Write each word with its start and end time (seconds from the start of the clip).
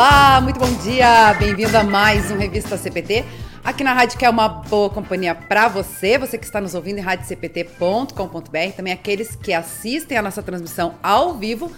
Olá, 0.00 0.40
muito 0.40 0.58
bom 0.58 0.72
dia. 0.78 1.34
Bem-vindo 1.34 1.76
a 1.76 1.84
mais 1.84 2.30
um 2.30 2.38
Revista 2.38 2.74
CPT. 2.78 3.22
Aqui 3.62 3.84
na 3.84 3.92
rádio 3.92 4.18
que 4.18 4.24
é 4.24 4.30
uma 4.30 4.48
boa 4.48 4.88
companhia 4.88 5.34
para 5.34 5.68
você, 5.68 6.16
você 6.16 6.38
que 6.38 6.46
está 6.46 6.58
nos 6.58 6.74
ouvindo 6.74 6.96
em 6.96 7.02
radiocpt.com.br, 7.02 8.72
também 8.74 8.94
aqueles 8.94 9.36
que 9.36 9.52
assistem 9.52 10.16
a 10.16 10.22
nossa 10.22 10.42
transmissão 10.42 10.94
ao 11.02 11.34
vivo 11.34 11.70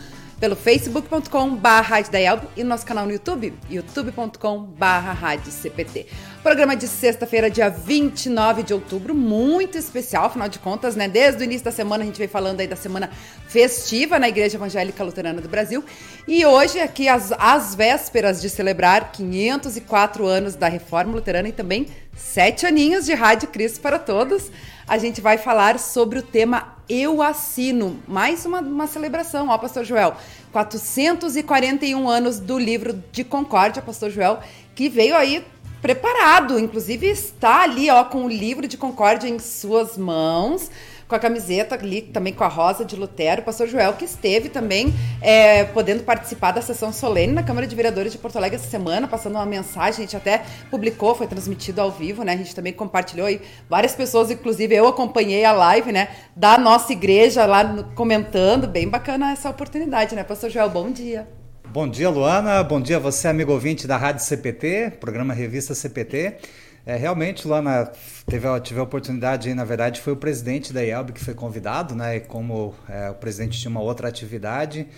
pelo 0.43 0.56
facebook.com.br 0.56 2.48
e 2.56 2.64
no 2.64 2.70
nosso 2.70 2.84
canal 2.84 3.06
no 3.06 3.12
YouTube, 3.12 3.54
youtube.com.br 3.70 5.41
CPT. 5.48 6.06
Programa 6.42 6.74
de 6.74 6.88
sexta-feira, 6.88 7.48
dia 7.48 7.70
29 7.70 8.64
de 8.64 8.74
outubro, 8.74 9.14
muito 9.14 9.78
especial, 9.78 10.24
afinal 10.24 10.48
de 10.48 10.59
contas, 10.59 10.96
né? 10.96 11.06
Desde 11.06 11.42
o 11.42 11.45
início 11.45 11.64
da 11.64 11.70
semana 11.70 12.02
a 12.02 12.06
gente 12.06 12.18
vem 12.18 12.27
falando 12.27 12.59
aí 12.59 12.66
da 12.66 12.74
semana 12.74 13.09
festiva 13.47 14.19
na 14.19 14.28
Igreja 14.28 14.56
Evangélica 14.56 15.05
Luterana 15.05 15.41
do 15.41 15.48
Brasil. 15.48 15.84
E 16.27 16.45
hoje, 16.45 16.80
aqui, 16.80 17.09
às, 17.09 17.30
às 17.38 17.77
vésperas 17.77 18.42
de 18.42 18.50
celebrar 18.50 19.12
504 19.12 20.27
anos 20.27 20.56
da 20.56 20.66
Reforma 20.66 21.12
Luterana 21.12 21.50
e 21.50 21.52
também 21.52 21.86
sete 22.16 22.66
aninhos 22.66 23.06
de 23.06 23.14
Rádio 23.14 23.47
Cristo 23.47 23.80
para 23.80 23.97
Todos, 23.97 24.50
a 24.92 24.98
gente 24.98 25.23
vai 25.23 25.38
falar 25.38 25.78
sobre 25.78 26.19
o 26.19 26.23
tema 26.23 26.77
Eu 26.87 27.23
Assino. 27.23 27.98
Mais 28.06 28.45
uma, 28.45 28.60
uma 28.60 28.87
celebração, 28.87 29.48
ó, 29.48 29.56
Pastor 29.56 29.84
Joel. 29.84 30.14
441 30.52 32.10
anos 32.10 32.38
do 32.38 32.59
livro 32.59 33.02
de 33.10 33.24
Concórdia, 33.24 33.80
Pastor 33.80 34.10
Joel, 34.10 34.41
que 34.74 34.91
veio 34.91 35.16
aí 35.16 35.47
preparado, 35.80 36.59
inclusive 36.59 37.06
está 37.06 37.62
ali, 37.62 37.88
ó, 37.88 38.05
com 38.05 38.27
o 38.27 38.28
livro 38.28 38.69
de 38.69 38.77
Concórdia 38.77 39.30
em 39.30 39.38
suas 39.38 39.97
mãos 39.97 40.70
com 41.12 41.16
a 41.16 41.19
camiseta 41.19 41.75
ali, 41.75 42.01
também 42.01 42.33
com 42.33 42.43
a 42.43 42.48
rosa 42.48 42.87
de 42.87 42.97
Lutero, 42.97 43.43
o 43.43 43.45
pastor 43.45 43.69
Joel, 43.69 43.93
que 43.93 44.07
esteve 44.07 44.48
também 44.48 44.95
é, 45.20 45.62
podendo 45.64 46.03
participar 46.05 46.53
da 46.53 46.62
sessão 46.62 46.91
solene 46.91 47.34
na 47.34 47.42
Câmara 47.42 47.67
de 47.67 47.77
Vereadores 47.77 48.12
de 48.12 48.17
Porto 48.17 48.36
Alegre 48.36 48.56
essa 48.56 48.70
semana, 48.70 49.06
passando 49.06 49.34
uma 49.34 49.45
mensagem, 49.45 50.05
a 50.05 50.06
gente 50.06 50.17
até 50.17 50.42
publicou, 50.70 51.14
foi 51.14 51.27
transmitido 51.27 51.83
ao 51.83 51.91
vivo, 51.91 52.25
né? 52.25 52.33
A 52.33 52.36
gente 52.36 52.55
também 52.55 52.73
compartilhou 52.73 53.28
e 53.28 53.42
várias 53.69 53.95
pessoas, 53.95 54.31
inclusive 54.31 54.75
eu 54.75 54.89
acompanhei 54.89 55.45
a 55.45 55.53
live, 55.53 55.92
né, 55.92 56.09
da 56.34 56.56
nossa 56.56 56.95
igreja 56.95 57.45
lá 57.45 57.84
comentando, 57.95 58.67
bem 58.67 58.89
bacana 58.89 59.33
essa 59.33 59.51
oportunidade, 59.51 60.17
né, 60.17 60.25
pastor 60.25 60.48
Joel? 60.48 60.70
Bom 60.70 60.91
dia. 60.91 61.29
Bom 61.69 61.86
dia, 61.89 62.08
Luana. 62.08 62.62
Bom 62.62 62.81
dia 62.81 62.98
você, 62.98 63.29
amigo 63.29 63.53
ouvinte 63.53 63.86
da 63.86 63.98
Rádio 63.98 64.25
CPT, 64.25 64.95
programa 64.98 65.34
Revista 65.34 65.75
CPT. 65.75 66.39
É, 66.84 66.97
realmente, 66.97 67.47
Luana, 67.47 67.92
teve, 68.27 68.61
tive 68.61 68.80
a 68.80 68.83
oportunidade, 68.83 69.55
na 69.55 69.64
verdade, 69.64 70.00
foi 70.00 70.12
o 70.12 70.16
presidente 70.16 70.72
da 70.72 70.83
IELB 70.83 71.12
que 71.12 71.24
foi 71.24 71.33
convidado, 71.33 71.94
né? 71.94 72.16
E 72.16 72.20
como 72.20 72.74
é, 72.89 73.08
o 73.11 73.14
presidente 73.14 73.58
tinha 73.61 73.70
uma 73.70 73.80
outra 73.80 74.08
atividade, 74.08 74.89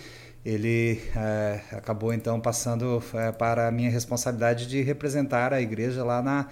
ele 0.44 1.02
é, 1.14 1.60
acabou 1.72 2.14
então 2.14 2.41
passando 2.41 3.02
é, 3.12 3.32
para 3.32 3.68
a 3.68 3.70
minha 3.70 3.91
responsabilidade 3.91 4.66
de 4.66 4.80
representar 4.80 5.52
a 5.52 5.60
igreja 5.60 6.02
lá 6.02 6.22
na 6.22 6.48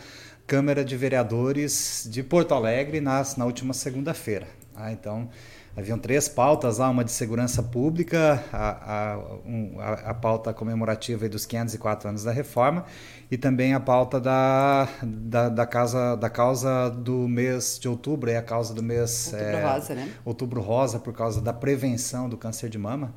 Câmara 0.47 0.85
de 0.85 0.97
Vereadores 0.99 2.07
de 2.11 2.23
Porto 2.23 2.53
Alegre 2.53 3.01
nas, 3.01 3.37
na 3.37 3.47
última 3.47 3.73
segunda-feira. 3.73 4.47
Ah, 4.77 4.93
então, 4.93 5.31
Haviam 5.75 5.99
três 5.99 6.29
pautas 6.29 6.77
lá, 6.77 6.91
uma 6.91 7.03
de 7.03 7.11
segurança 7.11 7.63
pública, 7.63 8.45
a, 8.53 9.15
a, 9.15 9.19
um, 9.47 9.81
a, 9.81 9.93
a 10.11 10.15
pauta 10.15 10.53
comemorativa 10.53 11.27
dos 11.31 11.47
504 11.47 12.11
anos 12.11 12.25
da 12.25 12.31
reforma 12.31 12.85
e 13.33 13.39
também 13.39 13.73
a 13.73 13.81
pauta 13.81 14.21
da, 14.21 14.87
da, 15.03 15.49
da, 15.49 15.65
casa, 15.65 16.17
da 16.17 16.29
causa 16.29 16.91
do 16.91 17.27
mês 17.27 17.79
de 17.81 17.89
outubro, 17.89 18.31
é 18.31 18.37
a 18.37 18.43
causa 18.43 18.75
do 18.75 18.83
mês... 18.83 19.33
Outubro 19.33 19.57
é, 19.57 19.73
Rosa, 19.73 19.95
né? 19.95 20.13
Outubro 20.23 20.61
Rosa, 20.61 20.99
por 20.99 21.15
causa 21.15 21.41
da 21.41 21.51
prevenção 21.51 22.29
do 22.29 22.37
câncer 22.37 22.69
de 22.69 22.77
mama. 22.77 23.15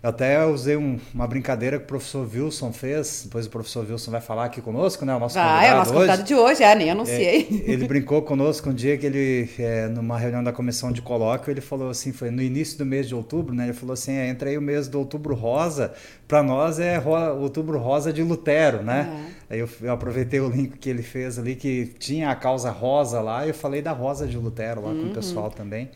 Eu 0.00 0.10
até 0.10 0.46
usei 0.46 0.76
um, 0.76 0.98
uma 1.12 1.26
brincadeira 1.26 1.76
que 1.76 1.84
o 1.84 1.86
professor 1.86 2.28
Wilson 2.32 2.72
fez, 2.72 3.22
depois 3.24 3.46
o 3.46 3.50
professor 3.50 3.84
Wilson 3.88 4.12
vai 4.12 4.20
falar 4.20 4.44
aqui 4.44 4.60
conosco, 4.60 5.04
né? 5.04 5.14
O 5.14 5.18
nosso 5.18 5.34
vai, 5.34 5.68
é 5.68 5.74
o 5.74 5.78
nosso 5.78 5.92
convidado 5.92 6.22
de 6.22 6.34
hoje, 6.36 6.62
é, 6.62 6.72
nem 6.76 6.90
anunciei. 6.90 7.64
É, 7.66 7.72
ele 7.72 7.86
brincou 7.86 8.22
conosco 8.22 8.70
um 8.70 8.74
dia 8.74 8.96
que 8.96 9.04
ele, 9.04 9.50
é, 9.58 9.88
numa 9.88 10.16
reunião 10.16 10.44
da 10.44 10.52
comissão 10.52 10.92
de 10.92 11.02
colóquio, 11.02 11.50
ele 11.50 11.60
falou 11.60 11.90
assim, 11.90 12.12
foi 12.12 12.30
no 12.30 12.40
início 12.40 12.78
do 12.78 12.86
mês 12.86 13.08
de 13.08 13.14
outubro, 13.14 13.52
né? 13.52 13.64
Ele 13.64 13.72
falou 13.72 13.94
assim, 13.94 14.12
é, 14.12 14.28
entra 14.28 14.48
aí 14.48 14.56
o 14.56 14.62
mês 14.62 14.86
do 14.86 15.00
outubro 15.00 15.34
rosa, 15.34 15.92
para 16.28 16.44
nós 16.44 16.78
é 16.78 16.96
ro 16.96 17.12
outubro 17.40 17.76
rosa 17.78 18.12
de 18.12 18.22
Lutero, 18.22 18.84
né? 18.84 19.10
Uhum. 19.10 19.24
Aí 19.50 19.58
eu, 19.58 19.68
eu, 19.82 19.92
aproveitei 19.92 20.38
o 20.38 20.48
link 20.48 20.78
que 20.78 20.88
ele 20.88 21.02
fez 21.02 21.40
ali, 21.40 21.56
que 21.56 21.86
tinha 21.98 22.30
a 22.30 22.36
causa 22.36 22.70
rosa 22.70 23.20
lá, 23.20 23.44
e 23.44 23.48
eu 23.48 23.54
falei 23.54 23.82
da 23.82 23.90
rosa 23.90 24.28
de 24.28 24.36
Lutero 24.36 24.80
lá 24.80 24.90
uhum. 24.90 24.94
com 24.94 25.02
o 25.02 25.06
uhum. 25.06 25.12
pessoal 25.12 25.50
também. 25.50 25.90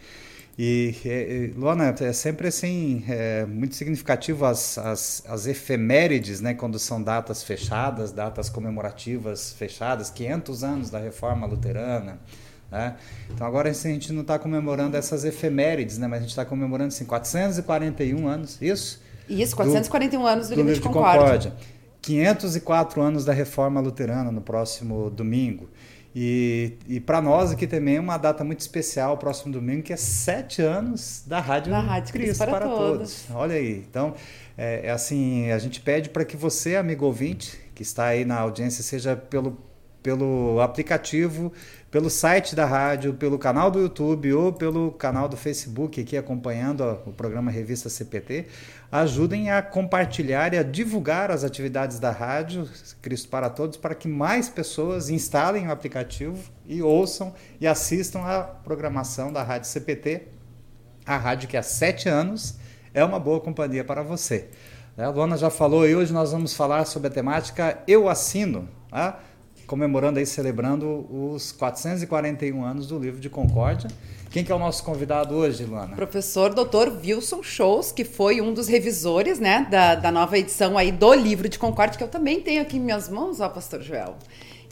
E, 0.59 0.95
e 1.05 1.59
Luana, 1.59 1.95
é 1.99 2.13
sempre 2.13 2.49
assim, 2.49 3.03
é 3.09 3.47
muito 3.47 3.75
significativo 3.75 4.45
as, 4.45 4.77
as, 4.77 5.25
as 5.27 5.47
efemérides, 5.47 6.41
né, 6.41 6.53
quando 6.53 6.79
são 6.79 7.03
datas 7.03 7.43
fechadas, 7.43 8.13
datas 8.13 8.51
comemorativas 8.51 9.53
fechadas, 9.53 10.11
500 10.11 10.65
anos 10.65 10.91
da 10.91 10.99
reforma 10.99 11.47
luterana. 11.47 12.19
Né? 12.71 12.97
Então 13.31 13.47
agora 13.47 13.71
assim, 13.71 13.91
a 13.91 13.93
gente 13.93 14.13
não 14.13 14.23
está 14.23 14.39
comemorando 14.39 14.97
essas 14.97 15.25
efemérides, 15.25 15.97
né, 15.97 16.07
mas 16.07 16.19
a 16.19 16.21
gente 16.23 16.31
está 16.31 16.45
comemorando 16.45 16.89
assim, 16.89 17.07
441 17.07 18.27
anos, 18.29 18.61
isso? 18.61 19.01
Isso, 19.29 19.57
441 19.57 20.21
do, 20.21 20.27
anos 20.27 20.49
do, 20.49 20.55
do 20.55 20.61
livro 20.61 20.75
de 20.75 20.81
Concórdia. 20.81 21.51
Concórdia. 21.51 21.53
504 22.03 23.01
anos 23.01 23.25
da 23.25 23.33
reforma 23.33 23.81
luterana 23.81 24.31
no 24.33 24.41
próximo 24.41 25.09
domingo. 25.09 25.71
E, 26.15 26.75
e 26.87 27.01
para 27.01 27.23
nós 27.23 27.53
aqui 27.53 27.67
também 27.67 27.97
é 27.97 28.01
uma 28.01 28.19
data 28.19 28.45
muito 28.45 28.61
especial, 28.61 29.17
próximo 29.17 29.53
domingo, 29.53 29.83
que 29.83 29.93
é 29.93 29.97
sete 29.97 30.61
anos 30.61 31.23
da 31.27 31.41
Rádio, 31.41 31.73
da 31.73 31.81
Rádio 31.81 32.13
Cristo, 32.13 32.39
para, 32.39 32.51
para 32.51 32.67
todos. 32.67 33.25
todos. 33.25 33.27
Olha 33.31 33.55
aí. 33.55 33.85
Então, 33.89 34.15
é, 34.57 34.87
é 34.87 34.91
assim, 34.91 35.51
a 35.51 35.59
gente 35.59 35.81
pede 35.81 36.11
para 36.11 36.25
que 36.25 36.37
você, 36.37 36.77
amigo 36.77 37.07
ouvinte, 37.07 37.59
que 37.75 37.83
está 37.83 38.07
aí 38.07 38.27
na 38.27 38.39
audiência, 38.39 38.83
seja 38.83 39.17
pelo, 39.17 39.57
pelo 40.03 40.61
aplicativo, 40.61 41.51
pelo 41.91 42.11
site 42.11 42.55
da 42.55 42.67
rádio, 42.67 43.15
pelo 43.15 43.39
canal 43.39 43.71
do 43.71 43.81
YouTube 43.81 44.33
ou 44.35 44.53
pelo 44.53 44.93
canal 44.93 45.29
do 45.29 45.37
Facebook 45.37 46.01
aqui 46.01 46.17
acompanhando 46.17 46.83
o 47.07 47.13
programa 47.13 47.51
Revista 47.51 47.89
CPT, 47.89 48.47
ajudem 48.93 49.51
a 49.51 49.63
compartilhar 49.63 50.53
e 50.53 50.59
a 50.59 50.63
divulgar 50.63 51.31
as 51.31 51.45
atividades 51.45 51.99
da 51.99 52.11
rádio 52.11 52.69
Cristo 53.01 53.31
para 53.31 53.49
Todos 53.49 53.79
para 53.79 53.95
que 53.95 54.07
mais 54.07 54.51
pessoas 54.51 55.09
instalem 55.09 55.67
o 55.67 55.73
aplicativo 55.73 56.53
e 56.67 56.83
ouçam 56.83 57.33
e 57.59 57.67
assistam 57.67 58.21
à 58.21 58.43
programação 58.43 59.33
da 59.33 59.43
Rádio 59.43 59.71
CPT, 59.71 60.29
a 61.07 61.17
rádio 61.17 61.49
que 61.49 61.57
há 61.57 61.63
sete 61.63 62.07
anos 62.07 62.59
é 62.93 63.03
uma 63.03 63.19
boa 63.19 63.41
companhia 63.41 63.83
para 63.83 64.03
você. 64.03 64.51
A 64.99 65.09
Luana 65.09 65.39
já 65.39 65.49
falou 65.49 65.89
e 65.89 65.97
hoje 65.97 66.13
nós 66.13 66.33
vamos 66.33 66.55
falar 66.55 66.85
sobre 66.85 67.09
a 67.09 67.11
temática 67.11 67.83
Eu 67.89 68.11
Assino. 68.11 68.69
Tá? 68.91 69.19
comemorando 69.67 70.19
aí, 70.19 70.27
celebrando 70.27 71.07
os 71.11 71.51
441 71.53 72.63
anos 72.63 72.87
do 72.87 72.99
livro 72.99 73.19
de 73.19 73.31
Concórdia. 73.31 73.89
Quem 74.33 74.43
que 74.43 74.51
é 74.51 74.55
o 74.55 74.59
nosso 74.59 74.83
convidado 74.83 75.35
hoje, 75.35 75.63
Luana? 75.63 75.95
Professor 75.95 76.55
Dr. 76.55 76.89
Wilson 77.05 77.43
Shows, 77.43 77.93
que 77.93 78.03
foi 78.03 78.41
um 78.41 78.55
dos 78.55 78.67
revisores, 78.67 79.39
né, 79.39 79.67
da, 79.71 79.95
da 79.95 80.11
nova 80.11 80.39
edição 80.39 80.79
aí 80.79 80.91
do 80.91 81.13
livro 81.13 81.51
de 81.51 81.59
Concórdia, 81.59 81.99
que 81.99 82.05
eu 82.05 82.09
também 82.09 82.41
tenho 82.41 82.63
aqui 82.63 82.79
em 82.79 82.81
minhas 82.81 83.11
mãos, 83.11 83.41
ó, 83.41 83.49
pastor 83.51 83.83
Joel. 83.83 84.17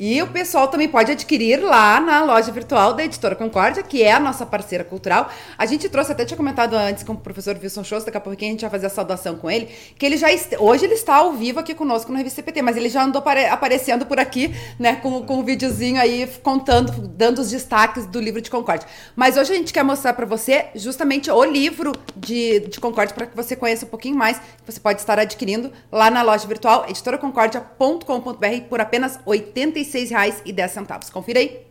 E 0.03 0.23
o 0.23 0.27
pessoal 0.29 0.67
também 0.67 0.89
pode 0.89 1.13
adquirir 1.13 1.61
lá 1.63 2.01
na 2.01 2.25
loja 2.25 2.51
virtual 2.51 2.95
da 2.95 3.05
Editora 3.05 3.37
Concórdia, 3.37 3.83
que 3.83 4.03
é 4.03 4.11
a 4.11 4.19
nossa 4.19 4.47
parceira 4.47 4.83
cultural. 4.83 5.31
A 5.59 5.67
gente 5.67 5.91
trouxe, 5.91 6.11
até 6.11 6.25
tinha 6.25 6.39
comentado 6.39 6.73
antes 6.73 7.05
com 7.05 7.13
o 7.13 7.17
professor 7.19 7.55
Wilson 7.63 7.85
Schoss, 7.85 8.05
daqui 8.05 8.17
a 8.17 8.21
pouquinho 8.21 8.49
a 8.49 8.53
gente 8.53 8.63
vai 8.63 8.71
fazer 8.71 8.87
a 8.87 8.89
saudação 8.89 9.37
com 9.37 9.51
ele, 9.51 9.69
que 9.99 10.07
ele 10.07 10.17
já 10.17 10.29
hoje 10.59 10.87
ele 10.87 10.95
está 10.95 11.17
ao 11.17 11.35
vivo 11.35 11.61
aqui 11.61 11.75
conosco 11.75 12.11
no 12.11 12.17
Revista 12.17 12.41
CPT, 12.41 12.63
mas 12.63 12.79
ele 12.79 12.89
já 12.89 13.05
andou 13.05 13.19
apare... 13.19 13.45
aparecendo 13.45 14.07
por 14.07 14.19
aqui, 14.19 14.55
né, 14.79 14.97
com, 14.97 15.23
com 15.23 15.41
um 15.41 15.45
videozinho 15.45 16.01
aí 16.01 16.27
contando, 16.43 17.07
dando 17.07 17.41
os 17.41 17.51
destaques 17.51 18.07
do 18.07 18.19
livro 18.19 18.41
de 18.41 18.51
Concórdia. 18.51 18.89
Mas 19.15 19.37
hoje 19.37 19.53
a 19.53 19.57
gente 19.57 19.71
quer 19.71 19.83
mostrar 19.83 20.15
para 20.15 20.25
você 20.25 20.69
justamente 20.75 21.31
o 21.31 21.45
livro 21.45 21.93
de, 22.17 22.61
de 22.61 22.81
Concórdia 22.81 23.15
para 23.15 23.27
que 23.27 23.37
você 23.37 23.55
conheça 23.55 23.85
um 23.85 23.91
pouquinho 23.91 24.17
mais, 24.17 24.41
você 24.65 24.81
pode 24.81 24.99
estar 24.99 25.19
adquirindo 25.19 25.71
lá 25.93 26.11
na 26.11 26.23
loja 26.23 26.49
virtual 26.49 26.87
editoraconcordia.com.br 26.89 28.63
por 28.71 28.81
apenas 28.81 29.17
R$ 29.17 29.23
85 29.27 29.90
R$ 29.99 31.11
Confira 31.13 31.41
aí. 31.41 31.70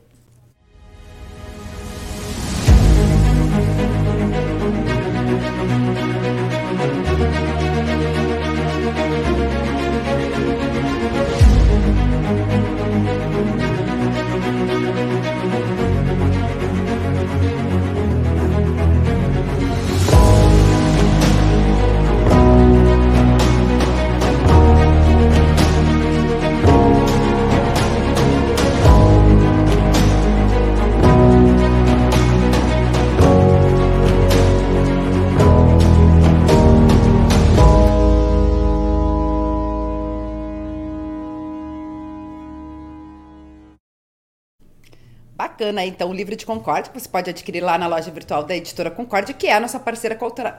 Bacana. 45.60 45.86
Então, 45.86 46.10
o 46.10 46.14
livro 46.14 46.36
de 46.36 46.46
Concórdia, 46.46 46.92
que 46.92 47.00
você 47.00 47.10
pode 47.10 47.30
adquirir 47.30 47.62
lá 47.62 47.78
na 47.78 47.86
loja 47.86 48.10
virtual 48.10 48.44
da 48.44 48.56
editora 48.56 48.90
Concórdia, 48.90 49.34
que 49.34 49.48
é 49.48 49.54
a 49.54 49.60
nossa 49.60 49.78
parceira 49.80 50.16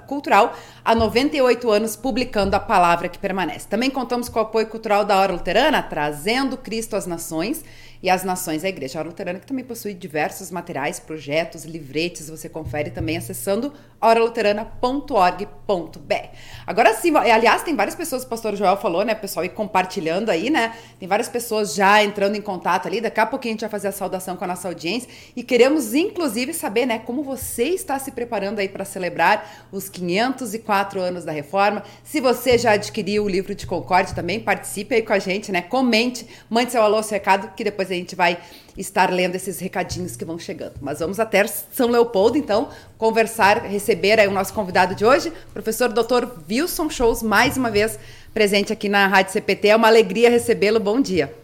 cultural 0.06 0.54
há 0.84 0.94
98 0.94 1.70
anos, 1.70 1.96
publicando 1.96 2.54
a 2.54 2.60
palavra 2.60 3.08
que 3.08 3.18
permanece. 3.18 3.66
Também 3.66 3.88
contamos 3.88 4.28
com 4.28 4.38
o 4.38 4.42
apoio 4.42 4.66
cultural 4.66 5.04
da 5.04 5.18
Hora 5.18 5.32
Luterana, 5.32 5.82
trazendo 5.82 6.56
Cristo 6.58 6.94
às 6.96 7.06
nações 7.06 7.64
e 8.02 8.10
as 8.10 8.24
nações, 8.24 8.64
a 8.64 8.68
Igreja 8.68 9.02
Luterana, 9.02 9.38
que 9.38 9.46
também 9.46 9.64
possui 9.64 9.94
diversos 9.94 10.50
materiais, 10.50 11.00
projetos, 11.00 11.64
livretes, 11.64 12.28
você 12.28 12.48
confere 12.48 12.90
também 12.90 13.16
acessando 13.16 13.72
oraluterana.org.br. 14.00 16.30
Agora 16.66 16.94
sim, 16.94 17.14
aliás, 17.16 17.62
tem 17.62 17.76
várias 17.76 17.94
pessoas, 17.94 18.22
o 18.22 18.28
pastor 18.28 18.56
Joel 18.56 18.76
falou, 18.76 19.04
né, 19.04 19.14
pessoal, 19.14 19.44
e 19.44 19.48
compartilhando 19.48 20.30
aí, 20.30 20.50
né, 20.50 20.74
tem 20.98 21.08
várias 21.08 21.28
pessoas 21.28 21.74
já 21.74 22.02
entrando 22.02 22.36
em 22.36 22.40
contato 22.40 22.86
ali, 22.86 23.00
daqui 23.00 23.20
a 23.20 23.26
pouquinho 23.26 23.52
a 23.52 23.54
gente 23.54 23.60
vai 23.62 23.70
fazer 23.70 23.88
a 23.88 23.92
saudação 23.92 24.36
com 24.36 24.44
a 24.44 24.46
nossa 24.46 24.68
audiência 24.68 25.08
e 25.36 25.42
queremos, 25.42 25.94
inclusive, 25.94 26.54
saber, 26.54 26.86
né, 26.86 26.98
como 26.98 27.22
você 27.22 27.64
está 27.64 27.98
se 27.98 28.12
preparando 28.12 28.58
aí 28.58 28.68
para 28.68 28.84
celebrar 28.84 29.66
os 29.70 29.88
504 29.88 31.00
anos 31.00 31.24
da 31.24 31.32
Reforma. 31.32 31.82
Se 32.02 32.20
você 32.20 32.56
já 32.56 32.72
adquiriu 32.72 33.24
o 33.24 33.28
livro 33.28 33.54
de 33.54 33.66
Concórdia 33.66 34.14
também, 34.14 34.40
participe 34.40 34.94
aí 34.94 35.02
com 35.02 35.12
a 35.12 35.18
gente, 35.18 35.52
né, 35.52 35.62
comente, 35.62 36.26
mande 36.48 36.72
seu 36.72 36.82
alô, 36.82 37.02
seu 37.02 37.14
recado, 37.14 37.54
que 37.54 37.64
depois 37.64 37.90
a 37.90 37.94
gente 37.94 38.16
vai 38.16 38.38
estar 38.76 39.12
lendo 39.12 39.34
esses 39.34 39.58
recadinhos 39.58 40.16
que 40.16 40.24
vão 40.24 40.38
chegando. 40.38 40.74
Mas 40.80 41.00
vamos 41.00 41.20
até 41.20 41.46
São 41.46 41.88
Leopoldo, 41.88 42.38
então, 42.38 42.68
conversar, 42.96 43.62
receber 43.62 44.18
aí 44.18 44.28
o 44.28 44.32
nosso 44.32 44.52
convidado 44.52 44.94
de 44.94 45.04
hoje, 45.04 45.32
professor 45.52 45.88
Dr. 45.88 46.26
Wilson 46.48 46.88
Shows, 46.88 47.22
mais 47.22 47.56
uma 47.56 47.70
vez 47.70 47.98
presente 48.32 48.72
aqui 48.72 48.88
na 48.88 49.06
Rádio 49.06 49.32
CPT. 49.32 49.68
É 49.68 49.76
uma 49.76 49.88
alegria 49.88 50.30
recebê-lo. 50.30 50.80
Bom 50.80 51.00
dia. 51.00 51.34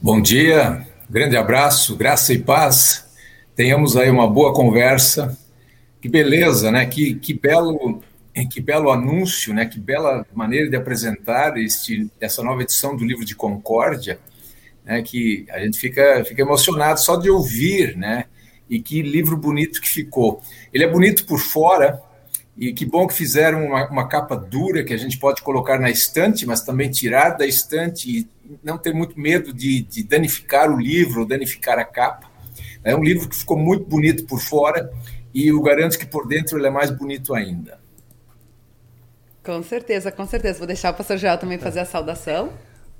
Bom 0.00 0.20
dia, 0.20 0.86
grande 1.08 1.36
abraço, 1.36 1.96
graça 1.96 2.32
e 2.32 2.38
paz. 2.38 3.04
Tenhamos 3.54 3.96
aí 3.96 4.10
uma 4.10 4.26
boa 4.26 4.52
conversa. 4.52 5.38
Que 6.00 6.08
beleza, 6.08 6.72
né? 6.72 6.86
Que, 6.86 7.14
que 7.14 7.32
belo 7.34 8.02
que 8.50 8.60
belo 8.60 8.90
anúncio, 8.90 9.52
né? 9.52 9.66
Que 9.66 9.78
bela 9.78 10.26
maneira 10.34 10.68
de 10.68 10.74
apresentar 10.74 11.56
este, 11.58 12.10
essa 12.20 12.42
nova 12.42 12.62
edição 12.62 12.96
do 12.96 13.04
livro 13.04 13.24
de 13.24 13.36
Concórdia 13.36 14.18
né, 14.84 15.02
que 15.02 15.46
a 15.50 15.60
gente 15.60 15.78
fica, 15.78 16.24
fica 16.24 16.42
emocionado 16.42 17.00
só 17.00 17.16
de 17.16 17.30
ouvir, 17.30 17.96
né? 17.96 18.26
E 18.68 18.80
que 18.80 19.02
livro 19.02 19.36
bonito 19.36 19.80
que 19.80 19.88
ficou. 19.88 20.40
Ele 20.72 20.84
é 20.84 20.88
bonito 20.88 21.26
por 21.26 21.38
fora, 21.38 22.00
e 22.56 22.72
que 22.72 22.84
bom 22.84 23.06
que 23.06 23.14
fizeram 23.14 23.66
uma, 23.66 23.88
uma, 23.88 24.08
capa 24.08 24.36
dura 24.36 24.84
que 24.84 24.92
a 24.92 24.96
gente 24.96 25.18
pode 25.18 25.42
colocar 25.42 25.78
na 25.78 25.90
estante, 25.90 26.46
mas 26.46 26.62
também 26.62 26.90
tirar 26.90 27.30
da 27.30 27.46
estante 27.46 28.10
e 28.10 28.28
não 28.62 28.76
ter 28.76 28.92
muito 28.92 29.18
medo 29.18 29.52
de, 29.52 29.82
de 29.82 30.02
danificar 30.02 30.70
o 30.70 30.78
livro, 30.78 31.26
danificar 31.26 31.78
a 31.78 31.84
capa. 31.84 32.30
É 32.84 32.94
um 32.94 33.02
livro 33.02 33.28
que 33.28 33.36
ficou 33.36 33.58
muito 33.58 33.84
bonito 33.86 34.26
por 34.26 34.40
fora 34.40 34.92
e 35.32 35.48
eu 35.48 35.60
garanto 35.62 35.98
que 35.98 36.04
por 36.04 36.26
dentro 36.26 36.58
ele 36.58 36.66
é 36.66 36.70
mais 36.70 36.90
bonito 36.90 37.34
ainda. 37.34 37.80
Com 39.42 39.62
certeza, 39.62 40.12
com 40.12 40.26
certeza. 40.26 40.58
Vou 40.58 40.66
deixar 40.66 40.92
o 40.92 40.94
pastor 40.94 41.16
Joel 41.16 41.38
também 41.38 41.58
fazer 41.58 41.80
a 41.80 41.84
saudação. 41.84 42.52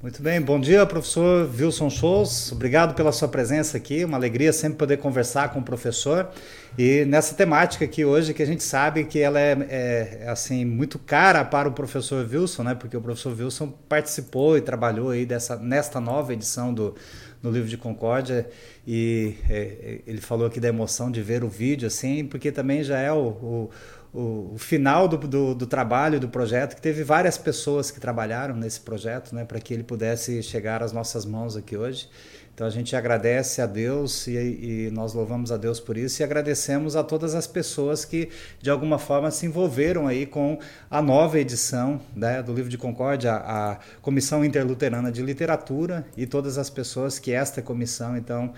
Muito 0.03 0.21
bem, 0.21 0.41
bom 0.41 0.59
dia, 0.59 0.85
professor 0.85 1.49
Wilson 1.57 1.89
Shows. 1.89 2.51
Obrigado 2.51 2.93
pela 2.93 3.13
sua 3.13 3.29
presença 3.29 3.77
aqui. 3.77 4.05
Uma 4.05 4.17
alegria 4.17 4.53
sempre 4.53 4.77
poder 4.77 4.97
conversar 4.97 5.53
com 5.53 5.61
o 5.61 5.63
professor. 5.63 6.29
E 6.77 7.05
nessa 7.05 7.37
temática 7.37 7.85
aqui 7.85 8.05
hoje, 8.05 8.35
que 8.35 8.43
a 8.43 8.47
gente 8.47 8.65
sabe 8.65 9.05
que 9.05 9.21
ela 9.21 9.39
é, 9.39 9.53
é, 9.53 10.19
é, 10.23 10.29
assim 10.29 10.65
muito 10.65 10.99
cara 10.99 11.45
para 11.45 11.69
o 11.69 11.73
professor 11.73 12.29
Wilson, 12.29 12.65
né? 12.65 12.75
Porque 12.75 12.97
o 12.97 13.01
professor 13.01 13.33
Wilson 13.39 13.73
participou 13.89 14.59
e 14.59 14.61
trabalhou 14.61 15.11
aí 15.11 15.25
dessa, 15.25 15.55
nesta 15.55 16.01
nova 16.01 16.33
edição 16.33 16.75
do, 16.75 16.97
do 17.41 17.49
livro 17.49 17.69
de 17.69 17.77
Concórdia 17.77 18.51
e 18.85 19.37
é, 19.49 20.01
ele 20.05 20.21
falou 20.21 20.49
aqui 20.49 20.59
da 20.59 20.67
emoção 20.67 21.13
de 21.13 21.23
ver 21.23 21.45
o 21.45 21.49
vídeo, 21.49 21.87
assim, 21.87 22.25
porque 22.25 22.51
também 22.51 22.83
já 22.83 22.99
é 22.99 23.13
o, 23.13 23.19
o 23.19 23.71
o, 24.13 24.53
o 24.55 24.59
final 24.59 25.09
do, 25.09 25.17
do, 25.17 25.55
do, 25.55 25.67
trabalho, 25.67 26.21
do 26.21 26.29
projeto, 26.29 26.75
que 26.75 26.83
teve 26.83 27.03
várias 27.03 27.39
pessoas 27.39 27.91
que 27.91 27.99
trabalharam 27.99 28.55
nesse 28.55 28.81
projeto, 28.81 29.35
né, 29.35 29.45
para 29.45 29.59
que 29.59 29.73
ele 29.73 29.83
pudesse 29.83 30.43
chegar 30.43 30.83
às 30.83 30.93
nossas 30.93 31.25
mãos 31.25 31.57
aqui 31.57 31.77
hoje. 31.77 32.09
Então 32.55 32.67
a 32.67 32.71
gente 32.71 32.95
agradece 32.95 33.63
a 33.63 33.67
Deus 33.67 34.27
e, 34.27 34.33
e, 34.37 34.91
nós 34.93 35.15
louvamos 35.15 35.51
a 35.51 35.57
Deus 35.57 35.81
por 35.81 35.97
isso 35.97 36.21
e 36.21 36.23
agradecemos 36.23 36.95
a 36.95 37.03
todas 37.03 37.35
as 37.35 37.47
pessoas 37.47 38.05
que 38.05 38.29
de 38.61 38.69
alguma 38.69 38.99
forma 38.99 39.31
se 39.31 39.47
envolveram 39.47 40.07
aí 40.07 40.27
com 40.27 40.59
a 40.91 41.01
nova 41.01 41.41
edição 41.41 41.99
né, 42.15 42.43
do 42.43 42.53
livro 42.53 42.69
de 42.69 42.77
Concórdia, 42.77 43.33
a 43.33 43.79
Comissão 44.03 44.45
Interluterana 44.45 45.11
de 45.11 45.23
Literatura 45.23 46.05
e 46.15 46.27
todas 46.27 46.59
as 46.59 46.69
pessoas 46.69 47.19
que 47.19 47.33
esta 47.33 47.63
comissão 47.63 48.19
então 48.19 48.53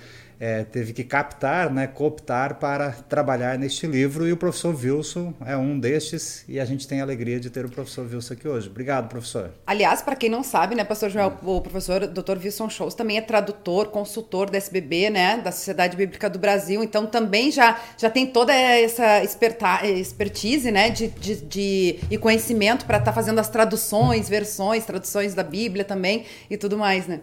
é, 0.45 0.63
teve 0.63 0.93
que 0.93 1.03
captar, 1.03 1.73
né, 1.73 1.87
cooptar 1.87 2.57
para 2.57 2.91
trabalhar 2.91 3.59
neste 3.59 3.87
livro 3.87 4.29
e 4.29 4.33
o 4.33 4.37
professor 4.37 4.75
Wilson 4.75 5.33
é 5.47 5.57
um 5.57 5.81
destes 5.81 6.45
e 6.47 6.61
a 6.61 6.67
gente 6.67 6.87
tem 6.87 7.01
a 7.01 7.03
alegria 7.03 7.41
de 7.41 7.49
ter 7.49 7.65
o 7.65 7.71
professor 7.71 8.07
Wilson 8.07 8.35
aqui 8.35 8.47
hoje. 8.47 8.69
Obrigado, 8.69 9.09
professor. 9.09 9.53
Aliás, 9.67 10.03
para 10.03 10.15
quem 10.15 10.29
não 10.29 10.43
sabe, 10.43 10.75
né, 10.75 10.85
pastor 10.85 11.09
Joel, 11.09 11.33
o 11.43 11.63
professor 11.63 12.07
Dr. 12.07 12.37
Wilson 12.45 12.69
Shows 12.69 12.95
também 12.95 13.17
é 13.17 13.23
tradutor, 13.23 13.89
consultor 13.89 14.51
da 14.51 14.59
SBB, 14.59 15.09
né, 15.09 15.39
da 15.39 15.51
Sociedade 15.51 15.97
Bíblica 15.97 16.29
do 16.29 16.39
Brasil, 16.39 16.85
então 16.85 17.07
também 17.07 17.51
já, 17.51 17.81
já 17.97 18.11
tem 18.11 18.27
toda 18.27 18.53
essa 18.53 19.25
experta, 19.25 19.87
expertise, 19.87 20.71
né, 20.71 20.91
de, 20.91 21.09
de, 21.09 21.37
de 21.37 22.01
e 22.11 22.19
conhecimento 22.19 22.85
para 22.85 22.99
estar 22.99 23.13
tá 23.13 23.15
fazendo 23.15 23.39
as 23.39 23.49
traduções, 23.49 24.29
versões, 24.29 24.85
traduções 24.85 25.35
da 25.35 25.43
Bíblia 25.43 25.87
também 25.87 26.27
e 26.51 26.59
tudo 26.59 26.77
mais, 26.77 27.07
né? 27.07 27.23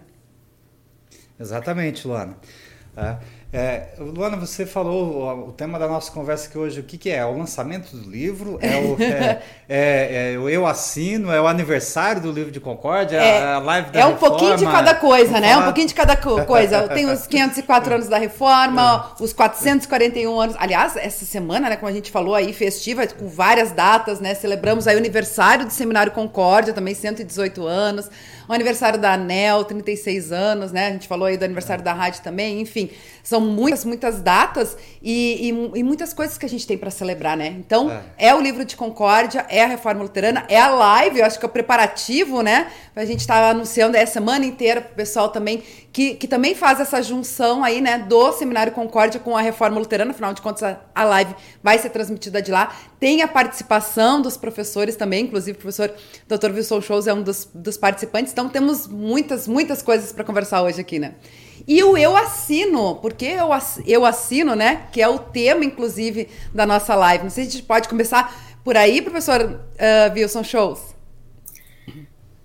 Exatamente, 1.39 2.07
Luana. 2.07 2.37
Tá? 2.93 3.19
É, 3.53 3.89
Luana, 3.99 4.37
você 4.37 4.65
falou 4.65 5.49
o, 5.49 5.51
tema 5.51 5.77
da 5.77 5.85
nossa 5.85 6.09
conversa 6.09 6.47
aqui 6.47 6.57
hoje, 6.57 6.79
o 6.79 6.83
que, 6.83 6.97
que 6.97 7.09
é? 7.09 7.17
é 7.17 7.25
o 7.25 7.37
lançamento 7.37 7.93
do 7.93 8.09
livro? 8.09 8.57
É 8.61 8.77
o, 8.77 9.01
é, 9.01 9.41
é, 9.67 10.33
é, 10.33 10.39
o 10.39 10.47
Eu 10.47 10.65
Assino? 10.65 11.29
É 11.29 11.41
o 11.41 11.47
aniversário 11.47 12.21
do 12.21 12.31
livro 12.31 12.49
de 12.49 12.61
Concórdia? 12.61 13.17
É, 13.17 13.55
a 13.55 13.59
live 13.59 13.91
da 13.91 13.99
É 13.99 14.05
um 14.05 14.13
reforma, 14.13 14.37
pouquinho 14.37 14.57
de 14.57 14.65
cada 14.65 14.95
coisa, 14.95 15.39
né? 15.41 15.57
Um 15.57 15.63
pouquinho 15.63 15.87
de 15.87 15.93
cada 15.93 16.15
coisa. 16.15 16.87
Tem 16.87 17.05
os 17.07 17.27
504 17.27 17.91
anos 17.95 18.07
da 18.07 18.17
reforma, 18.17 19.11
os 19.19 19.33
441 19.33 20.39
anos. 20.39 20.55
Aliás, 20.57 20.95
essa 20.95 21.25
semana, 21.25 21.69
né, 21.69 21.75
como 21.75 21.89
a 21.89 21.93
gente 21.93 22.09
falou 22.09 22.35
aí, 22.35 22.53
festiva, 22.53 23.05
com 23.07 23.27
várias 23.27 23.73
datas, 23.73 24.21
né? 24.21 24.33
Celebramos 24.33 24.87
aí 24.87 24.95
o 24.95 24.97
aniversário 24.97 25.65
do 25.65 25.73
Seminário 25.73 26.13
Concórdia, 26.13 26.73
também 26.73 26.95
118 26.95 27.67
anos 27.67 28.09
o 28.47 28.53
aniversário 28.53 28.99
da 28.99 29.13
ANEL, 29.13 29.63
36 29.63 30.31
anos, 30.31 30.71
né? 30.71 30.87
A 30.87 30.91
gente 30.91 31.07
falou 31.07 31.27
aí 31.27 31.37
do 31.37 31.45
aniversário 31.45 31.83
da 31.83 31.93
rádio 31.93 32.21
também, 32.21 32.61
enfim. 32.61 32.89
São 33.23 33.39
muitas, 33.39 33.85
muitas 33.85 34.21
datas 34.21 34.75
e, 35.01 35.49
e, 35.49 35.79
e 35.79 35.83
muitas 35.83 36.13
coisas 36.13 36.37
que 36.37 36.45
a 36.45 36.49
gente 36.49 36.65
tem 36.65 36.77
para 36.77 36.89
celebrar, 36.89 37.37
né? 37.37 37.55
Então, 37.59 37.91
é. 38.17 38.29
é. 38.29 38.35
o 38.35 38.41
livro 38.41 38.65
de 38.65 38.75
Concórdia, 38.75 39.45
é 39.49 39.63
a 39.63 39.67
Reforma 39.67 40.01
Luterana, 40.01 40.45
é 40.49 40.59
a 40.59 40.69
live, 40.69 41.19
eu 41.19 41.25
acho 41.25 41.37
que 41.37 41.45
é 41.45 41.47
o 41.47 41.51
preparativo, 41.51 42.41
né? 42.41 42.71
A 42.95 43.05
gente 43.05 43.19
está 43.19 43.49
anunciando 43.49 43.95
essa 43.95 44.13
semana 44.13 44.45
inteira 44.45 44.81
pro 44.81 44.95
pessoal 44.95 45.29
também, 45.29 45.63
que, 45.91 46.15
que 46.15 46.27
também 46.27 46.55
faz 46.55 46.79
essa 46.79 47.01
junção 47.01 47.63
aí, 47.63 47.81
né, 47.81 47.99
do 47.99 48.31
Seminário 48.31 48.71
Concórdia 48.71 49.19
com 49.19 49.35
a 49.35 49.41
Reforma 49.41 49.77
Luterana, 49.77 50.11
afinal 50.11 50.33
de 50.33 50.41
contas, 50.41 50.63
a, 50.63 50.79
a 50.95 51.03
live 51.03 51.35
vai 51.61 51.77
ser 51.77 51.89
transmitida 51.89 52.41
de 52.41 52.51
lá. 52.51 52.73
Tem 52.99 53.21
a 53.21 53.27
participação 53.27 54.21
dos 54.21 54.37
professores 54.37 54.95
também, 54.95 55.25
inclusive 55.25 55.57
o 55.57 55.61
professor 55.61 55.93
Dr. 56.27 56.51
Wilson 56.53 56.81
Shows 56.81 57.07
é 57.07 57.13
um 57.13 57.21
dos, 57.21 57.49
dos 57.53 57.77
participantes, 57.77 58.31
então 58.31 58.47
temos 58.47 58.87
muitas, 58.87 59.47
muitas 59.47 59.81
coisas 59.81 60.13
para 60.13 60.23
conversar 60.23 60.61
hoje 60.61 60.79
aqui, 60.79 60.97
né? 60.97 61.15
E 61.67 61.83
o 61.83 61.95
eu 61.95 62.17
assino, 62.17 62.95
porque 62.95 63.25
eu, 63.25 63.49
eu 63.85 64.05
assino, 64.05 64.55
né? 64.55 64.87
Que 64.91 65.01
é 65.01 65.07
o 65.07 65.19
tema, 65.19 65.63
inclusive, 65.63 66.27
da 66.53 66.65
nossa 66.65 66.95
live. 66.95 67.23
Não 67.23 67.29
sei 67.29 67.43
se 67.43 67.49
a 67.49 67.53
gente 67.53 67.63
pode 67.63 67.87
começar 67.87 68.35
por 68.63 68.75
aí, 68.75 69.01
professor 69.01 69.41
uh, 69.41 70.13
Wilson 70.13 70.43
Shows. 70.43 70.79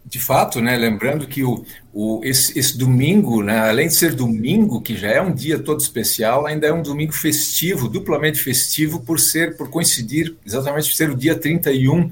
De 0.08 0.20
fato, 0.20 0.60
né? 0.60 0.76
Lembrando 0.76 1.26
que 1.26 1.42
o, 1.42 1.64
o, 1.92 2.20
esse, 2.22 2.56
esse 2.56 2.78
domingo, 2.78 3.42
né, 3.42 3.58
além 3.58 3.88
de 3.88 3.94
ser 3.94 4.14
domingo, 4.14 4.80
que 4.80 4.96
já 4.96 5.08
é 5.08 5.20
um 5.20 5.34
dia 5.34 5.58
todo 5.58 5.80
especial, 5.80 6.46
ainda 6.46 6.68
é 6.68 6.72
um 6.72 6.80
domingo 6.80 7.12
festivo, 7.12 7.88
duplamente 7.88 8.38
festivo, 8.38 9.00
por 9.00 9.18
ser, 9.18 9.56
por 9.56 9.68
coincidir 9.68 10.36
exatamente 10.46 10.94
ser 10.94 11.10
o 11.10 11.16
dia 11.16 11.34
31, 11.34 12.08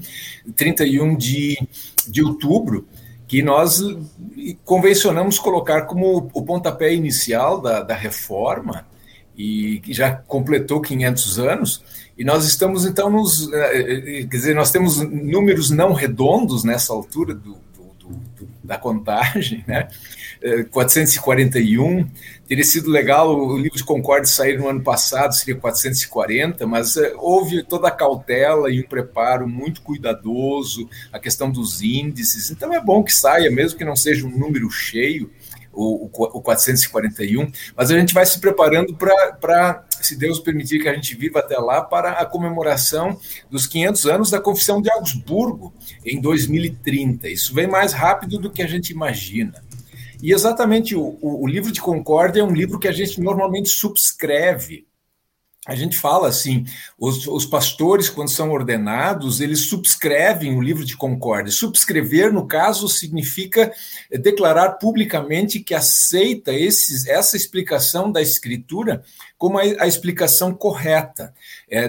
31 0.57 1.15
de, 1.15 1.57
de 2.05 2.21
outubro, 2.21 2.85
que 3.29 3.41
nós 3.41 3.81
convencionamos 4.65 5.39
colocar 5.39 5.83
como 5.83 6.29
o 6.33 6.41
pontapé 6.43 6.93
inicial 6.93 7.61
da, 7.61 7.81
da 7.81 7.95
reforma, 7.95 8.85
e 9.37 9.79
que 9.79 9.93
já 9.93 10.13
completou 10.13 10.81
500 10.81 11.39
anos, 11.39 11.83
e 12.17 12.25
nós 12.25 12.45
estamos 12.45 12.85
então 12.85 13.09
nos. 13.09 13.51
Eh, 13.51 14.21
eh, 14.21 14.27
quer 14.29 14.37
dizer, 14.37 14.55
nós 14.55 14.71
temos 14.71 14.99
números 14.99 15.69
não 15.69 15.93
redondos 15.93 16.63
nessa 16.63 16.93
altura 16.93 17.33
do, 17.33 17.57
da 18.65 18.77
contagem, 18.77 19.63
né? 19.67 19.87
441. 20.71 21.99
Eh, 21.99 22.05
Teria 22.47 22.63
sido 22.63 22.91
legal 22.91 23.35
o 23.35 23.57
livro 23.57 23.75
de 23.75 23.83
Concórdia 23.83 24.27
sair 24.27 24.59
no 24.59 24.69
ano 24.69 24.83
passado, 24.83 25.33
seria 25.33 25.55
440, 25.55 26.67
mas 26.67 26.95
uh, 26.95 27.13
houve 27.17 27.63
toda 27.63 27.87
a 27.87 27.91
cautela 27.91 28.69
e 28.69 28.81
um 28.81 28.87
preparo 28.87 29.47
muito 29.47 29.81
cuidadoso, 29.81 30.87
a 31.11 31.17
questão 31.17 31.49
dos 31.49 31.81
índices. 31.81 32.51
Então 32.51 32.71
é 32.71 32.79
bom 32.79 33.03
que 33.03 33.11
saia, 33.11 33.49
mesmo 33.49 33.79
que 33.79 33.85
não 33.85 33.95
seja 33.95 34.27
um 34.27 34.29
número 34.29 34.69
cheio. 34.69 35.31
O, 35.75 36.05
o 36.05 36.41
441, 36.41 37.51
mas 37.75 37.91
a 37.91 37.99
gente 37.99 38.13
vai 38.13 38.25
se 38.25 38.39
preparando 38.39 38.95
para, 38.95 39.83
se 39.89 40.15
Deus 40.15 40.39
permitir 40.39 40.81
que 40.81 40.87
a 40.87 40.93
gente 40.93 41.15
viva 41.15 41.39
até 41.39 41.57
lá, 41.57 41.81
para 41.81 42.11
a 42.11 42.25
comemoração 42.25 43.19
dos 43.49 43.67
500 43.67 44.05
anos 44.05 44.31
da 44.31 44.39
Confissão 44.39 44.81
de 44.81 44.89
Augsburgo, 44.89 45.73
em 46.05 46.19
2030. 46.19 47.29
Isso 47.29 47.53
vem 47.53 47.67
mais 47.67 47.93
rápido 47.93 48.39
do 48.39 48.49
que 48.49 48.61
a 48.61 48.67
gente 48.67 48.91
imagina. 48.91 49.63
E 50.21 50.31
exatamente 50.31 50.95
o, 50.95 51.17
o, 51.21 51.43
o 51.43 51.47
livro 51.47 51.71
de 51.71 51.81
Concórdia 51.81 52.41
é 52.41 52.43
um 52.43 52.53
livro 52.53 52.79
que 52.79 52.87
a 52.87 52.91
gente 52.91 53.21
normalmente 53.21 53.69
subscreve 53.69 54.87
a 55.65 55.73
gente 55.73 55.97
fala 55.97 56.27
assim, 56.27 56.63
os, 56.97 57.25
os, 57.27 57.45
pastores, 57.45 58.07
quando 58.07 58.29
são 58.29 58.51
ordenados, 58.51 59.41
eles 59.41 59.67
subscrevem 59.67 60.55
o 60.55 60.61
livro 60.61 60.85
de 60.85 60.95
concórdia. 60.95 61.51
Subscrever, 61.51 62.31
no 62.31 62.45
caso, 62.45 62.87
significa 62.87 63.73
declarar 64.11 64.73
publicamente 64.73 65.59
que 65.59 65.73
aceita 65.73 66.53
esses, 66.53 67.07
essa 67.07 67.35
explicação 67.35 68.11
da 68.11 68.21
Escritura 68.21 69.03
como 69.45 69.59
a, 69.59 69.61
a 69.61 69.87
explicação 69.87 70.51
correta, 70.51 71.31
é, 71.69 71.87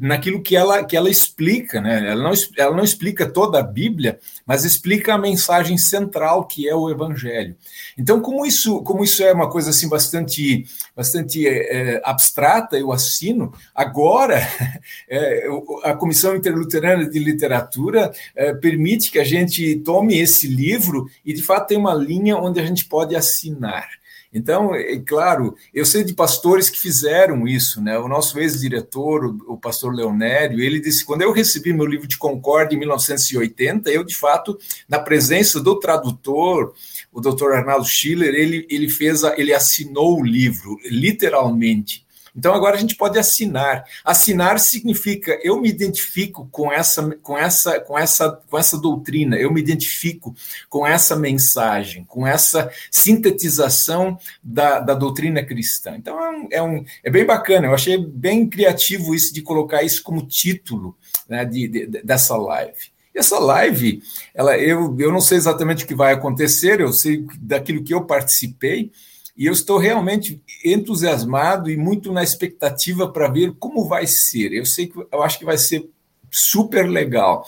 naquilo 0.00 0.40
que 0.42 0.56
ela, 0.56 0.82
que 0.82 0.96
ela 0.96 1.10
explica. 1.10 1.78
Né? 1.78 2.12
Ela, 2.12 2.22
não, 2.22 2.32
ela 2.56 2.74
não 2.74 2.82
explica 2.82 3.26
toda 3.26 3.58
a 3.58 3.62
Bíblia, 3.62 4.18
mas 4.46 4.64
explica 4.64 5.12
a 5.12 5.18
mensagem 5.18 5.76
central, 5.76 6.46
que 6.46 6.66
é 6.66 6.74
o 6.74 6.88
Evangelho. 6.88 7.54
Então, 7.98 8.22
como 8.22 8.46
isso, 8.46 8.82
como 8.84 9.04
isso 9.04 9.22
é 9.22 9.34
uma 9.34 9.50
coisa 9.50 9.68
assim 9.68 9.86
bastante, 9.86 10.64
bastante 10.96 11.46
é, 11.46 12.00
abstrata, 12.02 12.78
eu 12.78 12.90
assino, 12.90 13.52
agora 13.74 14.40
é, 15.06 15.46
a 15.82 15.92
Comissão 15.92 16.34
Interluterana 16.34 17.06
de 17.06 17.18
Literatura 17.18 18.12
é, 18.34 18.54
permite 18.54 19.10
que 19.10 19.18
a 19.18 19.24
gente 19.24 19.76
tome 19.80 20.18
esse 20.18 20.46
livro 20.46 21.06
e, 21.22 21.34
de 21.34 21.42
fato, 21.42 21.68
tem 21.68 21.76
uma 21.76 21.92
linha 21.92 22.38
onde 22.38 22.58
a 22.60 22.64
gente 22.64 22.86
pode 22.86 23.14
assinar. 23.14 23.86
Então, 24.34 24.74
é 24.74 24.98
claro, 24.98 25.54
eu 25.72 25.86
sei 25.86 26.02
de 26.02 26.12
pastores 26.12 26.68
que 26.68 26.80
fizeram 26.80 27.46
isso, 27.46 27.80
né? 27.80 27.96
O 27.96 28.08
nosso 28.08 28.36
ex-diretor, 28.40 29.26
o, 29.46 29.56
pastor 29.56 29.94
Leonério, 29.94 30.60
ele 30.60 30.80
disse: 30.80 31.04
quando 31.04 31.22
eu 31.22 31.30
recebi 31.30 31.72
meu 31.72 31.86
livro 31.86 32.08
de 32.08 32.18
Concórdia 32.18 32.74
em 32.74 32.78
1980, 32.80 33.90
eu, 33.90 34.02
de 34.02 34.16
fato, 34.16 34.58
na 34.88 34.98
presença 34.98 35.60
do 35.60 35.78
tradutor, 35.78 36.74
o 37.12 37.20
Dr. 37.20 37.52
Arnaldo 37.52 37.86
Schiller, 37.86 38.34
ele, 38.34 38.66
ele 38.68 38.88
fez, 38.88 39.22
a, 39.22 39.38
ele 39.38 39.54
assinou 39.54 40.18
o 40.18 40.24
livro, 40.24 40.76
literalmente. 40.90 42.03
Então 42.36 42.52
agora 42.52 42.76
a 42.76 42.80
gente 42.80 42.96
pode 42.96 43.18
assinar. 43.18 43.84
Assinar 44.04 44.58
significa 44.58 45.38
eu 45.42 45.60
me 45.60 45.68
identifico 45.68 46.48
com 46.50 46.72
essa, 46.72 47.16
com 47.22 47.38
essa, 47.38 47.80
com 47.80 47.98
essa, 47.98 48.30
com 48.50 48.58
essa 48.58 48.76
doutrina, 48.78 49.36
eu 49.36 49.52
me 49.52 49.60
identifico 49.60 50.34
com 50.68 50.86
essa 50.86 51.14
mensagem, 51.14 52.04
com 52.04 52.26
essa 52.26 52.70
sintetização 52.90 54.18
da, 54.42 54.80
da 54.80 54.94
doutrina 54.94 55.44
cristã. 55.44 55.94
Então 55.96 56.18
é, 56.20 56.30
um, 56.30 56.48
é, 56.50 56.62
um, 56.62 56.84
é 57.04 57.10
bem 57.10 57.24
bacana. 57.24 57.66
Eu 57.66 57.74
achei 57.74 57.96
bem 57.96 58.48
criativo 58.48 59.14
isso 59.14 59.32
de 59.32 59.42
colocar 59.42 59.82
isso 59.82 60.02
como 60.02 60.26
título 60.26 60.96
né, 61.28 61.44
de, 61.44 61.68
de, 61.68 61.86
dessa 62.02 62.36
live. 62.36 62.94
Essa 63.14 63.38
live, 63.38 64.02
ela, 64.34 64.58
eu, 64.58 64.96
eu 64.98 65.12
não 65.12 65.20
sei 65.20 65.38
exatamente 65.38 65.84
o 65.84 65.86
que 65.86 65.94
vai 65.94 66.12
acontecer, 66.12 66.80
eu 66.80 66.92
sei 66.92 67.24
daquilo 67.38 67.84
que 67.84 67.94
eu 67.94 68.04
participei, 68.04 68.90
e 69.36 69.46
eu 69.46 69.52
estou 69.52 69.78
realmente 69.78 70.40
entusiasmado 70.64 71.70
e 71.70 71.76
muito 71.76 72.12
na 72.12 72.22
expectativa 72.22 73.10
para 73.10 73.28
ver 73.28 73.54
como 73.58 73.86
vai 73.88 74.06
ser. 74.06 74.52
Eu 74.52 74.64
sei 74.64 74.86
que 74.86 74.98
eu 74.98 75.22
acho 75.22 75.38
que 75.38 75.44
vai 75.44 75.58
ser 75.58 75.88
super 76.30 76.88
legal. 76.88 77.44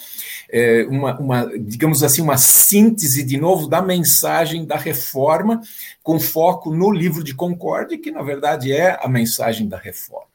É 0.50 0.85
uma, 0.88 1.19
uma, 1.19 1.59
digamos 1.59 2.02
assim, 2.02 2.23
uma 2.23 2.37
síntese 2.37 3.23
de 3.25 3.37
novo 3.37 3.69
da 3.69 3.83
mensagem 3.83 4.64
da 4.64 4.76
reforma, 4.76 5.61
com 6.02 6.21
foco 6.21 6.73
no 6.73 6.90
livro 6.90 7.23
de 7.23 7.35
Concórdia, 7.35 7.99
que 7.99 8.11
na 8.11 8.23
verdade 8.23 8.73
é 8.73 8.99
a 9.00 9.09
mensagem 9.09 9.69
da 9.69 9.76
reforma. 9.76 10.26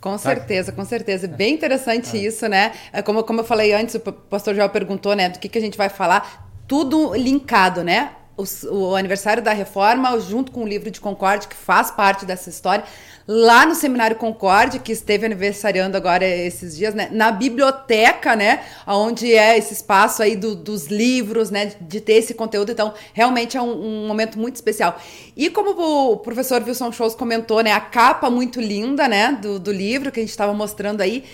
Com 0.00 0.12
tá. 0.12 0.18
certeza, 0.18 0.70
com 0.70 0.84
certeza. 0.84 1.26
Bem 1.26 1.54
interessante 1.54 2.16
é. 2.16 2.20
isso, 2.20 2.48
né? 2.48 2.72
É 2.92 3.02
como, 3.02 3.22
como 3.24 3.40
eu 3.40 3.44
falei 3.44 3.72
antes, 3.72 3.96
o 3.96 4.00
pastor 4.00 4.54
Joel 4.54 4.70
perguntou, 4.70 5.14
né, 5.14 5.28
do 5.28 5.38
que, 5.38 5.48
que 5.48 5.58
a 5.58 5.60
gente 5.60 5.76
vai 5.76 5.88
falar. 5.88 6.48
Tudo 6.68 7.14
linkado, 7.14 7.82
né? 7.82 8.12
O, 8.38 8.44
o, 8.72 8.94
aniversário 8.94 9.42
da 9.42 9.52
reforma, 9.52 10.18
junto 10.20 10.52
com 10.52 10.62
o 10.62 10.66
livro 10.66 10.90
de 10.90 11.00
Concórdia, 11.00 11.48
que 11.48 11.56
faz 11.56 11.90
parte 11.90 12.24
dessa 12.24 12.48
história, 12.48 12.84
lá 13.26 13.66
no 13.66 13.74
Seminário 13.74 14.16
Concórdia, 14.16 14.78
que 14.78 14.92
esteve 14.92 15.26
aniversariando 15.26 15.96
agora 15.96 16.24
esses 16.24 16.76
dias, 16.76 16.94
né? 16.94 17.08
Na 17.10 17.32
biblioteca, 17.32 18.36
né? 18.36 18.62
Onde 18.86 19.34
é 19.34 19.58
esse 19.58 19.74
espaço 19.74 20.22
aí 20.22 20.36
do, 20.36 20.54
dos 20.54 20.86
livros, 20.86 21.50
né? 21.50 21.72
De 21.80 22.00
ter 22.00 22.14
esse 22.14 22.32
conteúdo. 22.32 22.70
Então, 22.70 22.94
realmente 23.12 23.56
é 23.56 23.60
um, 23.60 24.04
um 24.04 24.06
momento 24.06 24.38
muito 24.38 24.54
especial. 24.54 24.98
E 25.36 25.50
como 25.50 25.70
o 25.70 26.16
professor 26.18 26.62
Wilson 26.62 26.92
Shows 26.92 27.14
comentou, 27.16 27.60
né? 27.60 27.72
A 27.72 27.80
capa 27.80 28.30
muito 28.30 28.60
linda, 28.60 29.08
né? 29.08 29.36
Do, 29.42 29.58
do 29.58 29.72
livro 29.72 30.12
que 30.12 30.20
a 30.20 30.22
gente 30.22 30.30
estava 30.30 30.54
mostrando 30.54 31.00
aí 31.00 31.24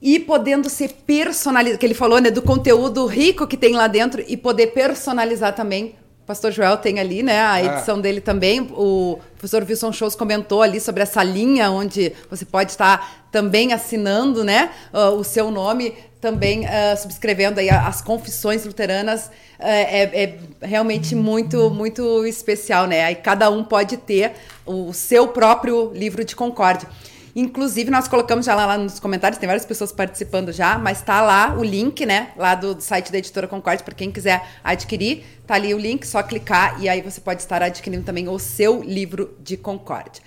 e 0.00 0.18
podendo 0.18 0.68
ser 0.68 0.92
personalizado, 1.06 1.78
que 1.78 1.86
ele 1.86 1.94
falou, 1.94 2.20
né, 2.20 2.30
do 2.30 2.42
conteúdo 2.42 3.06
rico 3.06 3.46
que 3.46 3.56
tem 3.56 3.74
lá 3.74 3.86
dentro 3.86 4.24
e 4.26 4.36
poder 4.36 4.68
personalizar 4.68 5.54
também 5.54 5.94
pastor 6.26 6.52
Joel 6.52 6.76
tem 6.76 7.00
ali, 7.00 7.22
né, 7.22 7.40
a 7.40 7.52
ah. 7.52 7.64
edição 7.64 7.96
ah. 7.96 8.00
dele 8.00 8.20
também. 8.20 8.60
O 8.72 9.18
professor 9.38 9.62
Wilson 9.62 9.92
Shows 9.92 10.14
comentou 10.14 10.62
ali 10.62 10.80
sobre 10.80 11.02
essa 11.02 11.22
linha 11.22 11.70
onde 11.70 12.12
você 12.30 12.44
pode 12.44 12.70
estar 12.70 13.26
também 13.30 13.72
assinando, 13.72 14.44
né, 14.44 14.70
uh, 14.92 15.16
o 15.16 15.24
seu 15.24 15.50
nome, 15.50 15.94
também 16.20 16.64
uh, 16.64 16.96
subscrevendo 16.96 17.58
aí 17.58 17.68
as 17.68 18.00
confissões 18.00 18.64
luteranas. 18.64 19.26
Uh, 19.26 19.64
é, 19.64 20.02
é, 20.22 20.38
realmente 20.60 21.14
muito, 21.14 21.70
muito 21.70 22.26
especial, 22.26 22.86
né? 22.86 23.04
Aí 23.04 23.14
cada 23.14 23.48
um 23.48 23.62
pode 23.62 23.96
ter 23.96 24.32
o 24.66 24.92
seu 24.92 25.28
próprio 25.28 25.92
livro 25.94 26.24
de 26.24 26.34
concórdia. 26.34 26.88
Inclusive, 27.34 27.90
nós 27.90 28.06
colocamos 28.06 28.44
já 28.44 28.54
lá, 28.54 28.66
lá, 28.66 28.76
nos 28.76 29.00
comentários, 29.00 29.38
tem 29.38 29.46
várias 29.46 29.64
pessoas 29.64 29.90
participando 29.90 30.52
já, 30.52 30.76
mas 30.76 31.00
tá 31.00 31.22
lá 31.22 31.56
o 31.56 31.64
link, 31.64 32.04
né? 32.04 32.30
Lá 32.36 32.54
do, 32.54 32.74
do 32.74 32.82
site 32.82 33.10
da 33.10 33.18
editora 33.18 33.48
Concorde, 33.48 33.82
para 33.82 33.94
quem 33.94 34.10
quiser 34.10 34.46
adquirir. 34.62 35.24
Tá 35.46 35.54
ali 35.54 35.72
o 35.74 35.78
link, 35.78 36.06
só 36.06 36.22
clicar 36.22 36.82
e 36.82 36.88
aí 36.88 37.00
você 37.00 37.20
pode 37.20 37.40
estar 37.40 37.62
adquirindo 37.62 38.04
também 38.04 38.28
o 38.28 38.38
seu 38.38 38.82
livro 38.82 39.34
de 39.40 39.56
Concorde. 39.56 40.20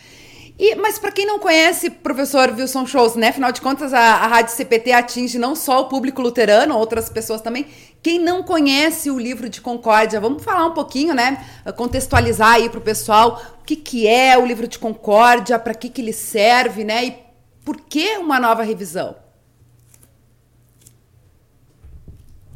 E, 0.58 0.74
mas 0.76 0.98
para 0.98 1.12
quem 1.12 1.26
não 1.26 1.38
conhece, 1.38 1.90
professor 1.90 2.50
Wilson 2.50 2.86
Shows, 2.86 3.16
né? 3.16 3.28
Afinal 3.28 3.52
de 3.52 3.60
contas, 3.60 3.94
a, 3.94 4.00
a 4.00 4.28
Rádio 4.28 4.54
CPT 4.54 4.94
atinge 4.94 5.38
não 5.38 5.54
só 5.54 5.82
o 5.82 5.90
público 5.90 6.22
luterano, 6.22 6.78
outras 6.78 7.10
pessoas 7.10 7.42
também. 7.42 7.68
Quem 8.06 8.20
não 8.20 8.44
conhece 8.44 9.10
o 9.10 9.18
livro 9.18 9.50
de 9.50 9.60
Concórdia, 9.60 10.22
vamos 10.22 10.44
falar 10.44 10.68
um 10.68 10.76
pouquinho, 10.76 11.16
né? 11.16 11.44
Contextualizar 11.76 12.52
aí 12.52 12.70
para 12.70 12.78
o 12.78 12.82
pessoal 12.84 13.42
o 13.60 13.64
que, 13.66 13.76
que 13.76 14.08
é 14.08 14.38
o 14.38 14.46
livro 14.46 14.68
de 14.68 14.78
Concórdia, 14.78 15.58
para 15.58 15.74
que, 15.74 15.90
que 15.90 16.02
ele 16.04 16.14
serve, 16.14 16.84
né? 16.84 17.04
E 17.04 17.16
por 17.64 17.78
que 17.78 18.16
uma 18.18 18.40
nova 18.40 18.62
revisão? 18.62 19.16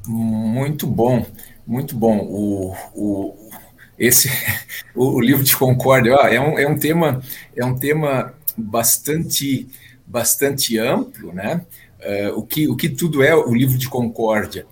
Muito 0.06 0.86
bom, 0.86 1.26
muito 1.66 1.96
bom. 1.96 2.20
O, 2.20 2.76
o, 2.94 3.50
esse 3.98 4.30
o, 4.94 5.20
livro 5.20 5.44
de 5.44 5.58
Concórdia 5.58 6.14
é, 6.14 6.40
um, 6.40 6.60
é 6.60 6.68
um 6.68 6.78
tema 6.78 7.24
é 7.56 7.66
um 7.66 7.74
tema 7.74 8.36
bastante 8.56 9.68
bastante 10.06 10.78
amplo, 10.78 11.34
né? 11.34 11.66
Uh, 12.00 12.38
o 12.38 12.46
que 12.46 12.68
o 12.68 12.76
que 12.76 12.88
tudo 12.88 13.24
é 13.24 13.34
o 13.34 13.52
livro 13.52 13.80
de 13.80 13.90
Concórdia? 13.90 14.68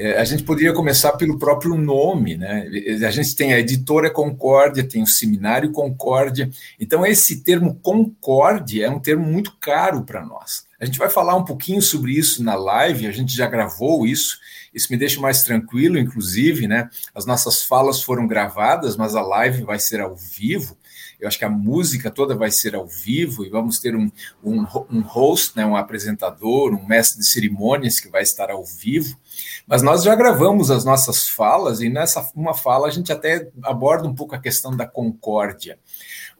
Uh, 0.00 0.18
a 0.18 0.24
gente 0.24 0.42
poderia 0.42 0.72
começar 0.72 1.12
pelo 1.12 1.38
próprio 1.38 1.76
nome, 1.76 2.36
né? 2.36 2.66
A 3.06 3.10
gente 3.10 3.36
tem 3.36 3.52
a 3.52 3.58
editora 3.58 4.10
Concórdia, 4.10 4.88
tem 4.88 5.02
o 5.02 5.06
seminário 5.06 5.72
Concórdia. 5.72 6.50
Então 6.78 7.04
esse 7.04 7.42
termo 7.42 7.74
Concórdia 7.82 8.86
é 8.86 8.90
um 8.90 8.98
termo 8.98 9.26
muito 9.26 9.52
caro 9.60 10.02
para 10.02 10.24
nós. 10.24 10.64
A 10.80 10.86
gente 10.86 10.98
vai 10.98 11.10
falar 11.10 11.36
um 11.36 11.44
pouquinho 11.44 11.82
sobre 11.82 12.12
isso 12.12 12.42
na 12.42 12.54
live. 12.54 13.06
A 13.06 13.12
gente 13.12 13.36
já 13.36 13.46
gravou 13.46 14.06
isso. 14.06 14.38
Isso 14.72 14.88
me 14.90 14.96
deixa 14.96 15.20
mais 15.20 15.42
tranquilo, 15.42 15.98
inclusive, 15.98 16.66
né? 16.66 16.88
As 17.14 17.26
nossas 17.26 17.62
falas 17.62 18.02
foram 18.02 18.26
gravadas, 18.26 18.96
mas 18.96 19.14
a 19.14 19.20
live 19.20 19.62
vai 19.62 19.78
ser 19.78 20.00
ao 20.00 20.16
vivo. 20.16 20.76
Eu 21.20 21.28
acho 21.28 21.38
que 21.38 21.44
a 21.44 21.50
música 21.50 22.10
toda 22.10 22.34
vai 22.34 22.50
ser 22.50 22.74
ao 22.74 22.86
vivo 22.86 23.44
e 23.44 23.50
vamos 23.50 23.78
ter 23.78 23.94
um, 23.94 24.10
um, 24.42 24.64
um 24.90 25.00
host, 25.00 25.56
né, 25.56 25.66
um 25.66 25.76
apresentador, 25.76 26.72
um 26.72 26.86
mestre 26.86 27.20
de 27.20 27.26
cerimônias 27.28 28.00
que 28.00 28.08
vai 28.08 28.22
estar 28.22 28.50
ao 28.50 28.64
vivo. 28.64 29.18
Mas 29.66 29.82
nós 29.82 30.02
já 30.02 30.14
gravamos 30.14 30.70
as 30.70 30.84
nossas 30.84 31.28
falas 31.28 31.80
e 31.80 31.88
nessa 31.88 32.30
uma 32.34 32.54
fala 32.54 32.88
a 32.88 32.90
gente 32.90 33.12
até 33.12 33.50
aborda 33.62 34.08
um 34.08 34.14
pouco 34.14 34.34
a 34.34 34.38
questão 34.38 34.76
da 34.76 34.86
concórdia 34.86 35.78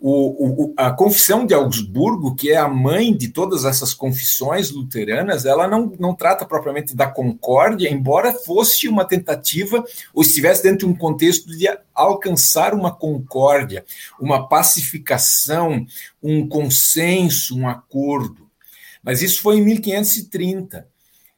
o, 0.01 0.65
o, 0.65 0.75
a 0.79 0.91
Confissão 0.91 1.45
de 1.45 1.53
Augsburgo, 1.53 2.35
que 2.35 2.51
é 2.51 2.57
a 2.57 2.67
mãe 2.67 3.15
de 3.15 3.29
todas 3.29 3.67
essas 3.67 3.93
confissões 3.93 4.71
luteranas, 4.71 5.45
ela 5.45 5.69
não, 5.69 5.93
não 6.01 6.15
trata 6.15 6.47
propriamente 6.47 6.97
da 6.97 7.07
concórdia, 7.07 7.93
embora 7.93 8.33
fosse 8.33 8.89
uma 8.89 9.05
tentativa, 9.05 9.85
ou 10.15 10.23
estivesse 10.23 10.63
dentro 10.63 10.79
de 10.79 10.87
um 10.87 10.97
contexto 10.97 11.55
de 11.55 11.69
alcançar 11.95 12.73
uma 12.73 12.91
concórdia, 12.91 13.85
uma 14.19 14.49
pacificação, 14.49 15.87
um 16.23 16.49
consenso, 16.49 17.59
um 17.59 17.69
acordo. 17.69 18.49
Mas 19.03 19.21
isso 19.21 19.43
foi 19.43 19.59
em 19.59 19.65
1530. 19.65 20.89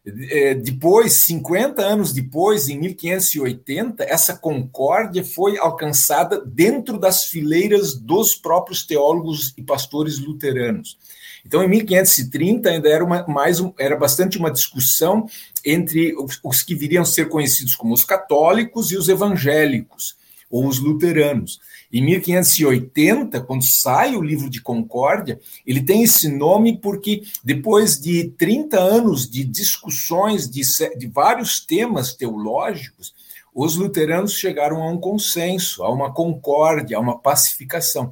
É, 0.05 0.55
depois, 0.55 1.25
50 1.27 1.81
anos 1.81 2.13
depois, 2.13 2.69
em 2.69 2.79
1580, 2.79 4.03
essa 4.03 4.37
concórdia 4.37 5.23
foi 5.23 5.57
alcançada 5.57 6.43
dentro 6.45 6.99
das 6.99 7.27
fileiras 7.27 7.95
dos 7.95 8.35
próprios 8.35 8.85
teólogos 8.85 9.55
e 9.57 9.63
pastores 9.63 10.19
luteranos. 10.19 10.99
Então, 11.47 11.63
em 11.63 11.69
1530 11.69 12.69
ainda 12.69 12.89
era 12.89 13.05
uma, 13.05 13.25
mais 13.29 13.59
era 13.79 13.97
bastante 13.97 14.39
uma 14.39 14.51
discussão 14.51 15.27
entre 15.65 16.15
os, 16.17 16.39
os 16.43 16.63
que 16.63 16.75
viriam 16.75 17.05
ser 17.05 17.29
conhecidos 17.29 17.77
como 17.77 17.95
os 17.95 18.05
católicos 18.05 18.91
e 18.91 18.97
os 18.97 19.09
evangélicos 19.09 20.17
ou 20.51 20.67
os 20.67 20.79
luteranos. 20.79 21.61
Em 21.93 22.03
1580, 22.03 23.41
quando 23.43 23.65
sai 23.65 24.17
o 24.17 24.23
livro 24.23 24.49
de 24.49 24.63
Concórdia, 24.63 25.39
ele 25.67 25.83
tem 25.83 26.03
esse 26.03 26.27
nome 26.29 26.79
porque 26.79 27.23
depois 27.45 28.01
de 28.01 28.31
30 28.39 28.81
anos 28.81 29.29
de 29.29 29.45
discussões 29.45 30.49
de, 30.49 30.63
de 30.97 31.07
vários 31.07 31.61
temas 31.61 32.15
teológicos, 32.15 33.13
os 33.55 33.77
luteranos 33.77 34.33
chegaram 34.33 34.83
a 34.83 34.89
um 34.89 34.99
consenso, 34.99 35.83
a 35.83 35.93
uma 35.93 36.11
concórdia, 36.11 36.97
a 36.97 37.01
uma 37.01 37.19
pacificação. 37.19 38.11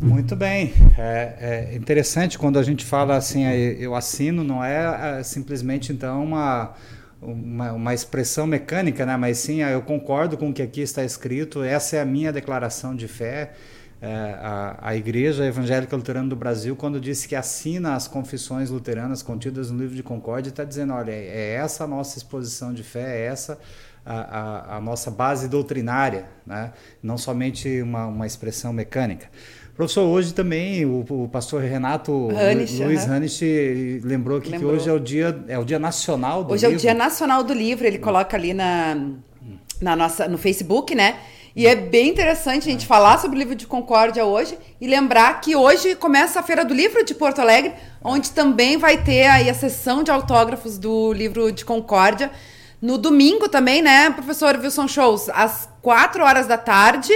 Muito 0.00 0.36
bem. 0.36 0.72
É, 0.96 1.70
é, 1.72 1.76
interessante 1.76 2.38
quando 2.38 2.58
a 2.58 2.62
gente 2.62 2.84
fala 2.84 3.16
assim, 3.16 3.44
eu 3.44 3.94
assino, 3.94 4.44
não 4.44 4.64
é, 4.64 5.18
é 5.18 5.22
simplesmente 5.22 5.92
então 5.92 6.22
uma, 6.22 6.74
uma, 7.20 7.72
uma, 7.72 7.94
expressão 7.94 8.46
mecânica, 8.46 9.04
né? 9.04 9.16
mas 9.16 9.38
sim, 9.38 9.60
eu 9.60 9.82
concordo 9.82 10.36
com 10.36 10.50
o 10.50 10.52
que 10.52 10.62
aqui 10.62 10.80
está 10.80 11.04
escrito, 11.04 11.64
essa 11.64 11.96
é 11.96 12.00
a 12.00 12.04
minha 12.04 12.32
declaração 12.32 12.94
de 12.94 13.08
fé 13.08 13.54
a, 14.06 14.78
a 14.90 14.96
Igreja 14.96 15.44
Evangélica 15.44 15.96
Luterana 15.96 16.28
do 16.28 16.36
Brasil, 16.36 16.76
quando 16.76 17.00
disse 17.00 17.26
que 17.26 17.34
assina 17.34 17.94
as 17.94 18.06
confissões 18.06 18.70
luteranas 18.70 19.22
contidas 19.22 19.70
no 19.70 19.78
livro 19.78 19.96
de 19.96 20.02
Concórdia, 20.02 20.50
está 20.50 20.64
dizendo: 20.64 20.92
olha, 20.92 21.12
é 21.12 21.54
essa 21.54 21.84
a 21.84 21.86
nossa 21.86 22.16
exposição 22.16 22.72
de 22.72 22.82
fé, 22.82 23.20
é 23.20 23.26
essa 23.26 23.58
a, 24.06 24.14
a, 24.14 24.76
a 24.76 24.80
nossa 24.80 25.10
base 25.10 25.48
doutrinária, 25.48 26.26
né? 26.46 26.72
não 27.02 27.18
somente 27.18 27.82
uma, 27.82 28.06
uma 28.06 28.26
expressão 28.26 28.72
mecânica. 28.72 29.28
Professor, 29.76 30.02
hoje 30.02 30.34
também 30.34 30.84
o, 30.84 31.04
o 31.08 31.28
pastor 31.28 31.62
Renato 31.62 32.30
Hanisch, 32.30 32.80
Luiz 32.80 33.04
uhum. 33.04 33.12
Hanisch 33.12 33.40
lembrou, 34.02 34.40
que, 34.40 34.50
lembrou. 34.50 34.72
que 34.72 34.76
hoje 34.76 34.88
é 34.88 34.92
o 34.92 34.98
dia 34.98 35.44
é 35.46 35.56
o 35.56 35.64
dia 35.64 35.78
nacional 35.78 36.42
do 36.42 36.52
hoje 36.52 36.66
livro. 36.66 36.76
Hoje 36.78 36.88
é 36.88 36.90
o 36.90 36.94
dia 36.94 36.94
nacional 36.94 37.44
do 37.44 37.52
livro. 37.52 37.86
Ele 37.86 37.98
coloca 37.98 38.36
ali 38.36 38.52
na, 38.52 38.96
na 39.80 39.94
nossa 39.94 40.26
no 40.26 40.36
Facebook, 40.36 40.96
né? 40.96 41.20
E 41.58 41.66
é 41.66 41.74
bem 41.74 42.10
interessante 42.10 42.68
a 42.68 42.70
gente 42.70 42.86
falar 42.86 43.18
sobre 43.18 43.36
o 43.36 43.40
livro 43.40 43.56
de 43.56 43.66
Concórdia 43.66 44.24
hoje 44.24 44.56
e 44.80 44.86
lembrar 44.86 45.40
que 45.40 45.56
hoje 45.56 45.96
começa 45.96 46.38
a 46.38 46.42
Feira 46.44 46.64
do 46.64 46.72
Livro 46.72 47.04
de 47.04 47.12
Porto 47.16 47.40
Alegre, 47.40 47.74
onde 48.00 48.30
também 48.30 48.76
vai 48.76 49.02
ter 49.02 49.26
aí 49.26 49.50
a 49.50 49.54
sessão 49.54 50.04
de 50.04 50.10
autógrafos 50.12 50.78
do 50.78 51.12
livro 51.12 51.50
de 51.50 51.64
Concórdia. 51.64 52.30
No 52.80 52.96
domingo 52.96 53.48
também, 53.48 53.82
né, 53.82 54.08
professor 54.10 54.56
Wilson 54.56 54.86
Shows, 54.86 55.28
às 55.30 55.68
4 55.82 56.22
horas 56.22 56.46
da 56.46 56.56
tarde, 56.56 57.12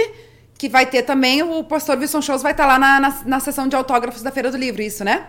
que 0.57 0.67
vai 0.67 0.87
ter 0.87 1.03
também, 1.03 1.41
o 1.41 1.63
pastor 1.63 1.97
Wilson 1.97 2.21
Shows 2.21 2.41
vai 2.41 2.51
estar 2.51 2.65
lá 2.65 2.77
na, 2.77 2.99
na, 2.99 3.21
na 3.25 3.39
sessão 3.39 3.69
de 3.69 3.77
autógrafos 3.77 4.21
da 4.21 4.29
Feira 4.29 4.51
do 4.51 4.57
Livro, 4.57 4.81
isso, 4.81 5.05
né? 5.05 5.25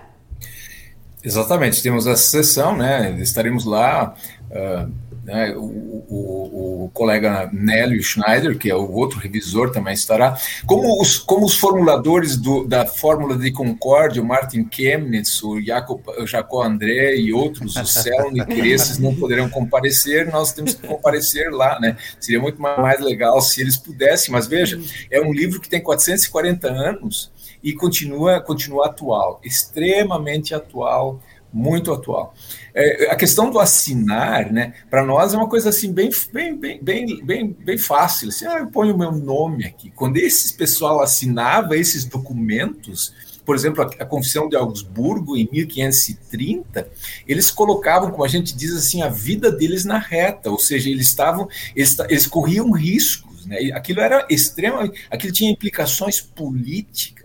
Exatamente, 1.22 1.81
temos 1.81 2.09
essa 2.09 2.31
sessão, 2.31 2.77
né? 2.77 3.16
Estaremos 3.20 3.64
lá. 3.64 4.12
Uh 4.50 5.04
né? 5.25 5.55
O, 5.57 6.05
o, 6.09 6.85
o, 6.85 6.91
colega 6.93 7.49
Nélio 7.53 8.03
Schneider, 8.03 8.59
que 8.59 8.71
é 8.71 8.75
o 8.75 8.93
outro 8.93 9.19
revisor, 9.19 9.73
também 9.73 9.95
estará. 9.95 10.37
Como 10.67 11.01
os, 11.01 11.19
como 11.19 11.47
os 11.47 11.57
formuladores 11.57 12.37
do, 12.37 12.65
da 12.65 12.85
fórmula 12.87 13.37
de 13.37 13.51
concórdia, 13.51 14.23
o 14.23 14.27
Martin 14.27 14.69
Chemnitz, 14.71 15.43
o 15.43 15.61
Jacob, 15.61 16.01
Jacó 16.27 16.63
André 16.63 17.17
e 17.17 17.33
outros, 17.33 17.75
o 17.77 17.87
Selny, 17.87 18.45
que 18.45 18.69
esses 18.69 18.99
não 18.99 19.15
poderão 19.15 19.49
comparecer, 19.49 20.31
nós 20.31 20.53
temos 20.53 20.75
que 20.75 20.87
comparecer 20.87 21.51
lá. 21.51 21.81
Né? 21.81 21.97
Seria 22.21 22.41
muito 22.41 22.61
mais 22.61 23.01
legal 23.01 23.41
se 23.41 23.63
eles 23.63 23.77
pudessem, 23.77 24.31
mas 24.31 24.47
veja, 24.47 24.79
é 25.11 25.21
um 25.21 25.33
livro 25.33 25.61
que 25.61 25.69
tem 25.69 25.83
440 25.83 26.69
anos 26.69 27.33
e 27.63 27.73
continua, 27.73 28.41
continua 28.41 28.87
atual, 28.87 29.41
extremamente 29.43 30.55
atual, 30.55 31.19
muito 31.55 31.93
atual. 31.93 32.35
É, 32.75 33.09
a 33.11 33.14
questão 33.14 33.49
do 33.49 33.61
assinar, 33.61 34.53
né, 34.53 34.75
para 34.90 35.05
nós 35.05 35.33
é 35.33 35.37
uma 35.37 35.49
coisa 35.49 35.69
assim 35.69 35.93
bem, 35.93 36.11
bem, 36.33 36.59
bem, 36.59 36.83
bem, 36.83 37.25
bem, 37.25 37.57
bem 37.59 37.79
fácil. 37.79 38.29
Assim, 38.29 38.45
ah, 38.47 38.59
eu 38.59 38.67
ponho 38.67 38.95
o 38.95 38.99
meu 38.99 39.12
nome 39.12 39.64
aqui. 39.64 39.90
Quando 39.95 40.17
esse 40.17 40.55
pessoal 40.55 41.01
assinava 41.01 41.77
esses 41.77 42.05
documentos, 42.05 43.14
por 43.45 43.55
exemplo, 43.55 43.85
a, 43.85 44.03
a 44.03 44.05
Confissão 44.05 44.49
de 44.49 44.57
Augsburgo, 44.57 45.37
em 45.37 45.49
1530, 45.53 46.88
eles 47.29 47.53
colocavam, 47.53 48.11
como 48.11 48.25
a 48.25 48.29
gente 48.29 48.57
diz 48.57 48.75
assim, 48.75 49.03
a 49.03 49.09
vida 49.09 49.53
deles 49.53 49.85
na 49.85 49.99
reta, 49.99 50.51
ou 50.51 50.59
seja, 50.59 50.90
eles 50.90 51.07
estavam, 51.07 51.49
eles, 51.77 51.97
eles 52.09 52.27
corriam 52.27 52.73
riscos. 52.73 53.47
Né? 53.47 53.71
Aquilo 53.75 54.01
era 54.01 54.27
extremamente. 54.29 55.05
Aquilo 55.09 55.33
tinha 55.33 55.51
implicações 55.53 56.21
políticas 56.21 57.24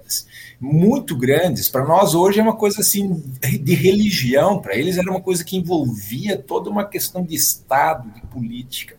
muito 0.60 1.16
grandes. 1.16 1.70
Para 1.70 1.86
nós 1.86 2.14
hoje 2.14 2.40
é 2.40 2.44
uma 2.44 2.56
coisa 2.56 2.82
assim 2.82 3.24
de 3.40 3.74
religião, 3.74 4.60
para 4.60 4.76
eles 4.76 4.98
era 4.98 5.10
uma 5.10 5.22
coisa 5.22 5.44
que 5.44 5.58
envolvia 5.58 6.38
toda 6.38 6.70
uma 6.70 6.86
questão 6.86 7.24
de 7.24 7.36
Estado, 7.36 8.10
de 8.14 8.22
política. 8.28 8.98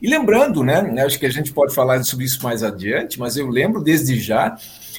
E 0.00 0.08
lembrando, 0.08 0.62
né, 0.62 0.82
né, 0.82 1.04
acho 1.04 1.18
que 1.18 1.26
a 1.26 1.30
gente 1.30 1.52
pode 1.52 1.74
falar 1.74 2.02
sobre 2.04 2.24
isso 2.24 2.42
mais 2.42 2.62
adiante, 2.62 3.18
mas 3.18 3.36
eu 3.36 3.48
lembro 3.48 3.82
desde 3.82 4.18
já, 4.18 4.56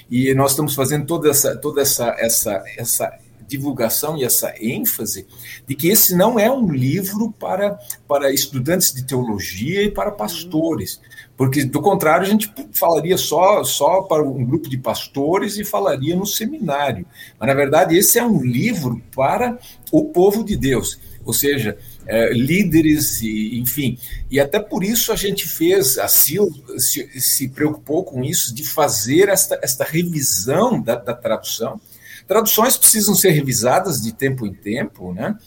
e 0.10 0.34
nós 0.34 0.52
estamos 0.52 0.74
fazendo 0.74 1.06
toda 1.06 1.30
essa, 1.30 1.56
toda 1.56 1.82
essa, 1.82 2.16
essa, 2.18 2.64
essa 2.78 3.20
divulgação 3.48 4.18
e 4.18 4.24
essa 4.24 4.54
ênfase 4.60 5.26
de 5.66 5.76
que 5.76 5.88
esse 5.88 6.16
não 6.16 6.40
é 6.40 6.52
um 6.52 6.72
livro 6.72 7.32
para, 7.40 7.80
para 8.08 8.32
estudantes 8.32 8.94
de 8.94 9.04
teologia 9.04 9.84
e 9.84 9.92
para 9.92 10.12
pastores. 10.12 11.00
Porque, 11.38 11.64
do 11.64 11.80
contrário, 11.80 12.26
a 12.26 12.30
gente 12.30 12.52
falaria 12.74 13.16
só, 13.16 13.64
só 13.64 14.02
para 14.02 14.24
um 14.24 14.44
grupo 14.44 14.68
de 14.68 14.78
pastores 14.78 15.56
e 15.58 15.64
falaria 15.64 16.16
no 16.16 16.26
seminário. 16.26 17.06
Mas, 17.40 17.48
na 17.48 17.54
verdade, 17.54 17.96
esse 17.96 18.18
é 18.18 18.26
um 18.26 18.44
livro 18.44 19.00
para 19.16 19.60
o 19.92 20.06
povo 20.06 20.44
de 20.44 20.58
Deus. 20.58 21.00
ou 21.24 21.34
seja, 21.34 21.78
é, 22.08 22.32
líderes, 22.34 23.22
e, 23.22 23.60
enfim. 23.60 23.98
E 24.32 24.40
até 24.40 24.60
por 24.60 24.84
isso 24.84 25.12
a 25.12 25.16
gente 25.16 25.46
fez, 25.46 25.98
a 25.98 26.08
Sil 26.08 26.48
se, 26.78 27.20
se 27.20 27.50
preocupou 27.50 28.04
com 28.04 28.24
isso, 28.24 28.56
de 28.56 28.64
fazer 28.64 29.28
esta, 29.28 29.60
esta 29.62 29.84
revisão 29.84 30.82
da, 30.82 30.96
da 30.96 31.14
tradução. 31.14 31.80
Traduções 32.26 32.78
precisam 32.78 33.14
ser 33.14 33.32
revisadas 33.32 34.02
de 34.02 34.14
tempo 34.14 34.46
em 34.46 34.54
tempo, 34.54 35.14
né? 35.14 35.38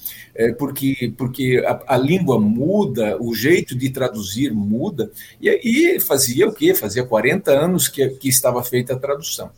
É, 0.41 0.53
porque, 0.53 1.13
porque 1.19 1.63
a, 1.67 1.97
a, 1.97 1.99
língua 1.99 2.41
muda, 2.41 3.19
o 3.21 3.35
jeito 3.35 3.77
de 3.77 3.91
traduzir 3.91 4.55
muda, 4.55 5.13
e 5.39 5.51
aí 5.51 6.01
fazia 6.01 6.49
o 6.49 6.53
quê? 6.55 6.73
Fazia 6.73 7.05
40 7.05 7.51
anos 7.51 7.89
que, 7.89 8.09
que 8.09 8.31
estava 8.31 8.65
feita 8.65 8.95
a 8.95 8.99
tradução. 8.99 9.51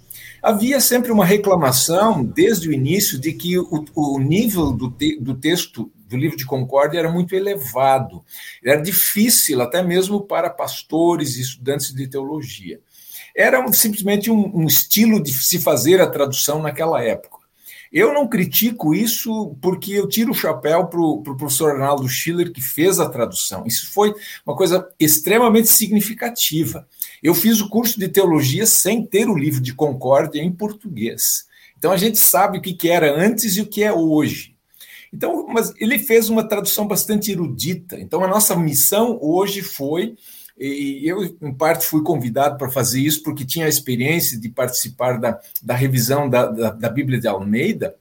Havia 0.42 0.80
sempre 0.80 1.12
uma 1.12 1.24
reclamação, 1.24 2.24
desde 2.24 2.68
o 2.68 2.72
início, 2.72 3.16
de 3.16 3.32
que 3.32 3.56
o, 3.56 3.84
o 3.94 4.18
nível 4.18 4.72
do, 4.72 4.90
te, 4.90 5.16
do 5.20 5.36
texto 5.36 5.88
do 6.08 6.16
livro 6.16 6.36
de 6.36 6.44
Concórdia 6.44 6.98
era 6.98 7.12
muito 7.12 7.32
elevado. 7.32 8.24
Era 8.64 8.82
difícil, 8.82 9.62
até 9.62 9.84
mesmo 9.84 10.22
para 10.22 10.50
pastores 10.50 11.36
e 11.36 11.42
estudantes 11.42 11.94
de 11.94 12.08
teologia. 12.08 12.80
Era 13.36 13.72
simplesmente 13.72 14.32
um, 14.32 14.50
um 14.52 14.66
estilo 14.66 15.22
de 15.22 15.32
se 15.32 15.60
fazer 15.60 16.00
a 16.00 16.10
tradução 16.10 16.60
naquela 16.60 17.00
época. 17.00 17.41
Eu 17.92 18.14
não 18.14 18.26
critico 18.26 18.94
isso 18.94 19.54
porque 19.60 19.92
eu 19.92 20.08
tiro 20.08 20.30
o 20.30 20.34
chapéu 20.34 20.86
para 20.86 20.98
o 20.98 21.22
pro 21.22 21.36
professor 21.36 21.72
Arnaldo 21.72 22.08
Schiller, 22.08 22.50
que 22.50 22.62
fez 22.62 22.98
a 22.98 23.08
tradução. 23.08 23.64
Isso 23.66 23.92
foi 23.92 24.14
uma 24.46 24.56
coisa 24.56 24.88
extremamente 24.98 25.68
significativa. 25.68 26.88
Eu 27.22 27.34
fiz 27.34 27.60
o 27.60 27.68
curso 27.68 28.00
de 28.00 28.08
teologia 28.08 28.64
sem 28.64 29.04
ter 29.04 29.28
o 29.28 29.36
livro 29.36 29.60
de 29.60 29.74
Concórdia 29.74 30.40
em 30.40 30.50
português. 30.50 31.46
Então 31.76 31.92
a 31.92 31.96
gente 31.98 32.18
sabe 32.18 32.58
o 32.58 32.62
que 32.62 32.88
era 32.88 33.14
antes 33.14 33.56
e 33.56 33.60
o 33.60 33.66
que 33.66 33.82
é 33.82 33.92
hoje. 33.92 34.56
Então, 35.12 35.46
mas 35.46 35.74
ele 35.76 35.98
fez 35.98 36.30
uma 36.30 36.48
tradução 36.48 36.88
bastante 36.88 37.30
erudita. 37.30 38.00
Então 38.00 38.24
a 38.24 38.28
nossa 38.28 38.56
missão 38.56 39.18
hoje 39.20 39.60
foi 39.60 40.16
e 40.64 41.08
eu, 41.08 41.24
em 41.42 41.52
parte, 41.52 41.86
fui 41.86 42.02
convidado 42.02 42.56
para 42.56 42.70
fazer 42.70 43.00
isso 43.00 43.22
porque 43.22 43.44
tinha 43.44 43.66
a 43.66 43.68
experiência 43.68 44.38
de 44.38 44.48
participar 44.48 45.18
da, 45.18 45.40
da 45.62 45.74
revisão 45.74 46.28
da, 46.28 46.46
da, 46.46 46.70
da 46.70 46.88
Bíblia 46.88 47.20
de 47.20 47.26
Almeida. 47.26 47.96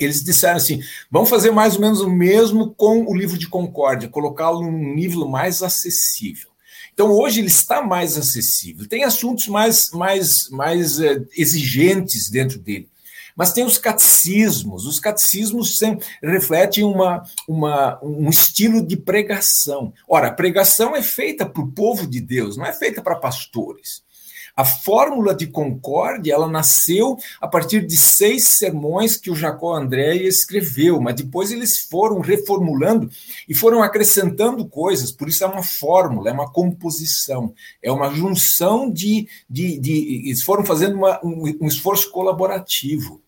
Eles 0.00 0.22
disseram 0.22 0.56
assim: 0.56 0.80
vamos 1.10 1.28
fazer 1.28 1.50
mais 1.50 1.74
ou 1.74 1.80
menos 1.80 2.00
o 2.00 2.08
mesmo 2.08 2.74
com 2.74 3.04
o 3.04 3.14
livro 3.14 3.36
de 3.36 3.48
Concórdia, 3.48 4.08
colocá-lo 4.08 4.62
num 4.62 4.94
nível 4.94 5.28
mais 5.28 5.62
acessível. 5.62 6.50
Então, 6.94 7.10
hoje 7.10 7.40
ele 7.40 7.48
está 7.48 7.82
mais 7.82 8.16
acessível. 8.18 8.86
Tem 8.86 9.04
assuntos 9.04 9.48
mais, 9.48 9.90
mais, 9.92 10.48
mais 10.50 11.00
é, 11.00 11.22
exigentes 11.36 12.30
dentro 12.30 12.58
dele. 12.58 12.88
Mas 13.36 13.52
tem 13.52 13.64
os 13.64 13.78
catecismos. 13.78 14.86
Os 14.86 14.98
catecismos 14.98 15.78
refletem 16.22 16.84
uma, 16.84 17.22
uma, 17.48 17.98
um 18.02 18.28
estilo 18.28 18.86
de 18.86 18.96
pregação. 18.96 19.92
Ora, 20.08 20.28
a 20.28 20.32
pregação 20.32 20.94
é 20.94 21.02
feita 21.02 21.46
para 21.46 21.62
o 21.62 21.72
povo 21.72 22.06
de 22.06 22.20
Deus, 22.20 22.56
não 22.56 22.66
é 22.66 22.72
feita 22.72 23.02
para 23.02 23.16
pastores. 23.16 24.02
A 24.54 24.66
fórmula 24.66 25.34
de 25.34 25.46
concórdia 25.46 26.34
ela 26.34 26.46
nasceu 26.46 27.16
a 27.40 27.48
partir 27.48 27.86
de 27.86 27.96
seis 27.96 28.44
sermões 28.44 29.16
que 29.16 29.30
o 29.30 29.34
Jacó 29.34 29.74
André 29.74 30.14
escreveu, 30.16 31.00
mas 31.00 31.14
depois 31.14 31.50
eles 31.50 31.78
foram 31.78 32.20
reformulando 32.20 33.08
e 33.48 33.54
foram 33.54 33.82
acrescentando 33.82 34.66
coisas, 34.68 35.10
por 35.10 35.26
isso 35.26 35.42
é 35.42 35.46
uma 35.46 35.62
fórmula, 35.62 36.28
é 36.28 36.32
uma 36.32 36.50
composição, 36.50 37.54
é 37.82 37.90
uma 37.90 38.10
junção 38.10 38.90
de. 38.90 39.26
de, 39.48 39.78
de 39.78 40.26
eles 40.26 40.42
foram 40.42 40.64
fazendo 40.66 40.96
uma, 40.96 41.18
um, 41.24 41.44
um 41.62 41.66
esforço 41.66 42.10
colaborativo. 42.10 43.21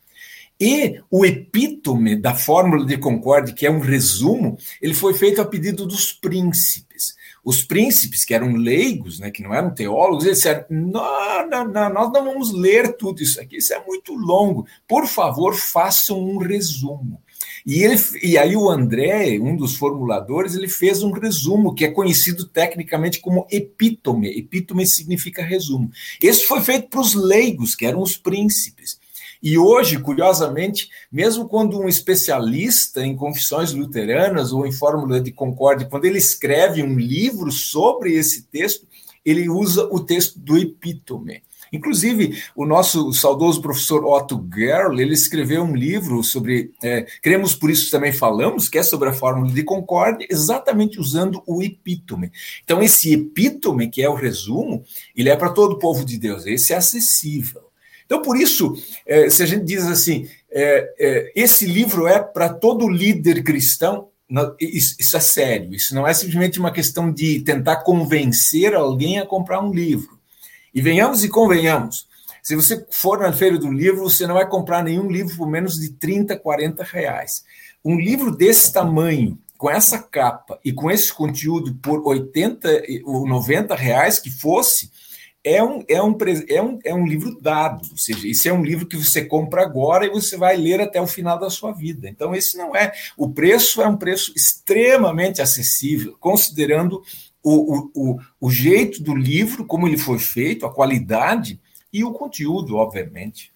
E 0.64 0.98
o 1.10 1.26
epítome 1.26 2.16
da 2.16 2.34
fórmula 2.34 2.86
de 2.86 2.96
Concórdia, 2.96 3.54
que 3.54 3.66
é 3.66 3.70
um 3.70 3.80
resumo, 3.80 4.56
ele 4.80 4.94
foi 4.94 5.12
feito 5.12 5.42
a 5.42 5.44
pedido 5.44 5.84
dos 5.84 6.10
príncipes. 6.10 7.14
Os 7.44 7.62
príncipes, 7.62 8.24
que 8.24 8.32
eram 8.32 8.54
leigos, 8.54 9.18
né, 9.18 9.30
que 9.30 9.42
não 9.42 9.52
eram 9.52 9.74
teólogos, 9.74 10.24
eles 10.24 10.38
disseram: 10.38 10.64
não, 10.70 11.50
não, 11.50 11.68
não, 11.68 11.92
nós 11.92 12.10
não 12.10 12.24
vamos 12.24 12.50
ler 12.50 12.96
tudo 12.96 13.22
isso 13.22 13.38
aqui, 13.38 13.58
isso 13.58 13.74
é 13.74 13.84
muito 13.84 14.14
longo. 14.14 14.66
Por 14.88 15.06
favor, 15.06 15.54
façam 15.54 16.18
um 16.18 16.38
resumo. 16.38 17.20
E, 17.66 17.82
ele, 17.82 17.96
e 18.22 18.38
aí 18.38 18.56
o 18.56 18.70
André, 18.70 19.38
um 19.38 19.54
dos 19.54 19.76
formuladores, 19.76 20.54
ele 20.54 20.68
fez 20.68 21.02
um 21.02 21.10
resumo 21.10 21.74
que 21.74 21.84
é 21.84 21.90
conhecido 21.90 22.46
tecnicamente 22.46 23.20
como 23.20 23.46
epítome. 23.50 24.28
Epítome 24.38 24.86
significa 24.86 25.44
resumo. 25.44 25.90
Esse 26.22 26.46
foi 26.46 26.62
feito 26.62 26.88
para 26.88 27.00
os 27.00 27.12
leigos, 27.12 27.74
que 27.74 27.84
eram 27.84 28.00
os 28.00 28.16
príncipes. 28.16 28.98
E 29.44 29.58
hoje, 29.58 29.98
curiosamente, 29.98 30.88
mesmo 31.12 31.46
quando 31.46 31.78
um 31.78 31.86
especialista 31.86 33.04
em 33.04 33.14
confissões 33.14 33.74
luteranas 33.74 34.54
ou 34.54 34.66
em 34.66 34.72
fórmula 34.72 35.20
de 35.20 35.30
concórdia, 35.30 35.86
quando 35.86 36.06
ele 36.06 36.16
escreve 36.16 36.82
um 36.82 36.98
livro 36.98 37.52
sobre 37.52 38.14
esse 38.14 38.44
texto, 38.44 38.86
ele 39.22 39.46
usa 39.50 39.86
o 39.92 40.00
texto 40.00 40.38
do 40.38 40.56
epítome. 40.56 41.42
Inclusive, 41.70 42.42
o 42.56 42.64
nosso 42.64 43.12
saudoso 43.12 43.60
professor 43.60 44.02
Otto 44.06 44.42
Gerl, 44.54 44.98
ele 44.98 45.12
escreveu 45.12 45.62
um 45.62 45.76
livro 45.76 46.22
sobre, 46.22 46.72
é, 46.82 47.04
cremos 47.20 47.54
por 47.54 47.68
isso 47.68 47.90
também 47.90 48.12
falamos, 48.12 48.70
que 48.70 48.78
é 48.78 48.82
sobre 48.82 49.10
a 49.10 49.12
fórmula 49.12 49.52
de 49.52 49.62
concórdia, 49.62 50.26
exatamente 50.30 50.98
usando 50.98 51.42
o 51.46 51.62
epítome. 51.62 52.32
Então, 52.64 52.82
esse 52.82 53.12
epítome, 53.12 53.90
que 53.90 54.02
é 54.02 54.08
o 54.08 54.14
resumo, 54.14 54.84
ele 55.14 55.28
é 55.28 55.36
para 55.36 55.50
todo 55.52 55.72
o 55.72 55.78
povo 55.78 56.02
de 56.02 56.16
Deus, 56.16 56.46
esse 56.46 56.72
é 56.72 56.76
acessível. 56.76 57.63
Então, 58.04 58.20
por 58.22 58.36
isso, 58.36 58.74
é, 59.06 59.28
se 59.30 59.42
a 59.42 59.46
gente 59.46 59.64
diz 59.64 59.86
assim, 59.86 60.28
é, 60.50 60.94
é, 60.98 61.32
esse 61.34 61.66
livro 61.66 62.06
é 62.06 62.20
para 62.20 62.48
todo 62.48 62.88
líder 62.88 63.42
cristão, 63.42 64.08
isso, 64.60 64.96
isso, 64.98 65.16
é 65.16 65.20
sério, 65.20 65.74
isso 65.74 65.94
não 65.94 66.06
é 66.06 66.14
simplesmente 66.14 66.58
uma 66.58 66.72
questão 66.72 67.12
de 67.12 67.40
tentar 67.40 67.76
convencer 67.76 68.74
alguém 68.74 69.18
a 69.18 69.26
comprar 69.26 69.60
um 69.60 69.72
livro. 69.72 70.18
E 70.74 70.82
venhamos 70.82 71.22
e 71.22 71.28
convenhamos, 71.28 72.08
se 72.42 72.54
você 72.54 72.84
for 72.90 73.20
na 73.20 73.32
feira 73.32 73.56
do 73.58 73.72
livro, 73.72 74.02
você 74.02 74.26
não 74.26 74.34
vai 74.34 74.46
comprar 74.46 74.82
nenhum 74.82 75.10
livro 75.10 75.36
por 75.36 75.48
menos 75.48 75.74
de 75.74 75.90
30, 75.92 76.36
40 76.36 76.84
reais. 76.84 77.42
Um 77.82 77.98
livro 77.98 78.34
desse 78.34 78.72
tamanho, 78.72 79.38
com 79.56 79.70
essa 79.70 79.98
capa 79.98 80.58
e 80.62 80.72
com 80.72 80.90
esse 80.90 81.12
conteúdo 81.12 81.74
por 81.76 82.06
80 82.06 82.82
ou 83.04 83.26
90 83.26 83.74
reais 83.74 84.18
que 84.18 84.30
fosse, 84.30 84.90
é 85.44 85.62
um, 85.62 85.84
é, 85.86 86.02
um, 86.02 86.16
é, 86.48 86.62
um, 86.62 86.78
é 86.82 86.94
um 86.94 87.06
livro 87.06 87.38
dado, 87.38 87.86
ou 87.90 87.98
seja, 87.98 88.26
esse 88.26 88.48
é 88.48 88.52
um 88.52 88.64
livro 88.64 88.86
que 88.86 88.96
você 88.96 89.22
compra 89.24 89.62
agora 89.62 90.06
e 90.06 90.10
você 90.10 90.38
vai 90.38 90.56
ler 90.56 90.80
até 90.80 91.00
o 91.00 91.06
final 91.06 91.38
da 91.38 91.50
sua 91.50 91.70
vida. 91.70 92.08
Então, 92.08 92.34
esse 92.34 92.56
não 92.56 92.74
é. 92.74 92.92
O 93.16 93.28
preço 93.28 93.82
é 93.82 93.86
um 93.86 93.96
preço 93.96 94.32
extremamente 94.34 95.42
acessível, 95.42 96.16
considerando 96.18 97.02
o, 97.42 97.76
o, 97.76 97.90
o, 97.94 98.18
o 98.40 98.50
jeito 98.50 99.02
do 99.02 99.14
livro, 99.14 99.66
como 99.66 99.86
ele 99.86 99.98
foi 99.98 100.18
feito, 100.18 100.64
a 100.64 100.72
qualidade 100.72 101.60
e 101.92 102.02
o 102.02 102.12
conteúdo, 102.12 102.76
obviamente. 102.76 103.53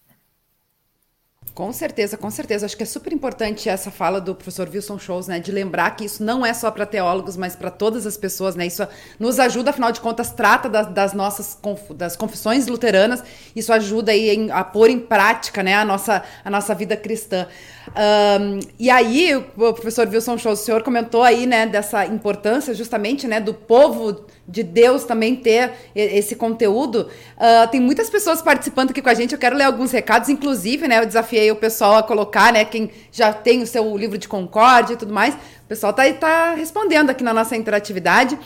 Com 1.59 1.73
certeza, 1.73 2.17
com 2.17 2.31
certeza. 2.31 2.67
Acho 2.67 2.77
que 2.77 2.85
é 2.85 2.87
super 2.87 3.13
importante 3.13 3.69
essa 3.69 3.91
fala 3.91 4.21
do 4.21 4.33
professor 4.33 4.69
Wilson 4.73 4.97
Shows, 4.97 5.27
né? 5.27 5.41
De 5.41 5.51
lembrar 5.51 5.91
que 5.97 6.05
isso 6.05 6.23
não 6.23 6.47
é 6.47 6.55
só 6.55 6.71
para 6.71 6.87
teólogos, 6.87 7.37
mas 7.37 7.57
para 7.57 7.69
todas 7.69 8.07
as 8.07 8.17
pessoas, 8.17 8.55
né? 8.55 8.65
Isso 8.65 8.87
nos 9.19 9.41
ajuda, 9.41 9.71
afinal 9.71 9.91
de 9.91 10.01
contas, 10.01 10.31
trata 10.31 10.69
das, 10.69 10.87
das 10.87 11.13
nossas 11.15 11.59
das 11.97 12.15
confissões 12.15 12.69
luteranas. 12.69 13.25
Isso 13.57 13.73
ajuda 13.73 14.13
aí 14.13 14.31
em, 14.31 14.53
a 14.53 14.63
pôr 14.63 14.89
em 14.89 15.01
prática, 15.01 15.61
né? 15.61 15.75
A 15.75 15.85
nossa, 15.85 16.23
a 16.45 16.49
nossa 16.49 16.77
vida 16.77 16.97
cristã. 16.97 17.49
Um, 17.89 18.61
e 18.79 18.91
aí, 18.91 19.35
o 19.35 19.73
professor 19.73 20.07
Wilson 20.09 20.39
Shows, 20.39 20.61
o 20.61 20.65
senhor 20.65 20.83
comentou 20.83 21.23
aí, 21.23 21.47
né? 21.47 21.67
Dessa 21.67 22.07
importância, 22.07 22.75
justamente, 22.75 23.27
né? 23.27 23.41
Do 23.41 23.55
povo 23.55 24.27
de 24.47 24.63
Deus 24.63 25.05
também 25.05 25.37
ter 25.37 25.73
esse 25.95 26.37
conteúdo. 26.37 27.09
Uh, 27.37 27.69
tem 27.71 27.81
muitas 27.81 28.09
pessoas 28.09 28.41
participando 28.41 28.91
aqui 28.91 29.03
com 29.03 29.09
a 29.09 29.15
gente. 29.15 29.33
Eu 29.33 29.39
quero 29.39 29.57
ler 29.57 29.65
alguns 29.65 29.91
recados, 29.91 30.29
inclusive, 30.29 30.87
né? 30.89 30.99
Eu 31.01 31.07
desafiei 31.07 31.51
o 31.51 31.57
pessoal 31.57 31.97
a 31.97 32.03
colocar, 32.03 32.53
né? 32.53 32.65
Quem 32.65 32.91
já 33.13 33.33
tem 33.33 33.63
o 33.63 33.67
seu 33.67 33.97
livro 33.97 34.19
de 34.19 34.29
concórdia 34.29 34.95
e 34.95 34.97
tudo 34.97 35.13
mais. 35.13 35.35
O 35.35 35.69
pessoal 35.69 35.93
tá, 35.93 36.11
tá 36.13 36.55
respondendo 36.55 37.11
aqui 37.11 37.23
na 37.23 37.35
nossa 37.35 37.57
interatividade. 37.57 38.39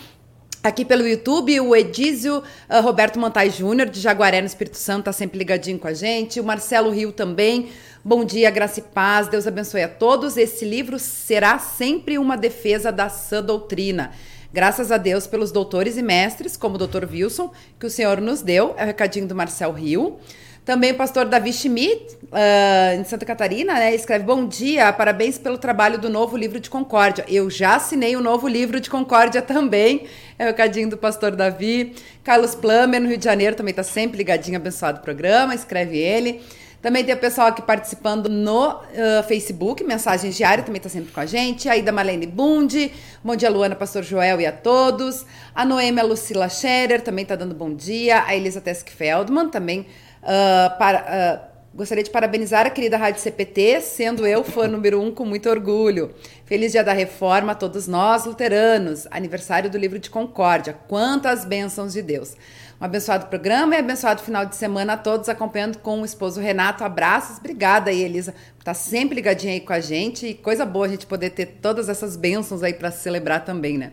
Aqui 0.64 0.84
pelo 0.84 1.04
YouTube, 1.04 1.58
o 1.58 1.74
Edísio 1.74 2.38
uh, 2.38 2.80
Roberto 2.82 3.18
Montai 3.18 3.50
Júnior, 3.50 3.88
de 3.88 3.98
Jaguaré, 3.98 4.40
no 4.40 4.46
Espírito 4.46 4.76
Santo, 4.76 5.06
tá 5.06 5.12
sempre 5.12 5.36
ligadinho 5.36 5.76
com 5.76 5.88
a 5.88 5.92
gente. 5.92 6.38
O 6.38 6.44
Marcelo 6.44 6.90
Rio 6.90 7.10
também. 7.10 7.70
Bom 8.04 8.24
dia, 8.24 8.48
graça 8.48 8.78
e 8.78 8.82
paz. 8.82 9.26
Deus 9.26 9.44
abençoe 9.44 9.82
a 9.82 9.88
todos. 9.88 10.36
Esse 10.36 10.64
livro 10.64 11.00
será 11.00 11.58
sempre 11.58 12.16
uma 12.16 12.36
defesa 12.36 12.92
da 12.92 13.08
sã 13.08 13.42
doutrina. 13.42 14.12
Graças 14.52 14.92
a 14.92 14.98
Deus 14.98 15.26
pelos 15.26 15.50
doutores 15.50 15.96
e 15.96 16.02
mestres, 16.02 16.56
como 16.56 16.76
o 16.76 16.78
doutor 16.78 17.08
Wilson, 17.10 17.50
que 17.80 17.86
o 17.86 17.90
senhor 17.90 18.20
nos 18.20 18.40
deu. 18.40 18.72
É 18.76 18.84
o 18.84 18.86
recadinho 18.86 19.26
do 19.26 19.34
Marcel 19.34 19.72
Rio. 19.72 20.20
Também 20.64 20.92
o 20.92 20.94
pastor 20.94 21.24
Davi 21.24 21.52
Schmidt, 21.52 22.16
uh, 22.24 23.00
em 23.00 23.02
Santa 23.02 23.26
Catarina, 23.26 23.74
né, 23.74 23.92
escreve: 23.96 24.24
Bom 24.24 24.46
dia, 24.46 24.92
parabéns 24.92 25.36
pelo 25.36 25.58
trabalho 25.58 25.98
do 25.98 26.08
novo 26.08 26.36
livro 26.36 26.60
de 26.60 26.70
Concórdia. 26.70 27.24
Eu 27.28 27.50
já 27.50 27.74
assinei 27.74 28.14
o 28.14 28.20
novo 28.20 28.46
livro 28.46 28.78
de 28.78 28.88
Concórdia 28.88 29.42
também. 29.42 30.06
É 30.38 30.44
o 30.44 30.46
recadinho 30.48 30.88
do 30.88 30.96
pastor 30.96 31.32
Davi. 31.32 31.96
Carlos 32.22 32.54
Plummer, 32.54 33.00
no 33.00 33.08
Rio 33.08 33.18
de 33.18 33.24
Janeiro, 33.24 33.56
também 33.56 33.72
está 33.72 33.82
sempre 33.82 34.18
ligadinho, 34.18 34.56
abençoado 34.56 35.00
programa, 35.00 35.52
escreve 35.52 35.98
ele. 35.98 36.40
Também 36.80 37.04
tem 37.04 37.14
o 37.14 37.18
pessoal 37.18 37.48
aqui 37.48 37.62
participando 37.62 38.28
no 38.28 38.70
uh, 38.70 39.22
Facebook, 39.26 39.82
Mensagens 39.82 40.36
Diárias, 40.36 40.64
também 40.64 40.78
está 40.78 40.88
sempre 40.88 41.12
com 41.12 41.20
a 41.20 41.26
gente. 41.26 41.68
A 41.68 41.76
Ida 41.76 41.90
Marlene 41.90 42.26
Bundi, 42.26 42.92
bom 43.22 43.34
dia 43.34 43.50
Luana, 43.50 43.74
Pastor 43.74 44.04
Joel 44.04 44.40
e 44.40 44.46
a 44.46 44.52
todos. 44.52 45.26
A 45.54 45.64
Noêmia 45.64 46.04
Lucila 46.04 46.48
Scherer 46.48 47.00
também 47.00 47.24
está 47.24 47.34
dando 47.34 47.54
bom 47.54 47.72
dia. 47.74 48.24
A 48.24 48.34
Elisa 48.34 48.60
Tesk 48.60 48.88
Feldman 48.90 49.48
também 49.48 49.86
uh, 50.22 50.78
para... 50.78 51.48
Uh, 51.48 51.52
Gostaria 51.74 52.04
de 52.04 52.10
parabenizar 52.10 52.66
a 52.66 52.70
querida 52.70 52.98
Rádio 52.98 53.22
CPT, 53.22 53.80
sendo 53.80 54.26
eu 54.26 54.44
fã 54.44 54.68
número 54.68 55.00
um 55.00 55.10
com 55.10 55.24
muito 55.24 55.48
orgulho. 55.48 56.14
Feliz 56.44 56.70
Dia 56.70 56.84
da 56.84 56.92
Reforma 56.92 57.52
a 57.52 57.54
todos 57.54 57.88
nós, 57.88 58.26
luteranos. 58.26 59.06
Aniversário 59.10 59.70
do 59.70 59.78
livro 59.78 59.98
de 59.98 60.10
Concórdia. 60.10 60.76
Quantas 60.86 61.46
bênçãos 61.46 61.94
de 61.94 62.02
Deus. 62.02 62.36
Um 62.78 62.84
abençoado 62.84 63.28
programa 63.28 63.74
e 63.74 63.78
abençoado 63.78 64.20
final 64.20 64.44
de 64.44 64.54
semana 64.54 64.92
a 64.92 64.96
todos, 64.98 65.30
acompanhando 65.30 65.78
com 65.78 66.02
o 66.02 66.04
esposo 66.04 66.42
Renato. 66.42 66.84
Abraços. 66.84 67.38
Obrigada 67.38 67.88
aí, 67.88 68.02
Elisa, 68.02 68.32
por 68.32 68.60
estar 68.60 68.74
sempre 68.74 69.14
ligadinha 69.14 69.54
aí 69.54 69.60
com 69.60 69.72
a 69.72 69.80
gente. 69.80 70.26
E 70.26 70.34
coisa 70.34 70.66
boa 70.66 70.84
a 70.84 70.88
gente 70.90 71.06
poder 71.06 71.30
ter 71.30 71.58
todas 71.62 71.88
essas 71.88 72.16
bênçãos 72.16 72.62
aí 72.62 72.74
para 72.74 72.90
celebrar 72.90 73.46
também, 73.46 73.78
né? 73.78 73.92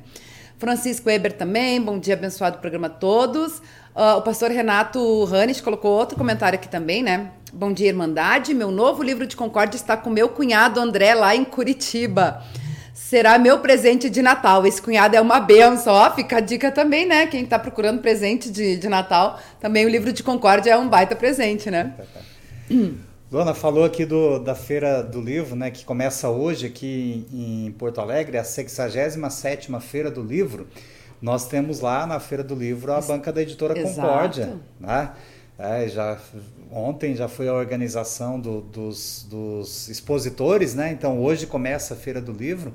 Francisco 0.57 1.07
Weber 1.07 1.31
também, 1.31 1.79
bom 1.81 1.97
dia, 1.97 2.15
abençoado 2.15 2.57
programa 2.57 2.87
a 2.87 2.89
todos. 2.89 3.61
Uh, 3.99 4.15
o 4.17 4.21
pastor 4.21 4.49
Renato 4.49 5.25
Hannes 5.25 5.59
colocou 5.59 5.91
outro 5.91 6.17
comentário 6.17 6.57
aqui 6.57 6.69
também, 6.69 7.03
né? 7.03 7.31
Bom 7.51 7.73
dia, 7.73 7.89
Irmandade. 7.89 8.53
Meu 8.53 8.71
novo 8.71 9.03
livro 9.03 9.27
de 9.27 9.35
Concórdia 9.35 9.75
está 9.75 9.97
com 9.97 10.09
meu 10.09 10.29
cunhado 10.29 10.79
André 10.79 11.13
lá 11.13 11.35
em 11.35 11.43
Curitiba 11.43 12.41
será 12.93 13.37
meu 13.37 13.59
presente 13.59 14.09
de 14.09 14.21
Natal. 14.21 14.65
Esse 14.65 14.81
cunhado 14.81 15.15
é 15.15 15.21
uma 15.21 15.41
benção. 15.41 15.93
Ó, 15.93 16.11
fica 16.15 16.37
a 16.37 16.39
dica 16.39 16.71
também, 16.71 17.05
né? 17.05 17.27
Quem 17.27 17.43
está 17.43 17.59
procurando 17.59 17.99
presente 17.99 18.49
de, 18.49 18.77
de 18.77 18.87
Natal, 18.87 19.37
também 19.59 19.85
o 19.85 19.89
livro 19.89 20.13
de 20.13 20.23
Concórdia 20.23 20.71
é 20.71 20.77
um 20.77 20.87
baita 20.87 21.15
presente, 21.15 21.69
né? 21.69 21.93
Luana 23.31 23.53
falou 23.53 23.83
aqui 23.83 24.05
do, 24.05 24.39
da 24.39 24.55
Feira 24.55 25.03
do 25.03 25.21
Livro, 25.21 25.55
né, 25.55 25.69
que 25.69 25.85
começa 25.85 26.29
hoje 26.29 26.65
aqui 26.65 27.27
em, 27.31 27.71
Porto 27.73 28.01
Alegre, 28.01 28.39
a 28.39 28.43
67ª 28.43 29.79
Feira 29.79 30.09
do 30.09 30.23
Livro. 30.23 30.67
Nós 31.21 31.47
temos 31.47 31.81
lá 31.81 32.05
na 32.05 32.19
Feira 32.19 32.43
do 32.43 32.55
Livro 32.55 32.93
a 32.93 33.01
banca 33.01 33.31
da 33.31 33.41
editora 33.41 33.77
Exato. 33.77 33.95
Concórdia, 33.95 34.57
né? 34.79 35.11
É, 35.57 35.89
já 35.89 36.17
ontem 36.71 37.13
já 37.15 37.27
foi 37.27 37.49
a 37.49 37.53
organização 37.53 38.39
do, 38.39 38.61
dos, 38.61 39.27
dos, 39.29 39.89
expositores, 39.89 40.73
né? 40.73 40.89
Então 40.91 41.21
hoje 41.21 41.45
começa 41.45 41.93
a 41.93 41.97
Feira 41.97 42.21
do 42.21 42.31
Livro 42.31 42.73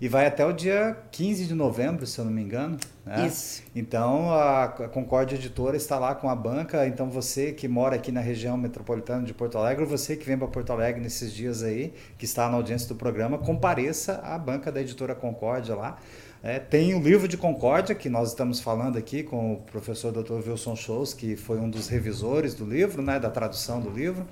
e 0.00 0.08
vai 0.08 0.26
até 0.26 0.44
o 0.44 0.52
dia 0.52 0.96
15 1.12 1.46
de 1.46 1.54
novembro, 1.54 2.04
se 2.08 2.18
eu 2.18 2.24
não 2.24 2.32
me 2.32 2.42
engano. 2.42 2.76
Né? 3.06 3.28
Isso. 3.28 3.62
Então 3.72 4.32
a, 4.32 4.64
a 4.64 4.88
Concórdia 4.88 5.36
Editora 5.36 5.76
está 5.76 5.96
lá 5.96 6.12
com 6.12 6.28
a 6.28 6.34
banca. 6.34 6.84
Então 6.88 7.08
você 7.08 7.52
que 7.52 7.68
mora 7.68 7.94
aqui 7.94 8.10
na 8.10 8.20
região 8.20 8.56
metropolitana 8.56 9.24
de 9.24 9.32
Porto 9.32 9.56
Alegre, 9.56 9.84
você 9.84 10.16
que 10.16 10.26
vem 10.26 10.36
para 10.36 10.48
Porto 10.48 10.72
Alegre 10.72 11.00
nesses 11.00 11.32
dias 11.32 11.62
aí, 11.62 11.94
que 12.18 12.24
está 12.24 12.48
na 12.48 12.56
audiência 12.56 12.88
do 12.88 12.96
programa, 12.96 13.38
compareça 13.38 14.20
à 14.24 14.36
banca 14.36 14.72
da 14.72 14.80
Editora 14.80 15.14
Concórdia 15.14 15.76
lá. 15.76 15.98
É, 16.46 16.58
tem 16.58 16.94
o 16.94 17.00
livro 17.00 17.26
de 17.26 17.38
Concórdia, 17.38 17.94
que 17.94 18.10
nós 18.10 18.28
estamos 18.28 18.60
falando 18.60 18.98
aqui 18.98 19.22
com 19.22 19.54
o 19.54 19.56
professor 19.62 20.12
Dr. 20.12 20.46
Wilson 20.46 20.76
Shows, 20.76 21.14
que 21.14 21.36
foi 21.36 21.58
um 21.58 21.70
dos 21.70 21.88
revisores 21.88 22.52
do 22.52 22.66
livro, 22.66 23.00
né, 23.00 23.18
da 23.18 23.30
tradução 23.30 23.80
do 23.80 23.88
livro. 23.88 24.26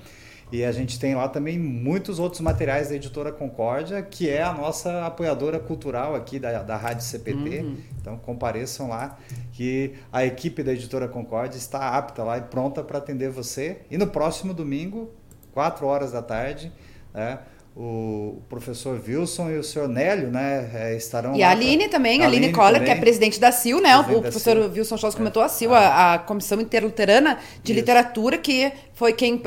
E 0.53 0.63
a 0.63 0.71
gente 0.71 1.01
tem 1.01 1.15
lá 1.15 1.27
também 1.27 1.59
muitos 1.59 2.19
outros 2.19 2.43
materiais 2.43 2.91
da 2.91 2.97
editora 2.97 3.33
Concórdia, 3.33 4.03
que 4.03 4.29
é 4.29 4.43
a 4.43 4.53
nossa 4.53 5.07
apoiadora 5.07 5.59
cultural 5.59 6.15
aqui 6.15 6.39
da, 6.39 6.63
da 6.63 6.77
Rádio 6.77 7.03
CPT. 7.03 7.61
Uhum. 7.61 7.77
Então 7.99 8.19
compareçam 8.19 8.91
lá, 8.91 9.19
que 9.51 9.95
a 10.13 10.23
equipe 10.23 10.63
da 10.63 10.75
editora 10.75 11.09
Concórdia 11.09 11.57
está 11.57 11.97
apta 11.97 12.23
lá 12.23 12.37
e 12.37 12.43
pronta 12.43 12.85
para 12.85 12.99
atender 12.99 13.31
você. 13.31 13.79
E 13.91 13.97
no 13.97 14.07
próximo 14.07 14.53
domingo, 14.53 15.11
4 15.55 15.87
horas 15.87 16.13
da 16.13 16.21
tarde, 16.21 16.71
né, 17.15 17.39
o 17.75 18.43
professor 18.51 19.01
Wilson 19.07 19.51
e 19.51 19.59
o 19.59 19.65
senhor 19.65 19.89
Nélio, 19.89 20.31
né, 20.31 20.71
é, 20.75 20.97
estarão 20.97 21.35
E 21.35 21.43
a 21.43 21.51
Aline 21.51 21.85
pra... 21.85 21.93
também, 21.93 22.23
a 22.23 22.27
Aline, 22.27 22.45
Aline 22.45 22.53
Coller, 22.53 22.85
que 22.85 22.91
é 22.91 22.95
presidente 22.97 23.41
da 23.41 23.51
CIL, 23.51 23.81
né, 23.81 23.97
o 23.97 24.21
professor 24.21 24.59
Wilson 24.59 24.99
Schultz 24.99 25.17
comentou, 25.17 25.43
a 25.43 25.49
CIL, 25.49 25.75
é. 25.75 25.79
a, 25.79 26.15
a 26.15 26.19
Comissão 26.19 26.61
Interluterana 26.61 27.39
de 27.63 27.73
Isso. 27.73 27.81
Literatura, 27.81 28.37
que 28.37 28.71
foi 28.93 29.15
quem 29.15 29.37
uh, 29.37 29.41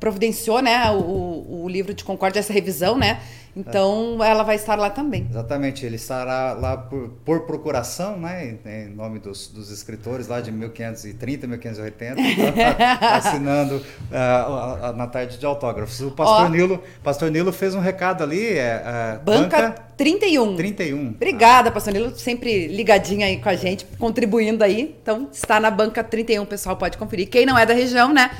providenciou, 0.00 0.60
né, 0.60 0.90
o, 0.90 1.62
o 1.62 1.68
livro 1.68 1.94
de 1.94 2.02
Concórdia, 2.02 2.40
essa 2.40 2.52
revisão, 2.52 2.98
né, 2.98 3.20
então, 3.54 4.18
é. 4.22 4.30
ela 4.30 4.42
vai 4.42 4.56
estar 4.56 4.76
lá 4.76 4.88
também. 4.88 5.26
Exatamente, 5.28 5.84
ele 5.84 5.96
estará 5.96 6.54
lá 6.54 6.76
por, 6.76 7.10
por 7.24 7.40
procuração, 7.40 8.18
né, 8.18 8.56
em 8.64 8.88
nome 8.88 9.18
dos, 9.18 9.48
dos 9.48 9.70
escritores 9.70 10.26
lá 10.26 10.40
de 10.40 10.50
1530, 10.50 11.46
1580, 11.46 12.20
assinando 13.12 13.76
uh, 13.76 14.96
na 14.96 15.06
tarde 15.06 15.38
de 15.38 15.44
autógrafos. 15.44 16.00
O 16.00 16.10
pastor, 16.10 16.46
Ó, 16.46 16.48
Nilo, 16.48 16.82
pastor 17.02 17.30
Nilo 17.30 17.52
fez 17.52 17.74
um 17.74 17.80
recado 17.80 18.22
ali. 18.22 18.56
É, 18.56 19.18
uh, 19.20 19.24
banca, 19.24 19.62
banca 19.62 19.82
31. 19.96 20.56
31. 20.56 21.08
Obrigada, 21.08 21.68
ah. 21.68 21.72
pastor 21.72 21.92
Nilo, 21.92 22.16
sempre 22.16 22.68
ligadinho 22.68 23.24
aí 23.24 23.36
com 23.36 23.48
a 23.48 23.54
gente, 23.54 23.84
contribuindo 23.98 24.64
aí. 24.64 24.96
Então, 25.02 25.28
está 25.30 25.60
na 25.60 25.70
banca 25.70 26.02
31, 26.02 26.42
o 26.42 26.46
pessoal 26.46 26.76
pode 26.76 26.96
conferir. 26.96 27.28
Quem 27.28 27.44
não 27.44 27.58
é 27.58 27.66
da 27.66 27.74
região, 27.74 28.12
né? 28.14 28.30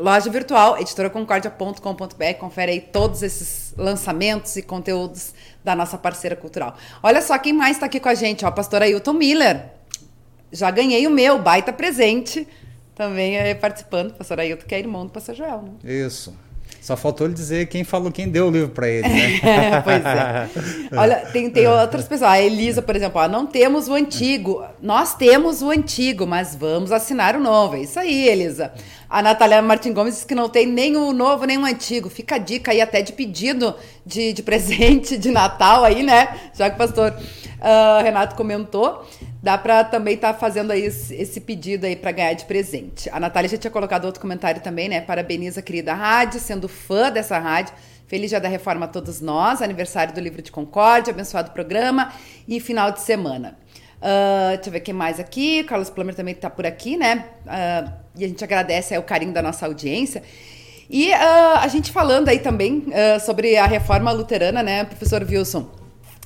Loja 0.00 0.30
virtual, 0.30 0.80
editoraconcordia.com.br, 0.80 2.38
confere 2.38 2.72
aí 2.72 2.80
todos 2.80 3.22
esses 3.22 3.74
lançamentos 3.76 4.56
e 4.56 4.62
conteúdos 4.62 5.34
da 5.62 5.76
nossa 5.76 5.98
parceira 5.98 6.34
cultural. 6.34 6.74
Olha 7.02 7.20
só 7.20 7.36
quem 7.36 7.52
mais 7.52 7.76
está 7.76 7.84
aqui 7.84 8.00
com 8.00 8.08
a 8.08 8.14
gente, 8.14 8.42
ó, 8.46 8.50
pastor 8.50 8.80
Ailton 8.80 9.12
Miller. 9.12 9.66
Já 10.50 10.70
ganhei 10.70 11.06
o 11.06 11.10
meu, 11.10 11.38
baita 11.38 11.70
presente, 11.70 12.48
também 12.94 13.36
é, 13.36 13.54
participando, 13.54 14.14
pastor 14.14 14.40
Ailton, 14.40 14.66
que 14.66 14.74
é 14.74 14.78
irmão 14.78 15.04
do 15.04 15.12
pastor 15.12 15.34
Joel. 15.34 15.64
Né? 15.64 15.92
Isso. 15.92 16.34
Só 16.80 16.96
faltou 16.96 17.26
ele 17.26 17.34
dizer 17.34 17.66
quem 17.66 17.84
falou, 17.84 18.10
quem 18.10 18.26
deu 18.26 18.46
o 18.48 18.50
livro 18.50 18.70
para 18.70 18.88
ele, 18.88 19.06
né? 19.06 19.82
pois 19.84 20.02
é. 20.02 20.48
Olha, 20.98 21.16
tem, 21.26 21.50
tem 21.50 21.66
outras 21.66 22.08
pessoas. 22.08 22.30
A 22.30 22.40
Elisa, 22.40 22.80
por 22.80 22.96
exemplo, 22.96 23.20
ó, 23.20 23.28
não 23.28 23.46
temos 23.46 23.86
o 23.86 23.92
antigo. 23.92 24.64
Nós 24.80 25.14
temos 25.14 25.60
o 25.60 25.70
antigo, 25.70 26.26
mas 26.26 26.56
vamos 26.56 26.90
assinar 26.90 27.36
o 27.36 27.40
novo. 27.40 27.76
É 27.76 27.80
isso 27.80 27.98
aí, 27.98 28.26
Elisa. 28.28 28.72
A 29.10 29.20
Natália 29.20 29.60
Martin 29.60 29.92
Gomes 29.92 30.14
diz 30.14 30.24
que 30.24 30.36
não 30.36 30.48
tem 30.48 30.64
nem 30.64 30.96
o 30.96 31.12
novo, 31.12 31.44
nem 31.44 31.58
o 31.58 31.64
antigo. 31.64 32.08
Fica 32.08 32.36
a 32.36 32.38
dica 32.38 32.70
aí 32.70 32.80
até 32.80 33.02
de 33.02 33.12
pedido 33.12 33.74
de, 34.06 34.32
de 34.32 34.40
presente 34.40 35.18
de 35.18 35.32
Natal 35.32 35.82
aí, 35.82 36.04
né? 36.04 36.38
Já 36.54 36.70
que 36.70 36.76
o 36.76 36.78
pastor 36.78 37.10
uh, 37.10 38.02
Renato 38.04 38.36
comentou. 38.36 39.04
Dá 39.42 39.58
para 39.58 39.82
também 39.82 40.14
estar 40.14 40.34
tá 40.34 40.38
fazendo 40.38 40.70
aí 40.70 40.82
esse, 40.82 41.12
esse, 41.12 41.40
pedido 41.40 41.86
aí 41.86 41.96
para 41.96 42.12
ganhar 42.12 42.34
de 42.34 42.44
presente. 42.44 43.10
A 43.10 43.18
Natália 43.18 43.50
já 43.50 43.58
tinha 43.58 43.70
colocado 43.70 44.04
outro 44.04 44.20
comentário 44.20 44.60
também, 44.60 44.88
né? 44.88 45.00
Parabeniza 45.00 45.58
a 45.58 45.62
querida 45.62 45.92
rádio, 45.92 46.38
sendo 46.38 46.68
fã 46.68 47.10
dessa 47.10 47.36
rádio. 47.36 47.74
Feliz 48.06 48.30
dia 48.30 48.40
da 48.40 48.48
reforma 48.48 48.84
a 48.84 48.88
todos 48.88 49.20
nós, 49.20 49.60
aniversário 49.60 50.14
do 50.14 50.20
Livro 50.20 50.40
de 50.40 50.52
Concórdia, 50.52 51.12
abençoado 51.12 51.50
programa 51.50 52.12
e 52.46 52.60
final 52.60 52.92
de 52.92 53.00
semana. 53.00 53.56
Uh, 54.00 54.56
deixa 54.56 54.68
eu 54.68 54.72
ver 54.72 54.80
quem 54.80 54.94
mais 54.94 55.20
aqui. 55.20 55.60
O 55.62 55.66
Carlos 55.66 55.90
Plummer 55.90 56.14
também 56.14 56.34
está 56.34 56.48
por 56.48 56.66
aqui, 56.66 56.96
né? 56.96 57.26
Uh, 57.44 57.92
e 58.16 58.24
a 58.24 58.28
gente 58.28 58.42
agradece 58.42 58.96
o 58.96 59.02
carinho 59.02 59.32
da 59.32 59.42
nossa 59.42 59.66
audiência. 59.66 60.22
E 60.88 61.10
uh, 61.10 61.58
a 61.60 61.68
gente 61.68 61.92
falando 61.92 62.28
aí 62.28 62.38
também 62.38 62.86
sobre 63.24 63.56
a 63.56 63.66
reforma 63.66 64.10
luterana, 64.10 64.62
né, 64.62 64.84
professor 64.84 65.22
Wilson? 65.22 65.70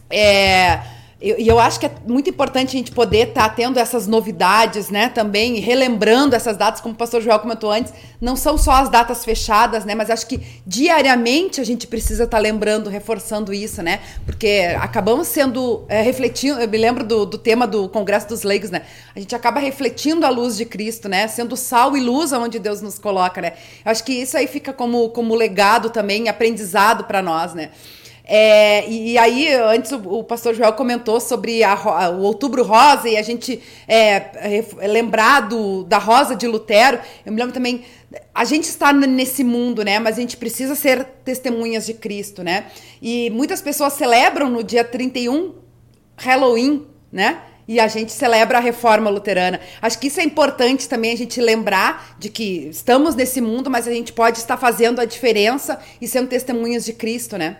É 0.08 0.80
e 1.24 1.48
eu, 1.48 1.58
acho 1.58 1.80
que 1.80 1.86
é 1.86 1.92
muito 2.06 2.28
importante 2.28 2.68
a 2.68 2.78
gente 2.78 2.92
poder 2.92 3.28
estar 3.28 3.48
tá 3.48 3.54
tendo 3.54 3.78
essas 3.78 4.06
novidades, 4.06 4.90
né? 4.90 5.08
Também 5.08 5.58
relembrando 5.58 6.36
essas 6.36 6.54
datas, 6.54 6.82
como 6.82 6.92
o 6.92 6.96
pastor 6.98 7.22
Joel 7.22 7.38
comentou 7.38 7.70
antes, 7.72 7.94
não 8.20 8.36
são 8.36 8.58
só 8.58 8.72
as 8.72 8.90
datas 8.90 9.24
fechadas, 9.24 9.86
né? 9.86 9.94
Mas 9.94 10.10
acho 10.10 10.26
que 10.26 10.38
diariamente 10.66 11.62
a 11.62 11.64
gente 11.64 11.86
precisa 11.86 12.24
estar 12.24 12.36
tá 12.36 12.42
lembrando, 12.42 12.90
reforçando 12.90 13.54
isso, 13.54 13.82
né? 13.82 14.00
Porque 14.26 14.76
acabamos 14.78 15.26
sendo 15.28 15.86
é, 15.88 16.02
refletindo. 16.02 16.60
Eu 16.60 16.68
me 16.68 16.76
lembro 16.76 17.02
do, 17.02 17.24
do 17.24 17.38
tema 17.38 17.66
do 17.66 17.88
Congresso 17.88 18.28
dos 18.28 18.42
Leigos, 18.42 18.70
né? 18.70 18.82
A 19.16 19.18
gente 19.18 19.34
acaba 19.34 19.58
refletindo 19.60 20.26
a 20.26 20.28
luz 20.28 20.58
de 20.58 20.66
Cristo, 20.66 21.08
né? 21.08 21.26
Sendo 21.26 21.56
sal 21.56 21.96
e 21.96 22.00
luz 22.00 22.34
aonde 22.34 22.58
Deus 22.58 22.82
nos 22.82 22.98
coloca, 22.98 23.40
né? 23.40 23.54
Eu 23.82 23.90
acho 23.90 24.04
que 24.04 24.12
isso 24.12 24.36
aí 24.36 24.46
fica 24.46 24.74
como, 24.74 25.08
como 25.08 25.34
legado 25.34 25.88
também, 25.88 26.28
aprendizado 26.28 27.04
para 27.04 27.22
nós, 27.22 27.54
né? 27.54 27.70
É, 28.26 28.88
e, 28.88 29.18
aí, 29.18 29.52
antes 29.54 29.92
o, 29.92 29.98
o, 29.98 30.24
pastor 30.24 30.54
Joel 30.54 30.72
comentou 30.72 31.20
sobre 31.20 31.62
a, 31.62 31.74
o 32.10 32.22
Outubro 32.22 32.62
Rosa 32.62 33.06
e 33.06 33.18
a 33.18 33.22
gente 33.22 33.60
é, 33.86 34.62
é, 34.80 34.86
lembrado 34.86 35.84
da 35.84 35.98
Rosa 35.98 36.34
de 36.34 36.46
Lutero. 36.46 36.98
Eu 37.24 37.32
me 37.32 37.38
lembro 37.38 37.52
também, 37.52 37.84
a 38.34 38.44
gente 38.46 38.64
está 38.64 38.94
nesse 38.94 39.44
mundo, 39.44 39.84
né? 39.84 39.98
Mas 39.98 40.16
a 40.16 40.20
gente 40.22 40.38
precisa 40.38 40.74
ser 40.74 41.04
testemunhas 41.22 41.84
de 41.84 41.92
Cristo, 41.92 42.42
né? 42.42 42.66
E 43.02 43.28
muitas 43.28 43.60
pessoas 43.60 43.92
celebram 43.92 44.48
no 44.48 44.64
dia 44.64 44.84
31 44.84 45.52
Halloween, 46.16 46.86
né? 47.12 47.40
E 47.68 47.78
a 47.78 47.88
gente 47.88 48.12
celebra 48.12 48.56
a 48.56 48.60
reforma 48.60 49.10
luterana. 49.10 49.60
Acho 49.82 49.98
que 49.98 50.06
isso 50.06 50.20
é 50.20 50.24
importante 50.24 50.88
também 50.88 51.12
a 51.12 51.16
gente 51.16 51.40
lembrar 51.42 52.16
de 52.18 52.30
que 52.30 52.68
estamos 52.68 53.14
nesse 53.14 53.40
mundo, 53.40 53.70
mas 53.70 53.86
a 53.86 53.92
gente 53.92 54.14
pode 54.14 54.38
estar 54.38 54.56
fazendo 54.56 55.00
a 55.00 55.04
diferença 55.04 55.78
e 56.00 56.08
sendo 56.08 56.28
testemunhas 56.28 56.86
de 56.86 56.94
Cristo, 56.94 57.36
né? 57.36 57.58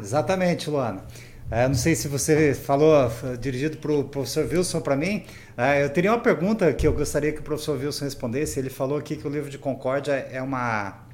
Exatamente, 0.00 0.68
Luana. 0.68 1.04
É, 1.50 1.66
não 1.66 1.74
sei 1.74 1.96
se 1.96 2.06
você 2.06 2.54
falou 2.54 3.10
dirigido 3.40 3.76
para 3.78 3.92
o 3.92 4.04
professor 4.04 4.46
Wilson 4.50 4.80
para 4.80 4.96
mim. 4.96 5.24
É, 5.56 5.82
eu 5.84 5.90
teria 5.90 6.12
uma 6.12 6.20
pergunta 6.20 6.72
que 6.72 6.86
eu 6.86 6.92
gostaria 6.92 7.32
que 7.32 7.40
o 7.40 7.42
professor 7.42 7.78
Wilson 7.78 8.04
respondesse. 8.04 8.58
Ele 8.58 8.70
falou 8.70 8.98
aqui 8.98 9.16
que 9.16 9.26
o 9.26 9.30
livro 9.30 9.50
de 9.50 9.58
Concórdia 9.58 10.12
é 10.12 10.40
uma 10.40 11.10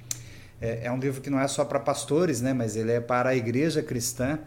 é, 0.60 0.86
é 0.86 0.92
um 0.92 0.98
livro 0.98 1.20
que 1.20 1.30
não 1.30 1.40
é 1.40 1.48
só 1.48 1.64
para 1.64 1.78
pastores, 1.78 2.40
né? 2.40 2.52
Mas 2.52 2.76
ele 2.76 2.92
é 2.92 3.00
para 3.00 3.30
a 3.30 3.36
igreja 3.36 3.82
cristã. 3.82 4.38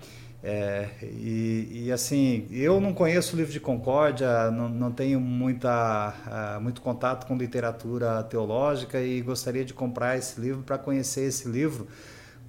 É, 0.41 0.87
e, 1.01 1.83
e, 1.85 1.91
assim, 1.91 2.47
eu 2.49 2.79
não 2.79 2.93
conheço 2.93 3.35
o 3.35 3.37
livro 3.37 3.51
de 3.51 3.59
Concórdia, 3.59 4.49
não, 4.51 4.69
não 4.69 4.91
tenho 4.91 5.19
muita, 5.19 6.13
uh, 6.57 6.61
muito 6.61 6.81
contato 6.81 7.27
com 7.27 7.35
literatura 7.35 8.23
teológica 8.23 9.01
e 9.01 9.21
gostaria 9.21 9.65
de 9.65 9.73
comprar 9.73 10.17
esse 10.17 10.39
livro 10.39 10.63
para 10.63 10.77
conhecer 10.77 11.25
esse 11.25 11.47
livro. 11.47 11.87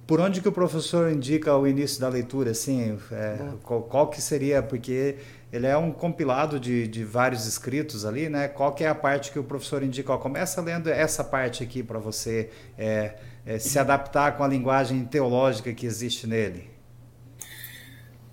Por 0.07 0.19
onde 0.19 0.41
que 0.41 0.47
o 0.47 0.51
professor 0.51 1.11
indica 1.11 1.55
o 1.55 1.65
início 1.65 2.01
da 2.01 2.09
leitura? 2.09 2.51
Assim, 2.51 2.97
é, 3.11 3.37
qual, 3.63 3.81
qual, 3.83 4.09
que 4.09 4.21
seria? 4.21 4.61
Porque 4.61 5.15
ele 5.53 5.67
é 5.67 5.77
um 5.77 5.91
compilado 5.91 6.59
de, 6.59 6.87
de 6.87 7.03
vários 7.03 7.45
escritos 7.45 8.05
ali, 8.05 8.29
né? 8.29 8.47
Qual 8.47 8.73
que 8.73 8.83
é 8.83 8.87
a 8.87 8.95
parte 8.95 9.31
que 9.31 9.39
o 9.39 9.43
professor 9.43 9.83
indica? 9.83 10.11
Ó, 10.11 10.17
começa 10.17 10.61
lendo 10.61 10.89
essa 10.89 11.23
parte 11.23 11.63
aqui 11.63 11.83
para 11.83 11.99
você 11.99 12.49
é, 12.77 13.15
é, 13.45 13.59
se 13.59 13.77
adaptar 13.77 14.37
com 14.37 14.43
a 14.43 14.47
linguagem 14.47 15.03
teológica 15.05 15.73
que 15.73 15.85
existe 15.85 16.27
nele. 16.27 16.69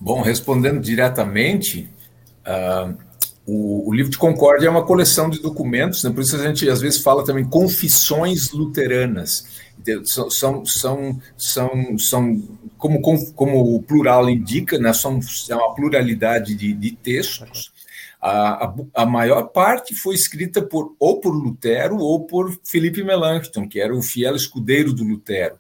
Bom, 0.00 0.22
respondendo 0.22 0.80
diretamente, 0.80 1.90
uh, 2.46 2.96
o, 3.44 3.88
o, 3.88 3.94
livro 3.94 4.12
de 4.12 4.18
Concórdia 4.18 4.68
é 4.68 4.70
uma 4.70 4.84
coleção 4.84 5.28
de 5.28 5.40
documentos, 5.40 6.04
né? 6.04 6.10
por 6.10 6.20
isso 6.22 6.36
a 6.36 6.42
gente 6.46 6.68
às 6.68 6.80
vezes 6.80 7.02
fala 7.02 7.24
também 7.24 7.44
confissões 7.44 8.52
luteranas. 8.52 9.57
São, 10.04 10.30
são, 10.30 11.20
são, 11.36 11.98
são, 11.98 12.58
como, 12.76 13.00
como 13.32 13.74
o 13.74 13.82
plural 13.82 14.28
indica, 14.28 14.78
né? 14.78 14.92
são, 14.92 15.20
é 15.48 15.54
uma 15.54 15.74
pluralidade 15.74 16.54
de, 16.54 16.72
de 16.72 16.92
textos. 16.92 17.72
A, 18.20 18.66
a, 18.66 18.74
a, 18.94 19.06
maior 19.06 19.44
parte 19.44 19.94
foi 19.94 20.16
escrita 20.16 20.60
por 20.60 20.94
ou 20.98 21.20
por 21.20 21.30
Lutero 21.30 21.98
ou 21.98 22.26
por 22.26 22.58
Felipe 22.64 23.04
Melanchthon, 23.04 23.68
que 23.68 23.80
era 23.80 23.94
o 23.94 24.02
fiel 24.02 24.34
escudeiro 24.34 24.92
do 24.92 25.04
Lutero. 25.04 25.56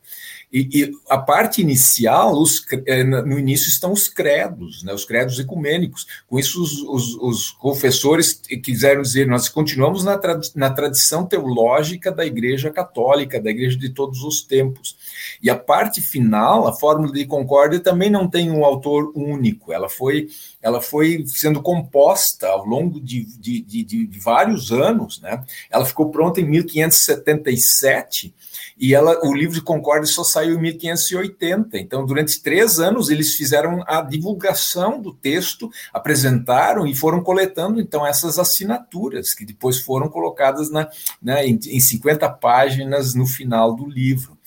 E, 0.50 0.68
e, 0.72 0.92
a 1.10 1.18
parte 1.18 1.60
inicial, 1.60 2.32
os, 2.32 2.64
é, 2.86 3.04
no 3.04 3.38
início 3.38 3.68
estão 3.68 3.92
os 3.92 4.08
credos, 4.08 4.82
né, 4.82 4.94
os 4.94 5.04
credos 5.04 5.38
ecumênicos. 5.38 6.06
Com 6.26 6.38
isso, 6.38 6.62
os, 6.62 6.80
os, 6.82 7.14
os 7.20 7.50
confessores 7.50 8.40
quiseram 8.62 9.02
dizer: 9.02 9.26
nós 9.26 9.48
continuamos 9.48 10.04
na, 10.04 10.18
na 10.54 10.70
tradição 10.70 11.26
teológica 11.26 12.10
da 12.10 12.24
Igreja 12.24 12.70
Católica, 12.70 13.40
da 13.40 13.50
Igreja 13.50 13.76
de 13.76 13.90
todos 13.90 14.22
os 14.22 14.40
tempos. 14.42 14.96
E 15.42 15.50
a 15.50 15.56
parte 15.56 16.00
final, 16.00 16.66
a 16.66 16.72
fórmula 16.72 17.12
de 17.12 17.26
concórdia, 17.26 17.78
também 17.78 18.08
não 18.08 18.26
tem 18.26 18.50
um 18.50 18.64
autor 18.64 19.12
único. 19.14 19.70
Ela 19.70 19.88
foi, 19.88 20.28
ela 20.62 20.80
foi 20.80 21.24
sendo 21.26 21.60
composta 21.60 22.48
ao 22.48 22.64
longo 22.64 22.98
de, 23.00 23.24
de, 23.38 23.60
de, 23.60 23.84
de 23.84 24.18
vários 24.18 24.72
anos. 24.72 25.20
Né? 25.20 25.44
Ela 25.70 25.84
ficou 25.84 26.10
pronta 26.10 26.40
em 26.40 26.44
1577 26.44 28.34
e 28.78 28.94
ela, 28.94 29.18
o 29.24 29.34
livro 29.34 29.54
de 29.54 29.60
Concórdia 29.60 30.06
só 30.06 30.22
saiu 30.22 30.54
em 30.54 30.60
1580. 30.60 31.78
Então, 31.78 32.06
durante 32.06 32.40
três 32.40 32.78
anos, 32.78 33.10
eles 33.10 33.34
fizeram 33.34 33.82
a 33.86 34.00
divulgação 34.00 35.00
do 35.00 35.12
texto, 35.12 35.68
apresentaram 35.92 36.86
e 36.86 36.94
foram 36.94 37.22
coletando, 37.22 37.80
então, 37.80 38.06
essas 38.06 38.38
assinaturas, 38.38 39.34
que 39.34 39.44
depois 39.44 39.80
foram 39.80 40.08
colocadas 40.08 40.70
na, 40.70 40.88
né, 41.20 41.46
em, 41.46 41.58
em 41.66 41.80
50 41.80 42.28
páginas 42.30 43.14
no 43.14 43.26
final 43.26 43.74
do 43.74 43.86
livro. 43.86 44.38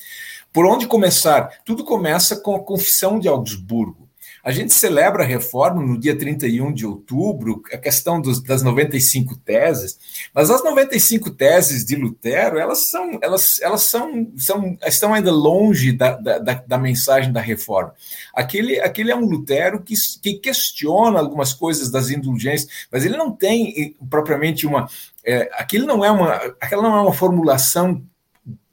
Por 0.54 0.66
onde 0.66 0.88
começar? 0.88 1.50
Tudo 1.66 1.84
começa 1.84 2.36
com 2.36 2.56
a 2.56 2.64
Confissão 2.64 3.20
de 3.20 3.28
Augsburgo. 3.28 4.11
A 4.44 4.52
gente 4.52 4.74
celebra 4.74 5.24
a 5.24 5.26
reforma 5.26 5.82
no 5.82 6.00
dia 6.00 6.18
31 6.18 6.74
de 6.74 6.86
outubro, 6.86 7.62
a 7.72 7.78
questão 7.78 8.20
dos, 8.20 8.42
das 8.42 8.64
95 8.64 9.36
teses, 9.38 10.00
mas 10.34 10.50
as 10.50 10.64
95 10.64 11.30
teses 11.32 11.86
de 11.86 11.96
Lutero, 11.96 12.58
elas 12.58 12.90
são, 12.90 13.20
elas, 13.22 13.60
elas 13.62 13.84
são, 13.84 14.32
são 14.38 14.78
estão 14.86 15.14
ainda 15.14 15.32
longe 15.32 15.92
da, 15.92 16.16
da, 16.16 16.40
da 16.40 16.78
mensagem 16.78 17.32
da 17.32 17.42
reforma. 17.42 17.94
Aquele, 18.34 18.80
aquele 18.80 19.12
é 19.12 19.16
um 19.16 19.26
Lutero 19.26 19.82
que, 19.82 19.94
que 20.22 20.36
questiona 20.36 21.20
algumas 21.20 21.54
coisas 21.54 21.92
das 21.92 22.10
indulgências, 22.10 22.88
mas 22.92 23.06
ele 23.06 23.18
não 23.18 23.32
tem 23.32 23.74
eh, 23.78 24.06
propriamente 24.10 24.66
uma. 24.66 24.90
É, 25.24 25.50
aquilo 25.54 25.86
não 25.86 26.04
é 26.04 26.10
uma, 26.10 26.34
aquela 26.60 26.82
não 26.82 26.98
é 26.98 27.02
uma 27.02 27.14
formulação 27.14 28.04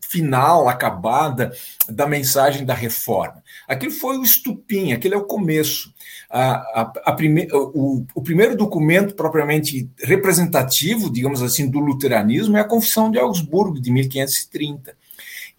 final, 0.09 0.69
acabada 0.69 1.53
da 1.89 2.07
mensagem 2.07 2.65
da 2.65 2.73
reforma. 2.73 3.43
Aquilo 3.69 3.93
foi 3.93 4.17
o 4.17 4.23
estupim, 4.23 4.93
aquele 4.93 5.15
é 5.15 5.19
o 5.19 5.25
começo. 5.25 5.93
A, 6.31 6.53
a, 6.81 6.93
a 7.07 7.13
prime, 7.13 7.47
o, 7.53 8.05
o, 8.15 8.23
primeiro 8.23 8.57
documento 8.57 9.15
propriamente 9.15 9.91
representativo, 10.03 11.13
digamos 11.13 11.43
assim, 11.43 11.71
do 11.71 11.79
luteranismo 11.79 12.57
é 12.57 12.61
a 12.61 12.69
Confissão 12.69 13.11
de 13.11 13.19
Augsburgo, 13.19 13.81
de 13.81 13.91
1530. 13.91 14.97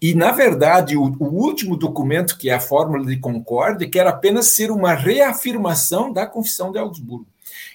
E, 0.02 0.14
na 0.14 0.32
verdade, 0.32 0.96
o, 0.96 1.04
o, 1.20 1.26
último 1.26 1.76
documento, 1.76 2.36
que 2.36 2.50
é 2.50 2.54
a 2.54 2.60
Fórmula 2.60 3.04
de 3.04 3.18
Concórdia, 3.18 3.88
quer 3.88 4.06
apenas 4.06 4.54
ser 4.54 4.70
uma 4.70 4.94
reafirmação 4.94 6.12
da 6.12 6.26
Confissão 6.26 6.72
de 6.72 6.78
Augsburgo. 6.78 7.29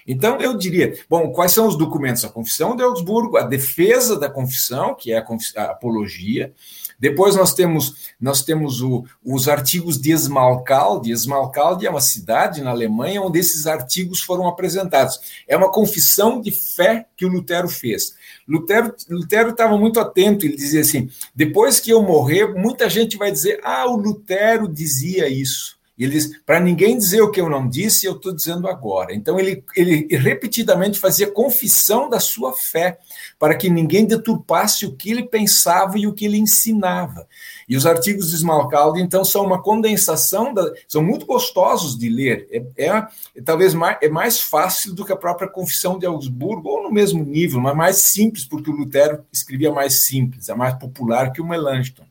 Então, 0.06 0.38
eu 0.40 0.56
diria, 0.56 0.96
bom, 1.08 1.30
quais 1.32 1.52
são 1.52 1.66
os 1.66 1.76
documentos? 1.76 2.24
A 2.24 2.28
Confissão 2.28 2.76
de 2.76 2.82
Augsburgo, 2.82 3.36
a 3.36 3.42
defesa 3.42 4.18
da 4.18 4.30
confissão, 4.30 4.94
que 4.94 5.12
é 5.12 5.18
a, 5.18 5.26
a 5.56 5.70
apologia. 5.70 6.52
Depois 6.98 7.36
nós 7.36 7.52
temos, 7.52 8.14
nós 8.18 8.42
temos 8.42 8.80
o, 8.80 9.04
os 9.24 9.48
artigos 9.48 10.00
de 10.00 10.12
Esmalcalde. 10.12 11.10
Esmalcalde 11.10 11.86
é 11.86 11.90
uma 11.90 12.00
cidade 12.00 12.62
na 12.62 12.70
Alemanha 12.70 13.20
onde 13.20 13.38
esses 13.38 13.66
artigos 13.66 14.22
foram 14.22 14.46
apresentados. 14.46 15.18
É 15.46 15.56
uma 15.56 15.70
confissão 15.70 16.40
de 16.40 16.50
fé 16.50 17.06
que 17.16 17.26
o 17.26 17.28
Lutero 17.28 17.68
fez. 17.68 18.14
Lutero 18.48 18.94
Lutero 19.10 19.50
estava 19.50 19.76
muito 19.76 20.00
atento, 20.00 20.46
ele 20.46 20.56
dizia 20.56 20.80
assim: 20.80 21.10
depois 21.34 21.80
que 21.80 21.90
eu 21.90 22.02
morrer, 22.02 22.54
muita 22.54 22.88
gente 22.88 23.16
vai 23.16 23.30
dizer, 23.30 23.60
ah, 23.62 23.86
o 23.86 23.96
Lutero 23.96 24.68
dizia 24.68 25.28
isso. 25.28 25.76
E 25.98 26.04
ele 26.04 26.12
diz: 26.12 26.38
para 26.44 26.60
ninguém 26.60 26.96
dizer 26.96 27.22
o 27.22 27.30
que 27.30 27.40
eu 27.40 27.48
não 27.48 27.68
disse, 27.68 28.06
eu 28.06 28.12
estou 28.16 28.34
dizendo 28.34 28.68
agora. 28.68 29.14
Então 29.14 29.38
ele, 29.38 29.64
ele 29.74 30.06
repetidamente 30.16 30.98
fazia 30.98 31.30
confissão 31.30 32.08
da 32.08 32.20
sua 32.20 32.52
fé, 32.52 32.98
para 33.38 33.54
que 33.54 33.70
ninguém 33.70 34.04
deturpasse 34.04 34.84
o 34.84 34.94
que 34.94 35.10
ele 35.10 35.24
pensava 35.24 35.98
e 35.98 36.06
o 36.06 36.12
que 36.12 36.26
ele 36.26 36.38
ensinava. 36.38 37.26
E 37.68 37.76
os 37.76 37.86
artigos 37.86 38.30
de 38.30 38.36
Smalcalde, 38.36 39.00
então, 39.00 39.24
são 39.24 39.44
uma 39.44 39.60
condensação, 39.60 40.54
da, 40.54 40.72
são 40.86 41.02
muito 41.02 41.26
gostosos 41.26 41.98
de 41.98 42.08
ler. 42.08 42.46
É, 42.50 42.86
é, 42.86 43.06
é 43.34 43.42
talvez 43.44 43.74
mais, 43.74 43.98
é 44.00 44.08
mais 44.08 44.40
fácil 44.40 44.94
do 44.94 45.04
que 45.04 45.12
a 45.12 45.16
própria 45.16 45.48
confissão 45.48 45.98
de 45.98 46.06
Augsburgo, 46.06 46.68
ou 46.68 46.82
no 46.84 46.92
mesmo 46.92 47.24
nível, 47.24 47.60
mas 47.60 47.76
mais 47.76 47.96
simples, 47.96 48.44
porque 48.44 48.70
o 48.70 48.74
Lutero 48.74 49.24
escrevia 49.32 49.72
mais 49.72 50.04
simples, 50.04 50.48
é 50.48 50.54
mais 50.54 50.74
popular 50.74 51.32
que 51.32 51.40
o 51.40 51.46
Melanchthon. 51.46 52.05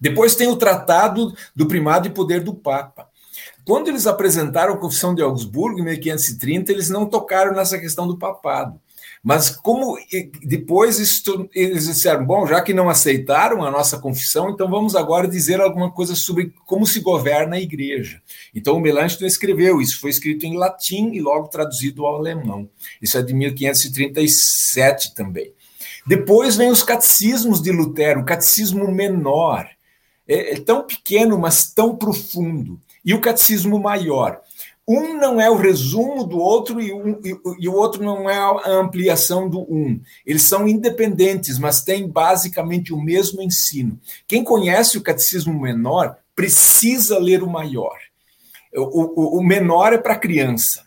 Depois 0.00 0.34
tem 0.34 0.48
o 0.48 0.56
Tratado 0.56 1.32
do 1.54 1.66
Primado 1.66 2.06
e 2.06 2.10
Poder 2.10 2.42
do 2.42 2.54
Papa. 2.54 3.08
Quando 3.64 3.88
eles 3.88 4.06
apresentaram 4.06 4.74
a 4.74 4.78
Confissão 4.78 5.14
de 5.14 5.22
Augsburgo, 5.22 5.80
em 5.80 5.84
1530, 5.84 6.70
eles 6.70 6.88
não 6.88 7.06
tocaram 7.06 7.52
nessa 7.52 7.78
questão 7.78 8.06
do 8.06 8.16
papado. 8.16 8.80
Mas 9.22 9.50
como 9.50 9.96
depois 10.44 10.98
eles 11.52 11.84
disseram, 11.84 12.24
bom, 12.24 12.46
já 12.46 12.60
que 12.60 12.72
não 12.72 12.88
aceitaram 12.88 13.64
a 13.64 13.70
nossa 13.72 13.98
confissão, 13.98 14.50
então 14.50 14.70
vamos 14.70 14.94
agora 14.94 15.26
dizer 15.26 15.60
alguma 15.60 15.90
coisa 15.90 16.14
sobre 16.14 16.54
como 16.64 16.86
se 16.86 17.00
governa 17.00 17.56
a 17.56 17.60
igreja. 17.60 18.22
Então 18.54 18.76
o 18.76 18.80
Melanchthon 18.80 19.26
escreveu, 19.26 19.80
isso 19.80 20.00
foi 20.00 20.10
escrito 20.10 20.46
em 20.46 20.56
latim 20.56 21.10
e 21.12 21.20
logo 21.20 21.48
traduzido 21.48 22.06
ao 22.06 22.14
alemão. 22.14 22.68
Isso 23.02 23.18
é 23.18 23.22
de 23.22 23.34
1537 23.34 25.12
também. 25.12 25.52
Depois 26.06 26.54
vem 26.54 26.70
os 26.70 26.84
catecismos 26.84 27.60
de 27.60 27.72
Lutero, 27.72 28.20
o 28.20 28.24
catecismo 28.24 28.88
menor, 28.92 29.68
é, 30.28 30.54
é 30.54 30.60
tão 30.60 30.82
pequeno, 30.86 31.38
mas 31.38 31.72
tão 31.72 31.96
profundo. 31.96 32.80
E 33.04 33.14
o 33.14 33.20
catecismo 33.20 33.78
maior. 33.78 34.40
Um 34.88 35.18
não 35.18 35.40
é 35.40 35.50
o 35.50 35.56
resumo 35.56 36.22
do 36.24 36.38
outro 36.38 36.80
e, 36.80 36.92
um, 36.92 37.20
e, 37.24 37.36
e, 37.58 37.68
o 37.68 37.74
outro 37.74 38.04
não 38.04 38.30
é 38.30 38.36
a 38.36 38.70
ampliação 38.70 39.48
do 39.48 39.60
um. 39.62 40.00
Eles 40.24 40.42
são 40.42 40.68
independentes, 40.68 41.58
mas 41.58 41.82
têm 41.82 42.08
basicamente 42.08 42.92
o 42.92 43.00
mesmo 43.00 43.42
ensino. 43.42 43.98
Quem 44.28 44.44
conhece 44.44 44.96
o 44.96 45.02
catecismo 45.02 45.60
menor 45.60 46.16
precisa 46.36 47.18
ler 47.18 47.42
o 47.42 47.50
maior. 47.50 47.98
O, 48.72 49.36
o, 49.36 49.38
o 49.38 49.44
menor 49.44 49.92
é 49.92 49.98
para 49.98 50.14
criança. 50.14 50.85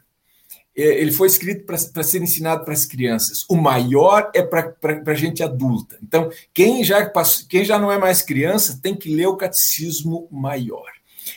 É, 0.79 1.01
ele 1.01 1.11
foi 1.11 1.27
escrito 1.27 1.65
para 1.65 2.03
ser 2.03 2.21
ensinado 2.21 2.63
para 2.63 2.73
as 2.73 2.85
crianças. 2.85 3.45
O 3.49 3.55
maior 3.55 4.31
é 4.33 4.41
para 4.41 5.13
gente 5.13 5.43
adulta. 5.43 5.97
Então, 6.01 6.29
quem 6.53 6.83
já, 6.85 7.05
passou, 7.09 7.47
quem 7.49 7.65
já 7.65 7.77
não 7.77 7.91
é 7.91 7.97
mais 7.97 8.21
criança 8.21 8.79
tem 8.81 8.95
que 8.95 9.13
ler 9.13 9.27
o 9.27 9.35
catecismo 9.35 10.27
maior. 10.31 10.89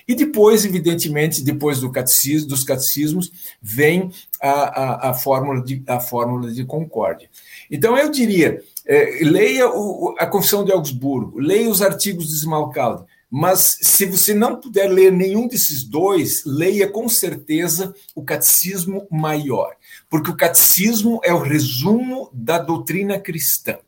E 0.06 0.14
depois, 0.14 0.64
evidentemente, 0.64 1.42
depois 1.42 1.80
do 1.80 1.90
catecismo, 1.90 2.48
dos 2.48 2.64
catecismos, 2.64 3.32
vem 3.60 4.10
a, 4.40 4.50
a, 4.50 5.10
a, 5.10 5.14
fórmula, 5.14 5.62
de, 5.62 5.82
a 5.86 5.98
fórmula 5.98 6.50
de 6.52 6.64
concórdia. 6.64 7.28
Então, 7.70 7.98
eu 7.98 8.10
diria, 8.10 8.62
é, 8.86 9.18
leia 9.22 9.68
o, 9.68 10.14
a 10.18 10.26
Confissão 10.26 10.64
de 10.64 10.72
Augsburgo, 10.72 11.38
leia 11.38 11.68
os 11.68 11.82
artigos 11.82 12.28
de 12.28 12.36
Smalcalde, 12.36 13.04
Mas 13.34 13.78
se 13.80 14.04
você 14.04 14.34
não 14.34 14.60
puder 14.60 14.88
ler 14.88 15.10
nenhum 15.10 15.48
desses 15.48 15.82
dois, 15.82 16.42
leia 16.44 16.86
com 16.86 17.08
certeza 17.08 17.94
o 18.14 18.22
Catecismo 18.22 19.08
Maior, 19.10 19.74
porque 20.10 20.30
o 20.30 20.36
Catecismo 20.36 21.18
é 21.24 21.32
o 21.32 21.38
resumo 21.38 22.28
da 22.30 22.58
doutrina 22.58 23.18
cristã. 23.18 23.78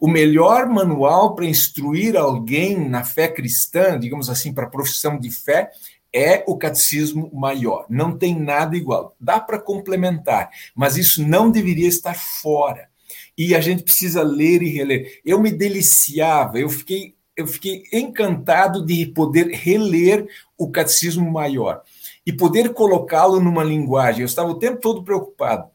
O 0.00 0.08
melhor 0.08 0.66
manual 0.66 1.34
para 1.34 1.44
instruir 1.44 2.16
alguém 2.16 2.88
na 2.88 3.04
fé 3.04 3.28
cristã, 3.28 3.98
digamos 3.98 4.30
assim, 4.30 4.50
para 4.50 4.64
a 4.64 4.70
profissão 4.70 5.18
de 5.18 5.30
fé, 5.30 5.70
é 6.10 6.42
o 6.46 6.56
catecismo 6.56 7.30
maior. 7.34 7.84
Não 7.90 8.16
tem 8.16 8.38
nada 8.38 8.76
igual. 8.76 9.14
Dá 9.20 9.38
para 9.38 9.58
complementar, 9.58 10.48
mas 10.74 10.96
isso 10.96 11.26
não 11.26 11.50
deveria 11.50 11.88
estar 11.88 12.14
fora. 12.14 12.88
E 13.36 13.54
a 13.54 13.60
gente 13.60 13.82
precisa 13.82 14.22
ler 14.22 14.62
e 14.62 14.70
reler. 14.70 15.20
Eu 15.24 15.38
me 15.40 15.52
deliciava, 15.52 16.58
eu 16.58 16.70
fiquei 16.70 17.15
eu 17.36 17.46
fiquei 17.46 17.84
encantado 17.92 18.84
de 18.84 19.06
poder 19.06 19.48
reler 19.48 20.26
o 20.56 20.70
Catecismo 20.70 21.30
Maior 21.30 21.82
e 22.24 22.32
poder 22.32 22.72
colocá-lo 22.72 23.38
numa 23.38 23.62
linguagem. 23.62 24.22
Eu 24.22 24.26
estava 24.26 24.50
o 24.50 24.58
tempo 24.58 24.80
todo 24.80 25.04
preocupado. 25.04 25.70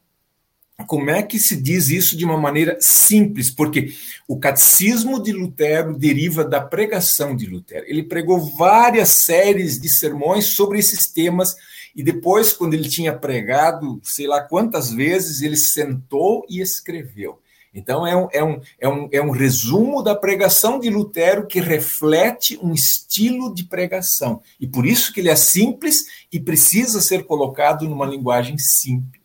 Como 0.87 1.11
é 1.11 1.21
que 1.21 1.37
se 1.37 1.55
diz 1.55 1.89
isso 1.89 2.17
de 2.17 2.25
uma 2.25 2.37
maneira 2.37 2.77
simples? 2.79 3.51
Porque 3.51 3.93
o 4.27 4.39
catecismo 4.39 5.21
de 5.21 5.31
Lutero 5.31 5.95
deriva 5.95 6.43
da 6.43 6.59
pregação 6.59 7.35
de 7.35 7.45
Lutero. 7.45 7.85
Ele 7.87 8.01
pregou 8.01 8.39
várias 8.39 9.09
séries 9.09 9.79
de 9.79 9.87
sermões 9.87 10.45
sobre 10.45 10.79
esses 10.79 11.05
temas 11.05 11.55
e 11.95 12.01
depois, 12.01 12.53
quando 12.53 12.73
ele 12.73 12.87
tinha 12.87 13.13
pregado, 13.13 13.99
sei 14.03 14.25
lá 14.25 14.41
quantas 14.41 14.91
vezes, 14.91 15.41
ele 15.41 15.57
sentou 15.57 16.45
e 16.49 16.61
escreveu. 16.61 17.39
Então, 17.73 18.05
é 18.05 18.15
um, 18.15 18.27
é, 18.33 18.43
um, 18.43 18.61
é, 18.79 18.89
um, 18.89 19.09
é 19.13 19.21
um 19.21 19.29
resumo 19.31 20.03
da 20.03 20.13
pregação 20.13 20.79
de 20.79 20.89
Lutero 20.89 21.47
que 21.47 21.61
reflete 21.61 22.59
um 22.61 22.73
estilo 22.73 23.53
de 23.53 23.63
pregação. 23.63 24.41
E 24.59 24.67
por 24.67 24.85
isso 24.85 25.13
que 25.13 25.21
ele 25.21 25.29
é 25.29 25.35
simples 25.35 26.05
e 26.31 26.39
precisa 26.39 26.99
ser 26.99 27.23
colocado 27.25 27.87
numa 27.87 28.05
linguagem 28.05 28.57
simples. 28.57 29.20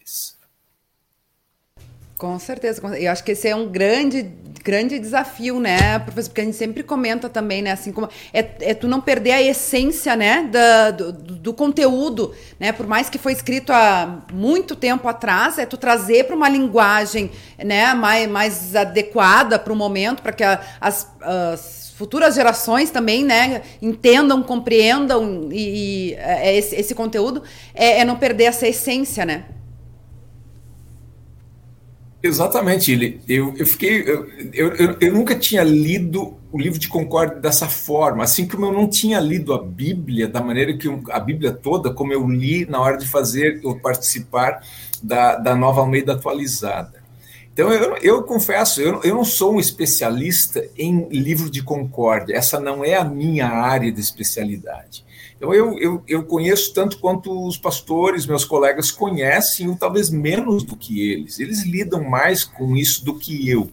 Com 2.19 2.39
certeza. 2.39 2.81
Eu 2.97 3.13
acho 3.13 3.23
que 3.23 3.33
esse 3.33 3.47
é 3.47 3.55
um 3.55 3.69
grande, 3.69 4.23
grande 4.65 4.99
desafio, 4.99 5.61
né, 5.61 5.99
professor? 5.99 6.31
Porque 6.31 6.41
a 6.41 6.45
gente 6.45 6.57
sempre 6.57 6.83
comenta 6.83 7.29
também, 7.29 7.61
né? 7.61 7.73
Assim 7.73 7.93
como 7.93 8.09
é, 8.33 8.49
é 8.61 8.75
tu 8.75 8.89
não 8.89 9.03
perder 9.03 9.33
a 9.33 9.43
essência, 9.43 10.17
né, 10.17 10.49
da, 10.51 10.91
do, 10.93 11.13
do, 11.13 11.53
conteúdo, 11.53 12.35
né? 12.59 12.73
Por 12.73 12.87
mais 12.87 13.11
que 13.11 13.19
foi 13.19 13.33
escrito 13.33 13.71
há 13.71 14.25
muito 14.33 14.75
tempo 14.75 15.07
atrás, 15.07 15.59
é 15.59 15.67
tu 15.67 15.77
trazer 15.77 16.25
para 16.25 16.35
uma 16.35 16.49
linguagem, 16.49 17.31
né, 17.63 17.93
mais, 17.93 18.27
mais 18.31 18.75
adequada 18.75 19.59
para 19.59 19.73
o 19.73 19.77
momento, 19.77 20.23
para 20.23 20.33
que 20.33 20.43
a, 20.43 20.59
as, 20.81 21.15
as 21.21 21.93
futuras 21.99 22.35
gerações 22.35 22.91
também, 22.91 23.25
né, 23.25 23.61
entendam, 23.83 24.43
compreendam 24.43 25.49
e, 25.53 26.13
e 26.13 26.15
é, 26.15 26.57
esse, 26.57 26.75
esse 26.77 26.95
conteúdo, 26.95 27.43
é, 27.75 28.01
é 28.01 28.05
não 28.07 28.17
perder 28.17 28.45
essa 28.45 28.67
essência, 28.67 29.27
né? 29.27 29.45
Exatamente, 32.27 32.91
ele. 32.91 33.21
Eu, 33.29 33.55
eu 33.57 33.67
fiquei. 33.67 34.03
Eu, 34.03 34.27
eu, 34.53 34.97
eu, 35.01 35.13
nunca 35.13 35.35
tinha 35.35 35.63
lido 35.63 36.35
o 36.51 36.59
livro 36.59 36.79
de 36.79 36.89
Concórdia 36.89 37.39
dessa 37.39 37.69
forma, 37.69 38.25
assim 38.25 38.49
como 38.49 38.67
eu 38.67 38.73
não 38.73 38.89
tinha 38.89 39.21
lido 39.21 39.55
a 39.55 39.63
Bíblia 39.63 40.27
da 40.27 40.41
maneira 40.41 40.77
que 40.77 40.89
a 41.11 41.21
Bíblia 41.21 41.53
toda, 41.53 41.93
como 41.93 42.13
eu 42.13 42.29
li 42.29 42.67
na 42.67 42.81
hora 42.81 42.97
de 42.97 43.07
fazer 43.07 43.61
ou 43.63 43.79
participar 43.79 44.61
da, 45.03 45.37
da 45.37 45.55
nova 45.55 45.81
Almeida 45.81 46.15
atualizada. 46.15 47.05
Então, 47.53 47.73
eu, 47.73 47.97
eu 48.03 48.23
confesso, 48.23 48.83
eu, 48.83 49.01
eu 49.03 49.15
não 49.15 49.25
sou 49.25 49.55
um 49.55 49.61
especialista 49.61 50.63
em 50.77 51.09
livro 51.09 51.49
de 51.49 51.63
Concórdia, 51.63 52.37
essa 52.37 52.61
não 52.61 52.85
é 52.85 52.97
a 52.97 53.05
minha 53.05 53.49
área 53.49 53.91
de 53.91 54.01
especialidade. 54.01 55.06
Então, 55.37 55.53
eu, 55.53 55.79
eu, 55.79 56.03
eu 56.09 56.23
conheço 56.25 56.73
tanto 56.73 56.99
quanto 56.99 57.47
os 57.47 57.59
pastores, 57.59 58.27
meus 58.27 58.45
colegas 58.45 58.91
conhecem, 58.91 59.69
ou 59.69 59.77
talvez 59.77 60.09
menos 60.09 60.63
do 60.63 60.77
que 60.77 61.11
eles. 61.11 61.39
Eles 61.39 61.65
lidam 61.65 62.03
mais 62.03 62.43
com 62.43 62.75
isso 62.77 63.05
do 63.05 63.15
que 63.15 63.49
eu. 63.49 63.71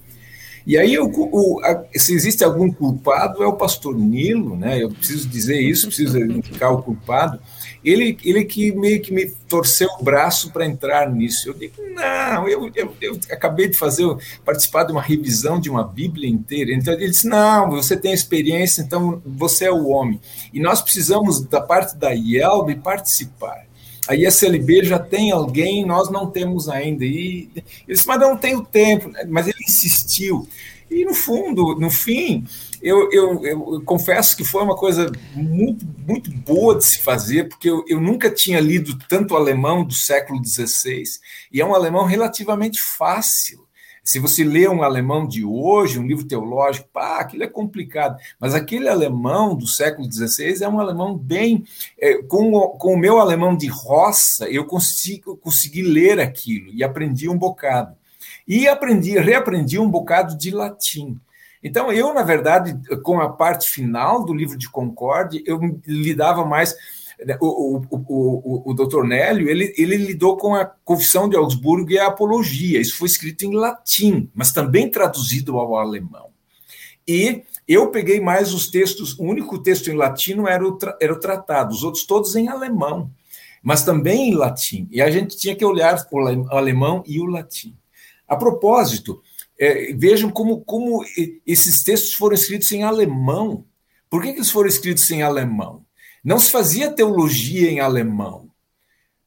E 0.68 0.78
aí, 0.78 0.93
eu, 0.93 1.05
o, 1.05 1.61
a, 1.64 1.84
se 1.95 2.14
existe 2.14 2.43
algum 2.43 2.72
culpado, 2.72 3.43
é 3.43 3.47
o 3.47 3.53
pastor 3.53 3.97
Nilo, 3.97 4.55
né? 4.57 4.82
Eu 4.82 4.89
preciso 4.89 5.28
dizer 5.28 5.59
isso, 5.59 5.88
preciso 5.88 6.20
indicar 6.20 6.74
o 6.74 6.84
culpado 6.84 7.39
ele, 7.84 8.17
ele 8.23 8.45
que 8.45 8.71
meio 8.71 9.01
que 9.01 9.13
me 9.13 9.29
torceu 9.47 9.89
o 9.99 10.03
braço 10.03 10.51
para 10.51 10.65
entrar 10.65 11.11
nisso. 11.11 11.49
Eu 11.49 11.53
digo, 11.53 11.73
não, 11.93 12.47
eu, 12.47 12.71
eu, 12.73 12.95
eu, 13.01 13.19
acabei 13.29 13.67
de 13.67 13.77
fazer, 13.77 14.05
participar 14.45 14.84
de 14.84 14.91
uma 14.91 15.01
revisão 15.01 15.59
de 15.59 15.69
uma 15.69 15.84
Bíblia 15.84 16.29
inteira. 16.29 16.73
Então 16.73 16.93
ele 16.93 17.09
disse, 17.09 17.27
não, 17.27 17.69
você 17.69 17.97
tem 17.97 18.13
experiência, 18.13 18.81
então 18.81 19.21
você 19.25 19.65
é 19.65 19.71
o 19.71 19.88
homem. 19.88 20.19
E 20.53 20.59
nós 20.59 20.81
precisamos, 20.81 21.41
da 21.41 21.59
parte 21.59 21.97
da 21.97 22.11
IELB, 22.11 22.75
participar. 22.75 23.65
A 24.07 24.15
ISLB 24.15 24.84
já 24.84 24.99
tem 24.99 25.31
alguém, 25.31 25.86
nós 25.86 26.09
não 26.09 26.29
temos 26.29 26.67
ainda. 26.67 27.05
E 27.05 27.49
ele 27.55 27.63
disse, 27.88 28.07
mas 28.07 28.19
não 28.19 28.36
tenho 28.36 28.61
tempo. 28.63 29.11
Mas 29.29 29.47
ele 29.47 29.63
insistiu. 29.67 30.47
E 30.89 31.05
no 31.05 31.13
fundo, 31.13 31.75
no 31.79 31.89
fim, 31.89 32.45
eu, 32.84 33.09
eu, 33.11 33.45
eu, 33.45 33.81
confesso 33.86 34.36
que 34.36 34.43
foi 34.43 34.61
uma 34.61 34.75
coisa 34.75 35.09
muito, 35.34 35.86
muito 36.05 36.29
boa 36.29 36.75
de 36.75 36.84
se 36.84 36.99
fazer, 36.99 37.47
porque 37.47 37.69
eu, 37.69 37.86
eu 37.88 38.01
nunca 38.01 38.29
tinha 38.29 38.59
lido 38.59 38.99
tanto 39.07 39.36
alemão 39.36 39.86
do 39.86 39.93
século 39.93 40.43
XVI, 40.45 41.03
e 41.51 41.61
é 41.61 41.65
um 41.65 41.73
alemão 41.73 42.03
relativamente 42.03 42.81
fácil. 42.81 43.65
Se 44.03 44.19
você 44.19 44.43
lê 44.43 44.67
um 44.67 44.84
alemão 44.84 45.25
de 45.25 45.45
hoje, 45.45 45.97
um 45.97 46.05
livro 46.05 46.25
teológico, 46.25 46.89
pá, 46.91 47.19
aquilo 47.19 47.43
é 47.43 47.47
complicado. 47.47 48.19
Mas 48.38 48.53
aquele 48.53 48.89
alemão 48.89 49.55
do 49.55 49.65
século 49.65 50.11
XVI 50.11 50.61
é 50.61 50.67
um 50.67 50.77
alemão 50.77 51.17
bem. 51.17 51.63
É, 51.97 52.21
com, 52.21 52.51
o, 52.51 52.69
com 52.71 52.95
o 52.95 52.97
meu 52.97 53.17
alemão 53.19 53.55
de 53.55 53.67
roça, 53.67 54.49
eu 54.49 54.65
consigo, 54.65 55.38
consegui 55.38 55.84
ler 55.84 56.19
aquilo 56.19 56.69
e 56.73 56.84
aprendi 56.84 57.29
um 57.29 57.38
bocado. 57.38 57.95
E 58.45 58.67
aprendi, 58.67 59.17
reaprendi 59.17 59.79
um 59.79 59.89
bocado 59.89 60.38
de 60.38 60.51
latim. 60.51 61.17
Então, 61.64 61.91
eu, 61.91 62.14
na 62.14 62.24
verdade, 62.24 62.78
com 63.01 63.22
a 63.22 63.30
parte 63.30 63.70
final 63.70 64.26
do 64.26 64.34
livro 64.34 64.57
de 64.57 64.70
Concorde, 64.70 65.41
eu 65.45 65.59
lidava 65.88 66.45
mais. 66.45 66.76
Né, 67.26 67.38
o, 67.39 67.78
o, 67.78 67.88
o, 67.89 68.72
o, 68.72 68.74
doutor 68.74 69.05
Nélio 69.05 69.47
ele, 69.47 69.74
ele 69.78 69.95
lidou 69.95 70.36
com 70.36 70.55
a 70.55 70.66
Confissão 70.66 71.30
de 71.30 71.38
Augsburgo 71.38 71.91
e 71.91 71.97
a 71.97 72.07
Apologia. 72.07 72.82
Isso 72.82 72.97
foi 72.97 73.07
escrito 73.07 73.45
em 73.45 73.55
latim, 73.55 74.30
mas 74.34 74.51
também 74.51 74.89
traduzido 74.89 75.57
ao 75.57 75.78
alemão. 75.78 76.30
E 77.07 77.43
eu 77.68 77.91
peguei 77.91 78.20
mais 78.20 78.53
os 78.53 78.68
textos, 78.70 79.18
o 79.18 79.24
único 79.24 79.57
texto 79.57 79.89
em 79.89 79.95
latino 79.95 80.47
era 80.47 80.68
o, 80.68 80.78
era 81.01 81.14
o 81.14 81.20
tratado, 81.20 81.74
os 81.74 81.84
outros 81.84 82.03
todos 82.03 82.36
em 82.36 82.49
alemão, 82.49 83.09
mas 83.61 83.86
também 83.86 84.30
em 84.30 84.36
latim. 84.36 84.88
E 84.91 85.01
a 85.01 85.09
gente 85.09 85.38
tinha 85.38 85.55
que 85.55 85.64
olhar 85.64 86.05
o 86.11 86.28
alemão 86.49 87.03
e 87.05 87.22
o 87.22 87.26
latim. 87.26 87.76
A 88.28 88.36
propósito, 88.36 89.22
é, 89.64 89.93
vejam 89.93 90.30
como, 90.30 90.59
como 90.59 91.05
esses 91.47 91.82
textos 91.84 92.16
foram 92.16 92.36
escritos 92.36 92.70
em 92.74 92.84
alemão. 92.84 93.64
Por 94.09 94.22
que, 94.22 94.34
que 94.34 94.39
eles 94.39 94.51
foram 94.51 94.68
escritos 94.68 95.09
em 95.09 95.22
alemão? 95.22 95.86
Não 96.22 96.38
se 96.38 96.51
fazia 96.51 96.91
teologia 96.91 97.72
em 97.72 97.80
alemão. 97.80 98.49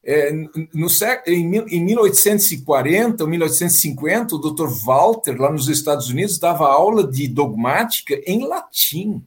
É, 0.04 0.30
no, 0.74 0.88
em, 1.26 1.56
em 1.56 1.84
1840 1.84 3.24
ou 3.24 3.30
1850, 3.30 4.36
o 4.36 4.38
Dr. 4.38 4.68
Walter, 4.84 5.40
lá 5.40 5.50
nos 5.50 5.68
Estados 5.70 6.10
Unidos, 6.10 6.38
dava 6.38 6.68
aula 6.68 7.10
de 7.10 7.26
dogmática 7.26 8.20
em 8.26 8.46
latim. 8.46 9.24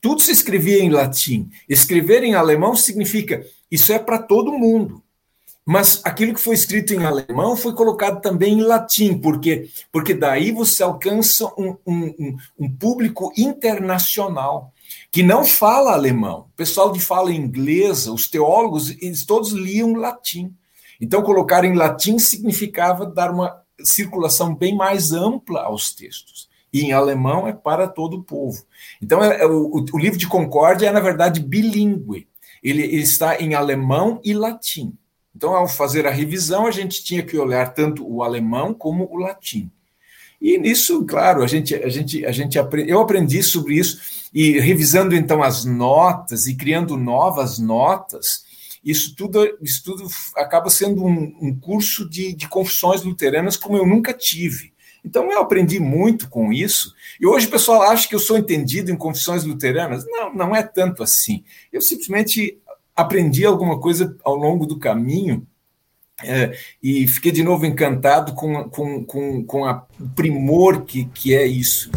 Tudo 0.00 0.22
se 0.22 0.30
escrevia 0.30 0.78
em 0.78 0.88
latim. 0.88 1.50
Escrever 1.68 2.22
em 2.22 2.36
alemão 2.36 2.76
significa 2.76 3.44
isso 3.68 3.92
é 3.92 3.98
para 3.98 4.18
todo 4.18 4.52
mundo. 4.52 5.02
Mas 5.66 6.02
aquilo 6.04 6.34
que 6.34 6.40
foi 6.40 6.54
escrito 6.54 6.92
em 6.92 7.04
alemão 7.04 7.56
foi 7.56 7.74
colocado 7.74 8.20
também 8.20 8.58
em 8.58 8.62
latim, 8.62 9.16
porque, 9.16 9.70
porque 9.90 10.12
daí 10.12 10.52
você 10.52 10.82
alcança 10.82 11.46
um, 11.56 11.74
um, 11.86 12.36
um 12.58 12.70
público 12.70 13.32
internacional 13.36 14.72
que 15.10 15.22
não 15.22 15.44
fala 15.44 15.92
alemão. 15.92 16.46
O 16.52 16.56
pessoal 16.56 16.92
de 16.92 17.00
fala 17.00 17.32
inglesa, 17.32 18.12
os 18.12 18.28
teólogos, 18.28 18.90
eles 19.00 19.24
todos 19.24 19.52
liam 19.52 19.94
latim. 19.94 20.54
Então, 21.00 21.22
colocar 21.22 21.64
em 21.64 21.74
latim 21.74 22.18
significava 22.18 23.06
dar 23.06 23.30
uma 23.30 23.62
circulação 23.82 24.54
bem 24.54 24.76
mais 24.76 25.12
ampla 25.12 25.62
aos 25.62 25.92
textos. 25.94 26.48
E 26.72 26.82
em 26.82 26.92
alemão 26.92 27.46
é 27.46 27.52
para 27.52 27.88
todo 27.88 28.18
o 28.18 28.22
povo. 28.22 28.64
Então, 29.00 29.22
é, 29.22 29.42
é 29.42 29.46
o, 29.46 29.84
o, 29.92 29.98
livro 29.98 30.18
de 30.18 30.26
Concórdia 30.26 30.88
é, 30.88 30.92
na 30.92 31.00
verdade, 31.00 31.40
bilíngue. 31.40 32.28
Ele, 32.62 32.82
ele 32.82 33.02
está 33.02 33.40
em 33.40 33.54
alemão 33.54 34.20
e 34.24 34.34
latim. 34.34 34.96
Então, 35.34 35.54
ao 35.54 35.66
fazer 35.66 36.06
a 36.06 36.10
revisão, 36.10 36.66
a 36.66 36.70
gente 36.70 37.02
tinha 37.02 37.22
que 37.22 37.36
olhar 37.36 37.74
tanto 37.74 38.06
o 38.08 38.22
alemão 38.22 38.72
como 38.72 39.08
o 39.10 39.16
latim. 39.16 39.70
E 40.40 40.58
nisso, 40.58 41.04
claro, 41.06 41.42
a 41.42 41.46
gente, 41.46 41.74
a 41.74 41.88
gente, 41.88 42.24
a 42.24 42.30
gente 42.30 42.58
eu 42.86 43.00
aprendi 43.00 43.42
sobre 43.42 43.78
isso 43.78 44.28
e 44.32 44.60
revisando 44.60 45.14
então 45.14 45.42
as 45.42 45.64
notas 45.64 46.46
e 46.46 46.54
criando 46.54 46.96
novas 46.96 47.58
notas. 47.58 48.44
Isso 48.84 49.14
tudo, 49.16 49.42
isso 49.62 49.82
tudo 49.82 50.06
acaba 50.36 50.68
sendo 50.68 51.04
um, 51.04 51.34
um 51.40 51.58
curso 51.58 52.08
de, 52.08 52.34
de 52.34 52.46
confissões 52.48 53.02
luteranas 53.02 53.56
como 53.56 53.78
eu 53.78 53.86
nunca 53.86 54.12
tive. 54.12 54.74
Então 55.04 55.30
eu 55.30 55.40
aprendi 55.40 55.78
muito 55.78 56.28
com 56.28 56.52
isso. 56.52 56.94
E 57.20 57.26
hoje 57.26 57.46
o 57.46 57.50
pessoal 57.50 57.82
acha 57.82 58.08
que 58.08 58.14
eu 58.14 58.18
sou 58.18 58.38
entendido 58.38 58.90
em 58.90 58.96
confissões 58.96 59.44
luteranas. 59.44 60.04
Não, 60.06 60.34
não 60.34 60.56
é 60.56 60.62
tanto 60.62 61.02
assim. 61.02 61.44
Eu 61.72 61.80
simplesmente 61.80 62.58
aprendi 62.94 63.44
alguma 63.44 63.78
coisa 63.80 64.16
ao 64.24 64.36
longo 64.36 64.66
do 64.66 64.78
caminho 64.78 65.46
é, 66.22 66.56
e 66.82 67.06
fiquei 67.08 67.32
de 67.32 67.42
novo 67.42 67.66
encantado 67.66 68.34
com, 68.34 68.68
com, 68.68 69.04
com, 69.04 69.44
com 69.44 69.64
a, 69.64 69.84
o 70.00 70.08
primor 70.10 70.82
que, 70.82 71.06
que 71.06 71.34
é 71.34 71.44
isso. 71.44 71.90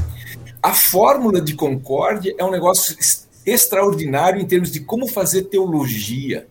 A 0.61 0.73
fórmula 0.73 1.39
de 1.39 1.53
concórdia 1.53 2.33
é 2.37 2.43
um 2.43 2.51
negócio 2.51 2.97
extraordinário 3.45 4.41
em 4.41 4.45
termos 4.45 4.71
de 4.71 4.79
como 4.79 5.07
fazer 5.07 5.43
teologia. 5.43 6.47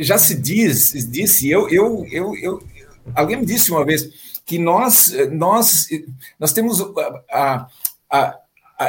Já 0.00 0.18
se 0.18 0.34
diz, 0.34 0.92
disse, 1.10 1.48
eu, 1.48 1.68
eu, 1.68 2.06
eu, 2.10 2.36
eu, 2.36 2.62
alguém 3.14 3.38
me 3.38 3.46
disse 3.46 3.70
uma 3.70 3.84
vez 3.84 4.08
que 4.44 4.58
nós, 4.58 5.12
nós, 5.30 5.88
nós 6.38 6.52
temos 6.52 6.80
a, 7.30 7.66
a 8.10 8.38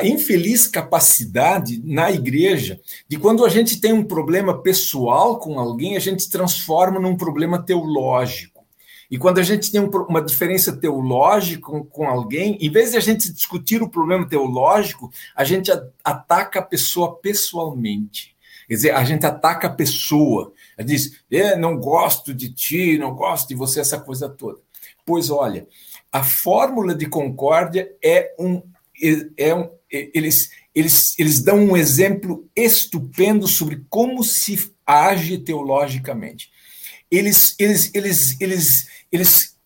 infeliz 0.05 0.67
capacidade 0.67 1.81
na 1.83 2.09
igreja 2.09 2.79
de 3.09 3.17
quando 3.17 3.43
a 3.43 3.49
gente 3.49 3.81
tem 3.81 3.91
um 3.91 4.03
problema 4.03 4.61
pessoal 4.61 5.37
com 5.37 5.59
alguém, 5.59 5.97
a 5.97 5.99
gente 5.99 6.29
transforma 6.29 6.99
num 6.99 7.17
problema 7.17 7.61
teológico. 7.61 8.65
E 9.11 9.17
quando 9.17 9.39
a 9.39 9.43
gente 9.43 9.69
tem 9.69 9.81
uma 9.81 10.21
diferença 10.21 10.71
teológica 10.71 11.61
com, 11.61 11.83
com 11.83 12.07
alguém, 12.07 12.57
em 12.61 12.71
vez 12.71 12.91
de 12.91 12.97
a 12.97 13.01
gente 13.01 13.33
discutir 13.33 13.83
o 13.83 13.89
problema 13.89 14.25
teológico, 14.25 15.11
a 15.35 15.43
gente 15.43 15.69
ataca 16.01 16.59
a 16.59 16.63
pessoa 16.63 17.17
pessoalmente. 17.17 18.33
Quer 18.69 18.75
dizer, 18.75 18.91
a 18.91 19.03
gente 19.03 19.25
ataca 19.25 19.67
a 19.67 19.73
pessoa. 19.73 20.53
A 20.77 20.83
diz, 20.83 21.21
é, 21.29 21.57
não 21.57 21.77
gosto 21.77 22.33
de 22.33 22.53
ti, 22.53 22.97
não 22.97 23.13
gosto 23.13 23.49
de 23.49 23.55
você, 23.55 23.81
essa 23.81 23.99
coisa 23.99 24.29
toda. 24.29 24.59
Pois 25.05 25.29
olha, 25.29 25.67
a 26.09 26.23
fórmula 26.23 26.95
de 26.95 27.05
concórdia 27.05 27.93
é 28.01 28.33
um, 28.39 28.63
é 29.35 29.53
um 29.53 29.69
eles, 29.91 30.49
eles, 30.73 31.19
eles 31.19 31.41
dão 31.43 31.59
um 31.59 31.77
exemplo 31.77 32.49
estupendo 32.55 33.47
sobre 33.47 33.83
como 33.89 34.23
se 34.23 34.71
age 34.85 35.37
teologicamente. 35.37 36.49
Eles, 37.09 37.55
eles, 37.59 37.91
eles, 37.93 38.39
eles, 38.39 38.87
eles, 39.11 39.57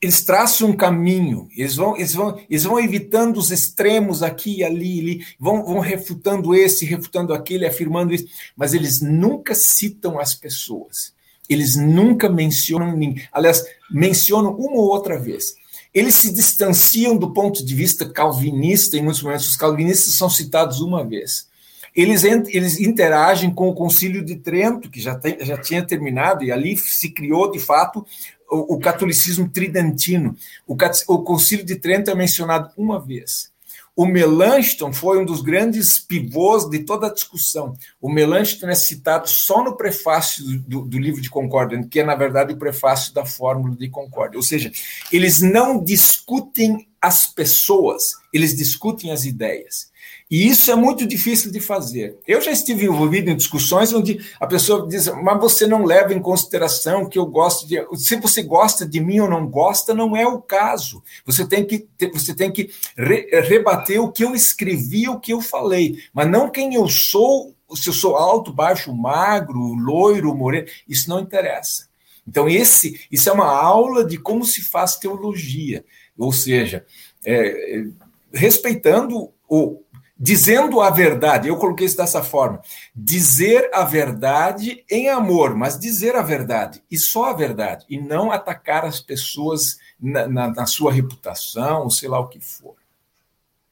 eles 0.00 0.24
traçam 0.24 0.70
um 0.70 0.76
caminho, 0.76 1.48
eles 1.56 1.74
vão, 1.74 1.96
eles 1.96 2.14
vão, 2.14 2.40
eles 2.48 2.62
vão 2.62 2.78
evitando 2.78 3.38
os 3.38 3.50
extremos 3.50 4.22
aqui 4.22 4.58
e 4.58 4.64
ali, 4.64 5.00
ali. 5.00 5.26
Vão, 5.38 5.64
vão 5.64 5.80
refutando 5.80 6.54
esse, 6.54 6.84
refutando 6.84 7.34
aquele, 7.34 7.66
afirmando 7.66 8.14
isso, 8.14 8.26
mas 8.56 8.72
eles 8.72 9.00
nunca 9.00 9.54
citam 9.54 10.20
as 10.20 10.34
pessoas. 10.34 11.12
Eles 11.48 11.74
nunca 11.74 12.28
mencionam, 12.28 12.96
aliás, 13.32 13.64
mencionam 13.90 14.54
uma 14.54 14.76
ou 14.76 14.88
outra 14.88 15.18
vez 15.18 15.60
eles 15.94 16.14
se 16.14 16.32
distanciam 16.32 17.16
do 17.16 17.32
ponto 17.32 17.64
de 17.64 17.74
vista 17.74 18.08
calvinista, 18.08 18.96
em 18.96 19.02
muitos 19.02 19.22
momentos 19.22 19.48
os 19.48 19.56
calvinistas 19.56 20.14
são 20.14 20.30
citados 20.30 20.80
uma 20.80 21.04
vez. 21.04 21.50
Eles, 21.94 22.24
eles 22.24 22.80
interagem 22.80 23.52
com 23.52 23.68
o 23.68 23.74
Concílio 23.74 24.24
de 24.24 24.36
Trento, 24.36 24.88
que 24.90 24.98
já, 25.00 25.14
tem, 25.14 25.36
já 25.44 25.58
tinha 25.58 25.84
terminado, 25.84 26.42
e 26.42 26.50
ali 26.50 26.74
se 26.76 27.10
criou, 27.10 27.50
de 27.50 27.58
fato, 27.58 28.06
o, 28.50 28.76
o 28.76 28.80
catolicismo 28.80 29.48
tridentino. 29.50 30.34
O, 30.66 30.74
o 31.08 31.22
Concílio 31.22 31.66
de 31.66 31.76
Trento 31.76 32.10
é 32.10 32.14
mencionado 32.14 32.70
uma 32.78 32.98
vez. 32.98 33.51
O 33.94 34.06
Melanchthon 34.06 34.90
foi 34.90 35.18
um 35.18 35.24
dos 35.24 35.42
grandes 35.42 35.98
pivôs 35.98 36.68
de 36.68 36.78
toda 36.78 37.08
a 37.08 37.12
discussão. 37.12 37.76
O 38.00 38.10
Melanchthon 38.10 38.68
é 38.68 38.74
citado 38.74 39.28
só 39.28 39.62
no 39.62 39.76
prefácio 39.76 40.44
do, 40.60 40.82
do, 40.82 40.98
livro 40.98 41.20
de 41.20 41.28
Concórdia, 41.28 41.86
que 41.90 42.00
é, 42.00 42.04
na 42.04 42.14
verdade, 42.14 42.54
o 42.54 42.58
prefácio 42.58 43.12
da 43.12 43.26
Fórmula 43.26 43.76
de 43.76 43.90
Concórdia. 43.90 44.38
Ou 44.38 44.42
seja, 44.42 44.72
eles 45.12 45.42
não 45.42 45.82
discutem 45.82 46.88
as 47.00 47.26
pessoas, 47.26 48.12
eles 48.32 48.56
discutem 48.56 49.12
as 49.12 49.26
ideias. 49.26 49.91
E 50.32 50.48
isso 50.48 50.70
é 50.70 50.74
muito 50.74 51.06
difícil 51.06 51.52
de 51.52 51.60
fazer. 51.60 52.16
Eu 52.26 52.40
já 52.40 52.50
estive 52.50 52.86
envolvido 52.86 53.28
em 53.28 53.36
discussões 53.36 53.92
onde 53.92 54.18
a 54.40 54.46
pessoa 54.46 54.88
diz, 54.88 55.06
mas 55.22 55.38
você 55.38 55.66
não 55.66 55.84
leva 55.84 56.14
em 56.14 56.22
consideração 56.22 57.06
que 57.06 57.18
eu 57.18 57.26
gosto 57.26 57.68
de. 57.68 57.76
Se 57.98 58.16
você 58.16 58.42
gosta 58.42 58.88
de 58.88 58.98
mim 58.98 59.20
ou 59.20 59.28
não 59.28 59.46
gosta, 59.46 59.92
não 59.92 60.16
é 60.16 60.26
o 60.26 60.40
caso. 60.40 61.02
Você 61.26 61.46
tem 61.46 61.66
que, 61.66 61.86
você 62.14 62.34
tem 62.34 62.50
que 62.50 62.70
re, 62.96 63.28
rebater 63.42 64.02
o 64.02 64.10
que 64.10 64.24
eu 64.24 64.34
escrevi, 64.34 65.06
o 65.06 65.20
que 65.20 65.34
eu 65.34 65.42
falei, 65.42 65.98
mas 66.14 66.30
não 66.30 66.48
quem 66.48 66.76
eu 66.76 66.88
sou, 66.88 67.54
se 67.74 67.90
eu 67.90 67.92
sou 67.92 68.16
alto, 68.16 68.54
baixo, 68.54 68.90
magro, 68.90 69.74
loiro, 69.74 70.34
moreno, 70.34 70.66
isso 70.88 71.10
não 71.10 71.20
interessa. 71.20 71.90
Então, 72.26 72.48
esse, 72.48 73.06
isso 73.12 73.28
é 73.28 73.32
uma 73.34 73.54
aula 73.54 74.02
de 74.02 74.16
como 74.16 74.46
se 74.46 74.62
faz 74.62 74.96
teologia, 74.96 75.84
ou 76.16 76.32
seja, 76.32 76.86
é, 77.22 77.84
respeitando 78.32 79.30
o, 79.46 79.82
dizendo 80.22 80.80
a 80.80 80.88
verdade, 80.88 81.48
eu 81.48 81.56
coloquei 81.56 81.84
isso 81.84 81.96
dessa 81.96 82.22
forma, 82.22 82.60
dizer 82.94 83.68
a 83.74 83.82
verdade 83.82 84.84
em 84.88 85.08
amor, 85.08 85.56
mas 85.56 85.76
dizer 85.76 86.14
a 86.14 86.22
verdade, 86.22 86.80
e 86.88 86.96
só 86.96 87.30
a 87.30 87.32
verdade, 87.32 87.84
e 87.90 87.98
não 87.98 88.30
atacar 88.30 88.84
as 88.84 89.00
pessoas 89.00 89.78
na, 90.00 90.28
na, 90.28 90.48
na 90.48 90.64
sua 90.64 90.92
reputação, 90.92 91.90
sei 91.90 92.08
lá 92.08 92.20
o 92.20 92.28
que 92.28 92.38
for. 92.38 92.76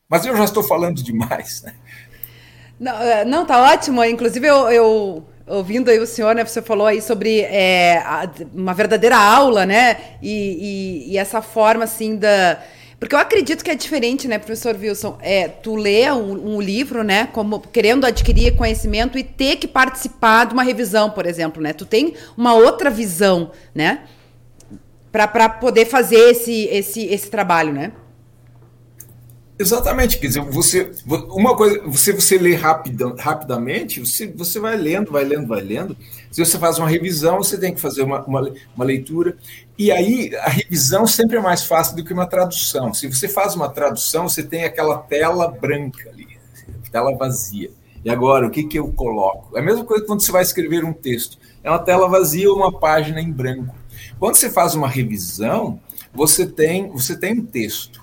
Mas 0.09 0.27
eu 0.27 0.37
já 0.37 0.43
estou 0.43 0.65
falando 0.65 1.01
demais, 1.05 1.63
né? 1.63 1.73
Não, 2.81 3.01
é, 3.01 3.25
não 3.25 3.47
tá 3.47 3.73
ótimo. 3.73 4.03
Inclusive, 4.03 4.45
eu, 4.45 4.69
eu 4.71 5.25
ouvindo 5.47 5.89
aí 5.89 6.01
o 6.01 6.07
senhor, 6.07 6.35
né? 6.35 6.45
Você 6.45 6.61
falou 6.61 6.89
aí 6.89 7.01
sobre 7.01 7.43
é, 7.43 8.03
uma 8.53 8.75
verdadeira 8.75 9.17
aula, 9.17 9.65
né? 9.65 10.17
E, 10.21 11.07
e, 11.11 11.13
e 11.13 11.19
essa 11.19 11.41
forma, 11.41 11.85
assim, 11.85 12.17
da 12.17 12.61
porque 13.01 13.15
eu 13.15 13.19
acredito 13.19 13.65
que 13.65 13.71
é 13.71 13.75
diferente, 13.75 14.29
né, 14.29 14.39
professor 14.39 14.77
Wilson? 14.77 15.17
É, 15.23 15.49
tu 15.49 15.75
lê 15.75 16.13
um, 16.13 16.57
um, 16.57 16.61
livro, 16.61 17.03
né, 17.03 17.27
como 17.33 17.59
querendo 17.59 18.05
adquirir 18.05 18.55
conhecimento 18.55 19.17
e 19.17 19.25
ter 19.25 19.57
que 19.57 19.67
participar 19.67 20.45
de 20.45 20.53
uma 20.53 20.63
revisão, 20.63 21.09
por 21.11 21.25
exemplo, 21.25 21.63
né? 21.63 21.73
Tu 21.73 21.87
tem 21.87 22.15
uma 22.37 22.53
outra 22.53 22.91
visão, 22.91 23.53
né? 23.75 24.03
Para 25.11 25.49
poder 25.49 25.87
fazer 25.87 26.31
esse, 26.31 26.67
esse, 26.67 27.07
esse 27.07 27.31
trabalho, 27.31 27.73
né? 27.73 27.93
Exatamente, 29.61 30.19
quer 30.19 30.29
dizer, 30.29 30.41
você, 30.41 30.91
uma 31.07 31.55
coisa, 31.55 31.83
você, 31.85 32.15
você 32.15 32.39
lê 32.39 32.55
rapida, 32.55 33.15
rapidamente, 33.19 34.01
você, 34.01 34.27
você 34.27 34.59
vai 34.59 34.75
lendo, 34.75 35.13
vai 35.13 35.23
lendo, 35.23 35.47
vai 35.47 35.61
lendo. 35.61 35.95
Se 36.31 36.43
você 36.43 36.59
faz 36.59 36.79
uma 36.79 36.89
revisão, 36.89 37.37
você 37.37 37.59
tem 37.59 37.75
que 37.75 37.79
fazer 37.79 38.01
uma, 38.01 38.25
uma, 38.25 38.51
uma, 38.75 38.85
leitura. 38.87 39.37
E 39.77 39.93
aí, 39.93 40.35
a 40.35 40.49
revisão 40.49 41.07
sempre 41.07 41.37
é 41.37 41.43
mais 41.43 41.63
fácil 41.63 41.95
do 41.95 42.03
que 42.03 42.11
uma 42.11 42.25
tradução. 42.25 42.95
Se 42.95 43.07
você 43.07 43.29
faz 43.29 43.55
uma 43.55 43.69
tradução, 43.69 44.27
você 44.31 44.43
tem 44.43 44.65
aquela 44.65 44.97
tela 44.97 45.47
branca 45.49 46.09
ali, 46.09 46.27
tela 46.91 47.15
vazia. 47.15 47.71
E 48.03 48.09
agora, 48.09 48.47
o 48.47 48.51
que, 48.51 48.65
que 48.65 48.79
eu 48.79 48.91
coloco? 48.91 49.55
É 49.59 49.61
a 49.61 49.63
mesma 49.63 49.85
coisa 49.85 50.07
quando 50.07 50.23
você 50.23 50.33
vai 50.33 50.41
escrever 50.41 50.87
um 50.87 50.95
texto. 50.95 51.37
É 51.63 51.69
uma 51.69 51.79
tela 51.79 52.09
vazia 52.09 52.51
ou 52.51 52.57
uma 52.57 52.81
página 52.81 53.21
em 53.21 53.31
branco. 53.31 53.75
Quando 54.19 54.37
você 54.37 54.49
faz 54.49 54.75
uma 54.75 54.89
revisão, 54.89 55.79
você 56.15 56.47
tem, 56.47 56.89
você 56.89 57.15
tem 57.15 57.41
um 57.41 57.45
texto. 57.45 58.00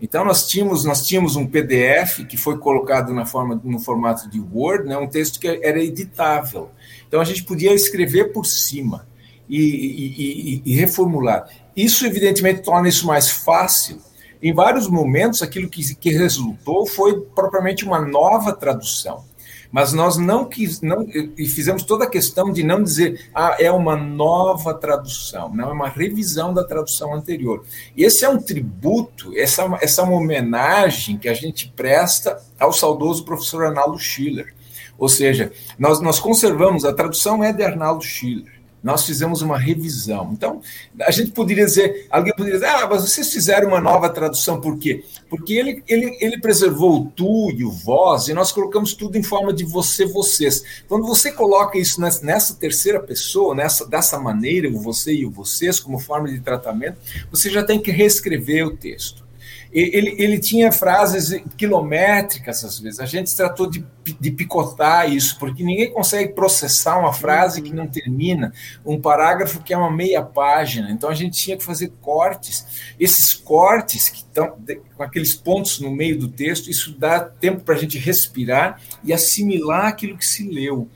Então 0.00 0.24
nós 0.24 0.46
tínhamos 0.46 0.84
nós 0.84 1.06
tínhamos 1.06 1.34
um 1.36 1.46
PDF 1.46 2.24
que 2.28 2.36
foi 2.36 2.58
colocado 2.58 3.12
na 3.12 3.26
forma 3.26 3.60
no 3.64 3.78
formato 3.80 4.28
de 4.30 4.40
Word, 4.40 4.88
né, 4.88 4.96
um 4.96 5.08
texto 5.08 5.40
que 5.40 5.48
era 5.48 5.82
editável. 5.82 6.70
Então 7.06 7.20
a 7.20 7.24
gente 7.24 7.44
podia 7.44 7.74
escrever 7.74 8.32
por 8.32 8.46
cima 8.46 9.06
e, 9.48 9.60
e, 9.60 10.62
e, 10.62 10.62
e 10.64 10.76
reformular. 10.76 11.48
Isso 11.76 12.06
evidentemente 12.06 12.62
torna 12.62 12.88
isso 12.88 13.06
mais 13.06 13.28
fácil. 13.30 14.00
Em 14.40 14.52
vários 14.52 14.88
momentos 14.88 15.42
aquilo 15.42 15.68
que, 15.68 15.94
que 15.96 16.10
resultou 16.10 16.86
foi 16.86 17.20
propriamente 17.20 17.84
uma 17.84 18.00
nova 18.00 18.52
tradução 18.52 19.27
mas 19.70 19.92
nós 19.92 20.16
não 20.16 20.44
quis, 20.44 20.80
não 20.80 21.06
e 21.36 21.46
fizemos 21.46 21.82
toda 21.82 22.04
a 22.04 22.10
questão 22.10 22.52
de 22.52 22.62
não 22.62 22.82
dizer 22.82 23.28
ah 23.34 23.56
é 23.58 23.70
uma 23.70 23.96
nova 23.96 24.74
tradução, 24.74 25.50
não 25.54 25.70
é 25.70 25.72
uma 25.72 25.88
revisão 25.88 26.54
da 26.54 26.64
tradução 26.64 27.14
anterior. 27.14 27.64
E 27.96 28.04
esse 28.04 28.24
é 28.24 28.28
um 28.28 28.38
tributo, 28.38 29.36
essa 29.36 29.68
essa 29.80 30.02
é 30.02 30.04
uma 30.04 30.16
homenagem 30.16 31.18
que 31.18 31.28
a 31.28 31.34
gente 31.34 31.72
presta 31.76 32.40
ao 32.58 32.72
saudoso 32.72 33.24
professor 33.24 33.64
Arnaldo 33.64 33.98
Schiller. 33.98 34.54
Ou 34.98 35.08
seja, 35.08 35.52
nós, 35.78 36.00
nós 36.00 36.18
conservamos, 36.18 36.84
a 36.84 36.92
tradução 36.92 37.44
é 37.44 37.52
de 37.52 37.62
Arnaldo 37.62 38.02
Schiller 38.02 38.57
nós 38.82 39.04
fizemos 39.04 39.42
uma 39.42 39.58
revisão. 39.58 40.30
Então, 40.32 40.60
a 41.00 41.10
gente 41.10 41.32
poderia 41.32 41.64
dizer, 41.64 42.06
alguém 42.10 42.32
poderia 42.34 42.58
dizer, 42.58 42.70
ah, 42.70 42.86
mas 42.88 43.02
vocês 43.02 43.32
fizeram 43.32 43.68
uma 43.68 43.80
nova 43.80 44.08
tradução, 44.08 44.60
por 44.60 44.78
quê? 44.78 45.04
Porque 45.28 45.54
ele, 45.54 45.82
ele, 45.86 46.16
ele 46.20 46.40
preservou 46.40 47.00
o 47.00 47.04
tu 47.06 47.50
e 47.50 47.64
o 47.64 47.70
vós, 47.70 48.28
e 48.28 48.34
nós 48.34 48.52
colocamos 48.52 48.94
tudo 48.94 49.18
em 49.18 49.22
forma 49.22 49.52
de 49.52 49.64
você, 49.64 50.06
vocês. 50.06 50.62
Quando 50.88 51.06
você 51.06 51.32
coloca 51.32 51.78
isso 51.78 52.00
nessa, 52.00 52.54
terceira 52.54 53.00
pessoa, 53.00 53.54
nessa, 53.54 53.86
dessa 53.86 54.18
maneira, 54.18 54.68
o 54.68 54.80
você 54.80 55.12
e 55.12 55.26
o 55.26 55.30
vocês, 55.30 55.80
como 55.80 55.98
forma 55.98 56.28
de 56.28 56.40
tratamento, 56.40 56.98
você 57.30 57.50
já 57.50 57.64
tem 57.64 57.80
que 57.80 57.90
reescrever 57.90 58.66
o 58.66 58.76
texto. 58.76 59.27
Ele, 59.72 60.14
ele 60.18 60.38
tinha 60.38 60.72
frases 60.72 61.42
quilométricas 61.56 62.64
às 62.64 62.78
vezes. 62.78 63.00
A 63.00 63.06
gente 63.06 63.34
tratou 63.34 63.68
de, 63.68 63.84
de 64.18 64.30
picotar 64.30 65.10
isso, 65.12 65.38
porque 65.38 65.62
ninguém 65.62 65.92
consegue 65.92 66.32
processar 66.32 66.98
uma 66.98 67.12
frase 67.12 67.60
que 67.60 67.72
não 67.72 67.86
termina, 67.86 68.52
um 68.84 69.00
parágrafo 69.00 69.62
que 69.62 69.74
é 69.74 69.76
uma 69.76 69.90
meia 69.90 70.22
página. 70.22 70.90
Então 70.90 71.10
a 71.10 71.14
gente 71.14 71.38
tinha 71.38 71.56
que 71.56 71.64
fazer 71.64 71.92
cortes. 72.00 72.94
Esses 72.98 73.34
cortes 73.34 74.08
que 74.08 74.18
estão 74.18 74.56
com 74.96 75.02
aqueles 75.02 75.34
pontos 75.34 75.80
no 75.80 75.90
meio 75.90 76.18
do 76.18 76.28
texto, 76.28 76.70
isso 76.70 76.96
dá 76.98 77.20
tempo 77.20 77.62
para 77.62 77.74
a 77.74 77.78
gente 77.78 77.98
respirar 77.98 78.80
e 79.04 79.12
assimilar 79.12 79.86
aquilo 79.86 80.16
que 80.16 80.26
se 80.26 80.48
leu. 80.48 80.88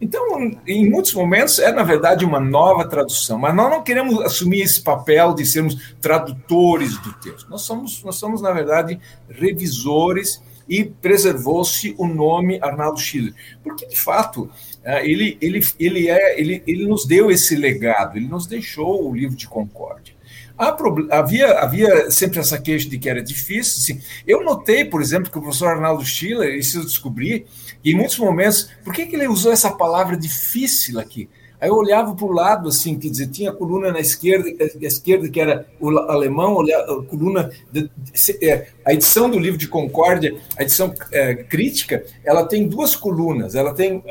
Então, 0.00 0.38
em 0.66 0.88
muitos 0.88 1.12
momentos, 1.12 1.58
é 1.58 1.72
na 1.72 1.82
verdade 1.82 2.24
uma 2.24 2.38
nova 2.38 2.88
tradução, 2.88 3.38
mas 3.38 3.54
nós 3.54 3.70
não 3.70 3.82
queremos 3.82 4.20
assumir 4.20 4.62
esse 4.62 4.80
papel 4.80 5.34
de 5.34 5.44
sermos 5.44 5.94
tradutores 6.00 6.96
do 6.98 7.12
texto. 7.14 7.50
Nós 7.50 7.62
somos, 7.62 8.02
nós 8.04 8.16
somos 8.16 8.40
na 8.40 8.52
verdade, 8.52 9.00
revisores 9.28 10.40
e 10.68 10.84
preservou-se 10.84 11.94
o 11.98 12.06
nome 12.06 12.58
Arnaldo 12.62 13.00
Schiller, 13.00 13.34
porque 13.64 13.86
de 13.86 13.96
fato 13.96 14.50
é, 14.84 15.04
ele, 15.04 15.36
ele, 15.40 15.60
ele, 15.78 16.08
é, 16.08 16.40
ele, 16.40 16.62
ele 16.66 16.86
nos 16.86 17.04
deu 17.04 17.30
esse 17.30 17.56
legado, 17.56 18.16
ele 18.16 18.28
nos 18.28 18.46
deixou 18.46 19.08
o 19.08 19.14
livro 19.14 19.36
de 19.36 19.48
Concórdia. 19.48 20.18
Havia, 21.10 21.60
havia 21.60 22.10
sempre 22.10 22.40
essa 22.40 22.58
queixa 22.58 22.88
de 22.88 22.98
que 22.98 23.08
era 23.08 23.22
difícil. 23.22 23.80
Assim. 23.80 24.04
Eu 24.26 24.42
notei, 24.42 24.84
por 24.84 25.00
exemplo, 25.00 25.30
que 25.30 25.38
o 25.38 25.40
professor 25.40 25.68
Arnaldo 25.68 26.04
Schiller, 26.04 26.52
isso 26.56 26.78
eu 26.78 26.84
descobri, 26.84 27.46
e 27.84 27.92
em 27.92 27.94
muitos 27.94 28.18
momentos, 28.18 28.70
por 28.84 28.92
que, 28.92 29.06
que 29.06 29.16
ele 29.16 29.28
usou 29.28 29.52
essa 29.52 29.70
palavra 29.70 30.16
difícil 30.16 30.98
aqui? 30.98 31.28
Aí 31.60 31.68
eu 31.68 31.74
olhava 31.74 32.14
para 32.14 32.24
o 32.24 32.30
lado, 32.30 32.68
assim, 32.68 32.96
quer 32.96 33.08
dizer, 33.08 33.28
tinha 33.28 33.50
a 33.50 33.54
coluna 33.54 33.90
na 33.90 33.98
esquerda, 33.98 34.48
a 34.48 34.86
esquerda 34.86 35.28
que 35.28 35.40
era 35.40 35.66
o 35.80 35.88
alemão, 35.98 36.60
a 36.60 37.02
coluna. 37.04 37.50
De, 37.72 37.90
é, 38.40 38.68
a 38.84 38.94
edição 38.94 39.28
do 39.28 39.38
livro 39.38 39.58
de 39.58 39.66
Concórdia, 39.66 40.36
a 40.56 40.62
edição 40.62 40.94
é, 41.10 41.34
crítica, 41.34 42.04
ela 42.24 42.46
tem 42.46 42.68
duas 42.68 42.94
colunas. 42.94 43.56
Ela 43.56 43.74
tem 43.74 44.02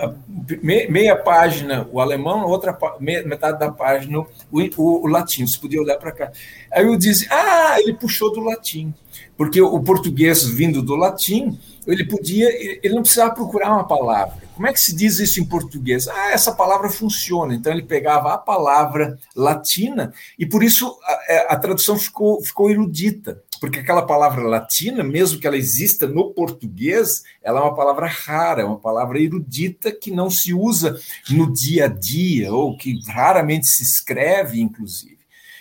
meia 0.61 1.15
página 1.15 1.87
o 1.89 2.01
alemão, 2.01 2.45
outra 2.45 2.77
metade 2.99 3.57
da 3.57 3.71
página 3.71 4.19
o, 4.19 4.27
o, 4.51 5.05
o 5.05 5.07
latim. 5.07 5.47
Você 5.47 5.57
podia 5.57 5.81
olhar 5.81 5.97
para 5.97 6.11
cá. 6.11 6.31
Aí 6.69 6.85
eu 6.85 6.97
disse, 6.97 7.27
ah, 7.31 7.77
ele 7.79 7.93
puxou 7.93 8.31
do 8.31 8.41
latim. 8.41 8.93
Porque 9.37 9.61
o 9.61 9.79
português 9.81 10.43
vindo 10.43 10.81
do 10.81 10.95
latim 10.95 11.57
ele 11.87 12.05
podia, 12.05 12.49
ele 12.83 12.93
não 12.93 13.01
precisava 13.01 13.33
procurar 13.33 13.71
uma 13.71 13.87
palavra. 13.87 14.45
Como 14.55 14.67
é 14.67 14.73
que 14.73 14.79
se 14.79 14.93
diz 14.93 15.19
isso 15.19 15.39
em 15.39 15.45
português? 15.45 16.07
Ah, 16.07 16.31
essa 16.31 16.51
palavra 16.51 16.89
funciona. 16.89 17.53
Então 17.53 17.71
ele 17.71 17.83
pegava 17.83 18.33
a 18.33 18.37
palavra 18.37 19.17
latina 19.35 20.13
e 20.37 20.45
por 20.45 20.63
isso 20.63 20.97
a, 21.03 21.19
é, 21.29 21.53
a 21.53 21.55
tradução 21.55 21.97
ficou, 21.97 22.43
ficou 22.43 22.69
erudita, 22.69 23.41
porque 23.61 23.79
aquela 23.79 24.01
palavra 24.01 24.41
latina, 24.43 25.03
mesmo 25.03 25.39
que 25.39 25.47
ela 25.47 25.55
exista 25.55 26.07
no 26.07 26.33
português, 26.33 27.23
ela 27.41 27.61
é 27.61 27.63
uma 27.63 27.75
palavra 27.75 28.07
rara, 28.07 28.63
é 28.63 28.65
uma 28.65 28.79
palavra 28.79 29.21
erudita 29.21 29.91
que 29.91 30.11
não 30.11 30.29
se 30.29 30.53
usa 30.53 30.99
no 31.29 31.51
dia 31.53 31.85
a 31.85 31.87
dia 31.87 32.51
ou 32.51 32.75
que 32.75 32.99
raramente 33.07 33.67
se 33.67 33.83
escreve, 33.83 34.59
inclusive. 34.59 35.19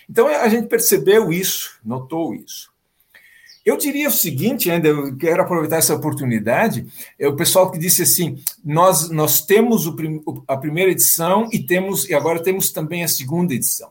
Então 0.09 0.27
a 0.27 0.49
gente 0.49 0.69
percebeu 0.69 1.33
isso, 1.33 1.79
notou 1.85 2.35
isso. 2.35 2.76
Eu 3.67 3.77
diria 3.77 4.09
o 4.09 4.13
seguinte, 4.13 4.71
ainda 4.71 4.87
eu 4.87 5.17
quero 5.17 5.43
aproveitar 5.43 5.79
essa 5.79 5.93
oportunidade, 5.93 6.87
é 7.19 7.27
o 7.27 7.35
pessoal 7.35 7.69
que 7.69 7.81
disse 7.81 8.01
assim, 8.01 8.41
nós 8.65 9.11
nós 9.11 9.45
temos 9.45 9.89
o, 9.89 9.97
a 10.47 10.57
primeira 10.57 10.93
edição 10.93 11.49
e 11.53 11.59
temos 11.59 12.09
e 12.09 12.15
agora 12.15 12.41
temos 12.41 12.71
também 12.71 13.03
a 13.03 13.09
segunda 13.09 13.53
edição. 13.53 13.91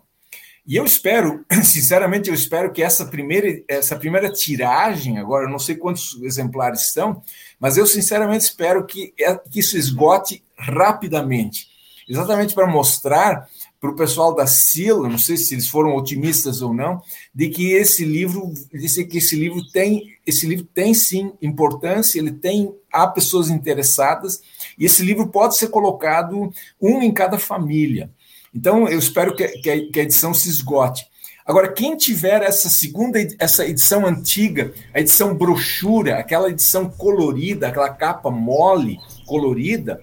E 0.66 0.78
eu 0.78 0.86
espero, 0.86 1.46
sinceramente, 1.62 2.30
eu 2.30 2.34
espero 2.34 2.72
que 2.72 2.82
essa 2.82 3.06
primeira 3.06 3.62
essa 3.68 3.98
primeira 3.98 4.32
tiragem, 4.32 5.20
agora 5.20 5.46
não 5.50 5.60
sei 5.60 5.76
quantos 5.76 6.18
exemplares 6.24 6.94
são, 6.94 7.22
mas 7.60 7.76
eu 7.76 7.86
sinceramente 7.86 8.46
espero 8.46 8.86
que, 8.86 9.14
é, 9.20 9.36
que 9.36 9.60
isso 9.60 9.78
esgote 9.78 10.42
rapidamente, 10.58 11.68
exatamente 12.08 12.56
para 12.56 12.66
mostrar 12.66 13.46
para 13.86 13.94
o 13.94 13.96
pessoal 13.96 14.34
da 14.34 14.48
Sila, 14.48 15.08
não 15.08 15.18
sei 15.18 15.38
se 15.38 15.54
eles 15.54 15.68
foram 15.68 15.96
otimistas 15.96 16.62
ou 16.62 16.74
não, 16.74 17.02
de 17.34 17.50
que 17.50 17.72
esse 17.74 18.04
livro, 18.04 18.52
disse 18.74 19.06
que 19.06 19.20
esse 19.20 19.36
livro 19.36 19.62
tem, 19.72 20.16
esse 20.26 20.48
livro 20.48 20.66
tem 20.66 20.94
sim 20.94 21.34
importância, 21.42 22.18
ele 22.18 22.32
tem 22.32 22.74
há 22.92 23.06
pessoas 23.06 23.50
interessadas 23.50 24.42
e 24.78 24.86
esse 24.86 25.04
livro 25.04 25.28
pode 25.28 25.58
ser 25.58 25.68
colocado 25.68 26.52
um 26.82 27.02
em 27.02 27.12
cada 27.12 27.38
família. 27.38 28.10
Então 28.54 28.88
eu 28.88 28.98
espero 28.98 29.36
que, 29.36 29.48
que, 29.48 29.82
que 29.92 30.00
a 30.00 30.04
edição 30.04 30.34
se 30.34 30.50
esgote. 30.50 31.06
Agora, 31.46 31.72
quem 31.72 31.96
tiver 31.96 32.42
essa 32.42 32.70
segunda, 32.70 33.20
essa 33.38 33.68
edição 33.68 34.04
antiga, 34.04 34.74
a 34.92 35.00
edição 35.00 35.36
brochura, 35.36 36.18
aquela 36.18 36.50
edição 36.50 36.90
colorida, 36.90 37.68
aquela 37.68 37.90
capa 37.90 38.32
mole, 38.32 38.98
colorida, 39.28 40.02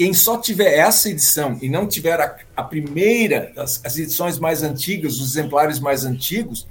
quem 0.00 0.14
só 0.14 0.38
tiver 0.38 0.78
essa 0.78 1.10
edição 1.10 1.58
e 1.60 1.68
não 1.68 1.86
tiver 1.86 2.18
a, 2.18 2.34
a 2.56 2.62
primeira, 2.62 3.52
as, 3.54 3.82
as, 3.84 3.98
edições 3.98 4.38
mais 4.38 4.62
antigas, 4.62 5.20
os 5.20 5.32
exemplares 5.32 5.78
mais 5.78 6.06
antigos, 6.06 6.66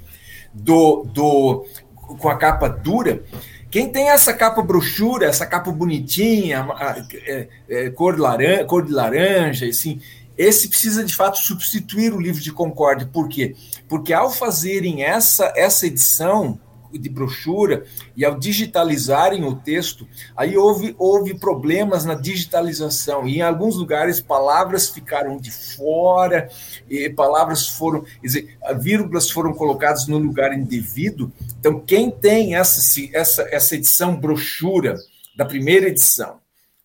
do, 0.52 1.04
do 1.04 1.64
com 1.94 2.28
a 2.28 2.36
capa 2.36 2.68
dura, 2.68 3.22
quem 3.70 3.92
tem 3.92 4.10
essa 4.10 4.34
capa 4.34 4.64
brochura, 4.64 5.28
essa 5.28 5.46
capa 5.46 5.72
bonitinha, 5.72 6.62
a, 6.62 6.94
a, 6.94 7.08
é, 7.14 7.48
é, 7.70 7.90
cor, 7.92 8.20
laranja, 8.20 8.66
cor 8.66 8.84
de 8.84 8.92
laranja, 8.92 9.68
assim, 9.68 10.02
esse 10.36 10.68
precisa 10.68 11.04
de 11.04 11.16
fato 11.16 11.38
substituir 11.38 12.12
o 12.12 12.20
livro 12.20 12.42
de 12.42 12.52
Concórdia. 12.52 13.08
Por 13.14 13.30
quê? 13.30 13.56
Porque 13.88 14.12
ao 14.12 14.32
fazerem 14.32 15.04
essa, 15.04 15.54
essa 15.56 15.86
edição, 15.86 16.60
de 16.98 17.10
brochura 17.10 17.86
e 18.16 18.26
ao 18.26 18.38
digitalizarem 18.38 19.44
o 19.44 19.56
texto, 19.56 20.08
aí 20.36 20.58
houve, 20.58 20.96
houve 20.98 21.34
problemas 21.34 22.06
na 22.06 22.16
digitalização 22.16 23.28
e 23.28 23.38
em 23.38 23.42
alguns 23.42 23.76
lugares 23.76 24.22
palavras 24.22 24.90
ficaram 24.90 25.38
de 25.38 25.52
fora, 25.52 26.50
e 26.90 27.10
palavras 27.10 27.68
foram, 27.68 28.04
dizer, 28.22 28.58
vírgulas 28.80 29.30
foram 29.30 29.54
colocadas 29.54 30.08
no 30.08 30.18
lugar 30.18 30.58
indevido. 30.58 31.32
Então, 31.60 31.80
quem 31.80 32.10
tem 32.10 32.56
essa, 32.56 32.80
essa, 33.14 33.48
essa 33.52 33.76
edição 33.76 34.16
brochura 34.16 34.96
da 35.36 35.46
primeira 35.46 35.88
edição, 35.88 36.40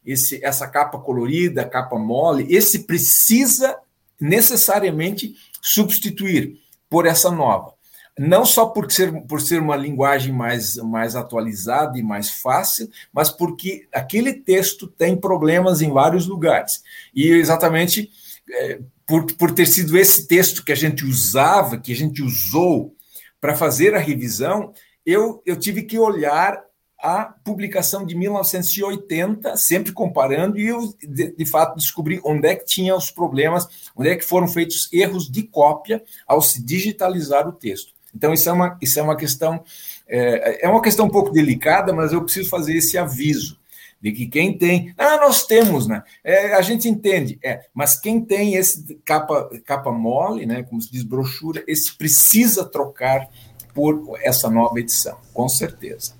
esse, 0.04 0.44
essa 0.44 0.66
capa 0.66 0.98
colorida, 0.98 1.64
capa 1.64 1.98
mole, 1.98 2.46
esse 2.50 2.80
precisa 2.80 3.76
necessariamente 4.20 5.34
substituir 5.60 6.58
por 6.88 7.06
essa 7.06 7.30
nova 7.30 7.73
não 8.18 8.44
só 8.44 8.66
por 8.66 8.90
ser, 8.90 9.12
por 9.22 9.40
ser 9.40 9.60
uma 9.60 9.76
linguagem 9.76 10.32
mais, 10.32 10.76
mais 10.76 11.16
atualizada 11.16 11.98
e 11.98 12.02
mais 12.02 12.30
fácil, 12.30 12.88
mas 13.12 13.28
porque 13.28 13.88
aquele 13.92 14.32
texto 14.32 14.86
tem 14.86 15.16
problemas 15.16 15.82
em 15.82 15.90
vários 15.90 16.26
lugares. 16.26 16.82
E 17.14 17.28
exatamente 17.28 18.10
é, 18.50 18.80
por, 19.06 19.26
por 19.34 19.52
ter 19.52 19.66
sido 19.66 19.98
esse 19.98 20.26
texto 20.26 20.64
que 20.64 20.72
a 20.72 20.76
gente 20.76 21.04
usava, 21.04 21.78
que 21.78 21.92
a 21.92 21.96
gente 21.96 22.22
usou 22.22 22.94
para 23.40 23.56
fazer 23.56 23.94
a 23.94 23.98
revisão, 23.98 24.72
eu, 25.04 25.42
eu 25.44 25.56
tive 25.56 25.82
que 25.82 25.98
olhar 25.98 26.62
a 26.98 27.24
publicação 27.44 28.06
de 28.06 28.16
1980, 28.16 29.58
sempre 29.58 29.92
comparando, 29.92 30.58
e 30.58 30.68
eu, 30.68 30.94
de, 31.02 31.36
de, 31.36 31.44
fato, 31.44 31.76
descobri 31.76 32.18
onde 32.24 32.48
é 32.48 32.54
que 32.54 32.64
tinha 32.64 32.96
os 32.96 33.10
problemas, 33.10 33.68
onde 33.94 34.08
é 34.08 34.16
que 34.16 34.24
foram 34.24 34.48
feitos 34.48 34.90
erros 34.90 35.30
de 35.30 35.42
cópia 35.42 36.02
ao 36.26 36.40
se 36.40 36.64
digitalizar 36.64 37.46
o 37.46 37.52
texto. 37.52 37.93
Então, 38.14 38.32
isso 38.32 38.48
é 38.48 38.52
uma, 38.52 38.78
isso 38.80 38.98
é 38.98 39.02
uma 39.02 39.16
questão, 39.16 39.64
é, 40.06 40.66
é 40.66 40.68
uma 40.68 40.82
questão 40.82 41.06
um 41.06 41.10
pouco 41.10 41.30
delicada, 41.30 41.92
mas 41.92 42.12
eu 42.12 42.22
preciso 42.22 42.48
fazer 42.48 42.76
esse 42.76 42.96
aviso 42.96 43.58
de 44.04 44.12
que 44.12 44.26
quem 44.26 44.58
tem, 44.58 44.94
ah, 44.98 45.16
nós 45.16 45.46
temos, 45.46 45.86
né? 45.86 46.02
É, 46.22 46.54
a 46.54 46.60
gente 46.60 46.86
entende, 46.86 47.38
é, 47.42 47.64
mas 47.72 47.98
quem 47.98 48.20
tem 48.20 48.54
esse 48.54 48.96
capa, 49.02 49.48
capa 49.64 49.90
mole, 49.90 50.44
né, 50.44 50.62
como 50.62 50.78
se 50.82 50.92
diz 50.92 51.02
brochura, 51.02 51.64
esse 51.66 51.96
precisa 51.96 52.66
trocar 52.66 53.26
por 53.72 54.18
essa 54.20 54.50
nova 54.50 54.78
edição, 54.78 55.16
com 55.32 55.48
certeza. 55.48 56.12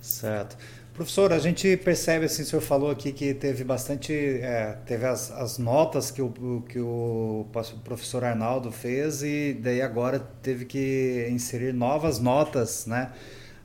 Certo. 0.00 0.56
Professor, 0.94 1.32
a 1.32 1.40
gente 1.40 1.76
percebe, 1.78 2.26
assim, 2.26 2.42
o 2.42 2.46
senhor 2.46 2.62
falou 2.62 2.88
aqui 2.88 3.10
que 3.10 3.34
teve 3.34 3.64
bastante, 3.64 4.12
é, 4.12 4.78
teve 4.86 5.04
as, 5.04 5.28
as, 5.32 5.58
notas 5.58 6.12
que 6.12 6.22
o, 6.22 6.62
que 6.68 6.78
o 6.78 7.44
professor 7.82 8.22
Arnaldo 8.22 8.70
fez 8.70 9.20
e 9.24 9.58
daí 9.60 9.82
agora 9.82 10.20
teve 10.20 10.64
que 10.64 11.26
inserir 11.32 11.72
novas 11.74 12.20
notas, 12.20 12.86
né? 12.86 13.10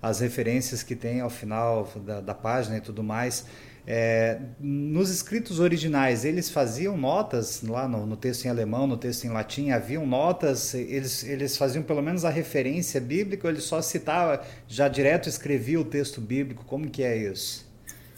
As 0.02 0.22
referências 0.22 0.82
que 0.82 0.96
tem 0.96 1.22
ao 1.22 1.30
final 1.30 1.88
da, 1.98 2.20
da 2.20 2.34
página 2.34 2.78
e 2.78 2.82
tudo 2.82 3.04
mais. 3.04 3.46
É, 3.92 4.38
nos 4.60 5.10
escritos 5.10 5.60
originais, 5.60 6.24
eles 6.24 6.48
faziam 6.48 6.96
notas 6.96 7.64
lá 7.64 7.88
no, 7.88 8.06
no, 8.06 8.16
texto 8.16 8.46
em 8.46 8.48
alemão, 8.48 8.86
no 8.86 8.96
texto 8.96 9.24
em 9.24 9.30
latim, 9.30 9.72
haviam 9.72 10.06
notas, 10.06 10.76
eles, 10.76 11.24
eles 11.24 11.58
faziam 11.58 11.82
pelo 11.82 12.00
menos 12.00 12.24
a 12.24 12.30
referência 12.30 13.02
bíblica, 13.02 13.48
ou 13.48 13.52
ele 13.52 13.62
só 13.62 13.82
citava, 13.82 14.46
já 14.68 14.88
direto 14.88 15.28
escrevia 15.28 15.80
o 15.80 15.84
texto 15.84 16.22
bíblico, 16.22 16.64
como 16.66 16.88
que 16.88 17.02
é 17.02 17.18
isso? 17.18 17.68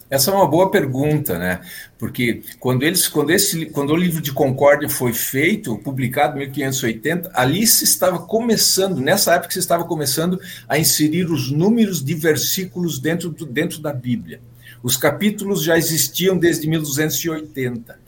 Essa 0.10 0.32
é 0.32 0.34
uma 0.34 0.46
boa 0.46 0.70
pergunta, 0.70 1.40
né? 1.40 1.62
Porque 1.98 2.42
quando 2.60 2.84
eles, 2.84 3.08
quando 3.08 3.30
esse, 3.30 3.68
quando 3.68 3.92
o 3.92 3.96
livro 3.96 4.22
de 4.22 4.34
Concórdia 4.34 4.90
foi 4.90 5.14
feito, 5.14 5.78
publicado 5.78 6.36
em 6.36 6.48
1580, 6.48 7.32
ali 7.34 7.66
se 7.66 7.86
estava 7.86 8.20
começando, 8.20 9.00
nessa 9.00 9.36
época 9.36 9.54
se 9.54 9.60
estava 9.60 9.86
começando 9.86 10.38
a 10.68 10.78
inserir 10.78 11.32
os 11.32 11.50
números 11.50 12.04
de 12.04 12.14
versículos 12.14 13.00
dentro, 13.00 13.30
do, 13.30 13.46
dentro 13.46 13.80
da 13.80 13.94
Bíblia. 13.94 14.42
Os 14.84 14.98
capítulos 14.98 15.64
já 15.64 15.78
existiam 15.78 16.38
desde 16.38 16.68
1280. 16.68 18.00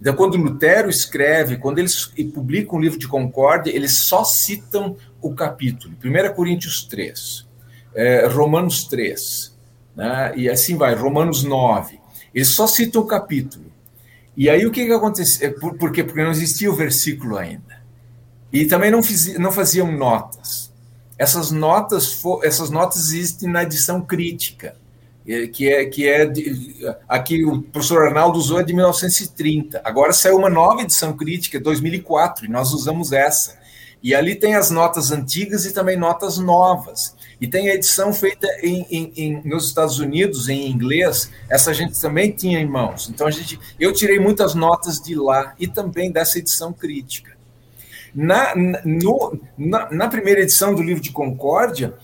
Então, 0.00 0.16
quando 0.16 0.36
Lutero 0.36 0.90
escreve, 0.90 1.58
quando 1.58 1.78
eles 1.78 2.06
publicam 2.34 2.78
o 2.78 2.82
livro 2.82 2.98
de 2.98 3.06
Concórdia, 3.06 3.70
eles 3.70 3.98
só 3.98 4.24
citam 4.24 4.96
o 5.20 5.34
capítulo. 5.34 5.94
1 6.02 6.34
Coríntios 6.34 6.84
3, 6.84 7.46
é, 7.94 8.26
Romanos 8.26 8.84
3, 8.84 9.56
né? 9.94 10.32
e 10.34 10.48
assim 10.48 10.76
vai, 10.76 10.94
Romanos 10.94 11.44
9. 11.44 12.00
Ele 12.34 12.44
só 12.44 12.66
cita 12.66 12.98
o 12.98 13.06
capítulo. 13.06 13.66
E 14.36 14.48
aí 14.48 14.66
o 14.66 14.72
que, 14.72 14.86
que 14.86 14.92
aconteceu? 14.92 15.48
É, 15.48 15.50
por, 15.52 15.74
por 15.74 15.92
quê? 15.92 16.02
Porque 16.02 16.22
não 16.22 16.30
existia 16.30 16.70
o 16.70 16.74
versículo 16.74 17.36
ainda. 17.36 17.82
E 18.52 18.64
também 18.64 18.90
não, 18.90 19.02
fiz, 19.02 19.38
não 19.38 19.52
faziam 19.52 19.92
notas. 19.92 20.72
Essas 21.16 21.50
notas, 21.50 22.20
essas 22.42 22.70
notas 22.70 23.12
existem 23.12 23.48
na 23.48 23.62
edição 23.62 24.00
crítica, 24.00 24.74
que 25.52 25.68
é, 25.68 25.84
que 25.86 26.08
é 26.08 26.26
de, 26.26 26.84
aqui 27.08 27.44
o 27.44 27.62
professor 27.62 28.06
Arnaldo 28.06 28.38
usou 28.38 28.60
é 28.60 28.64
de 28.64 28.74
1930. 28.74 29.80
Agora 29.84 30.12
saiu 30.12 30.36
uma 30.36 30.50
nova 30.50 30.82
edição 30.82 31.16
crítica, 31.16 31.60
2004, 31.60 32.46
e 32.46 32.48
nós 32.48 32.72
usamos 32.72 33.12
essa. 33.12 33.60
E 34.02 34.16
ali 34.16 34.34
tem 34.34 34.56
as 34.56 34.70
notas 34.70 35.12
antigas 35.12 35.64
e 35.64 35.72
também 35.72 35.96
notas 35.96 36.36
novas. 36.36 37.14
E 37.40 37.46
tem 37.46 37.68
a 37.68 37.74
edição 37.74 38.12
feita 38.12 38.48
em, 38.60 38.84
em, 38.90 39.12
em, 39.16 39.42
nos 39.44 39.68
Estados 39.68 40.00
Unidos, 40.00 40.48
em 40.48 40.68
inglês, 40.68 41.30
essa 41.48 41.72
gente 41.72 42.00
também 42.00 42.32
tinha 42.32 42.58
em 42.58 42.66
mãos. 42.66 43.08
Então, 43.08 43.26
a 43.26 43.30
gente, 43.30 43.58
eu 43.78 43.92
tirei 43.92 44.18
muitas 44.18 44.54
notas 44.54 45.00
de 45.00 45.14
lá 45.14 45.54
e 45.58 45.68
também 45.68 46.10
dessa 46.10 46.38
edição 46.38 46.72
crítica. 46.72 47.32
Na, 48.14 48.54
no, 48.84 49.40
na, 49.56 49.90
na 49.90 50.08
primeira 50.08 50.42
edição 50.42 50.74
do 50.74 50.82
livro 50.82 51.02
de 51.02 51.10
Concórdia, 51.10 51.94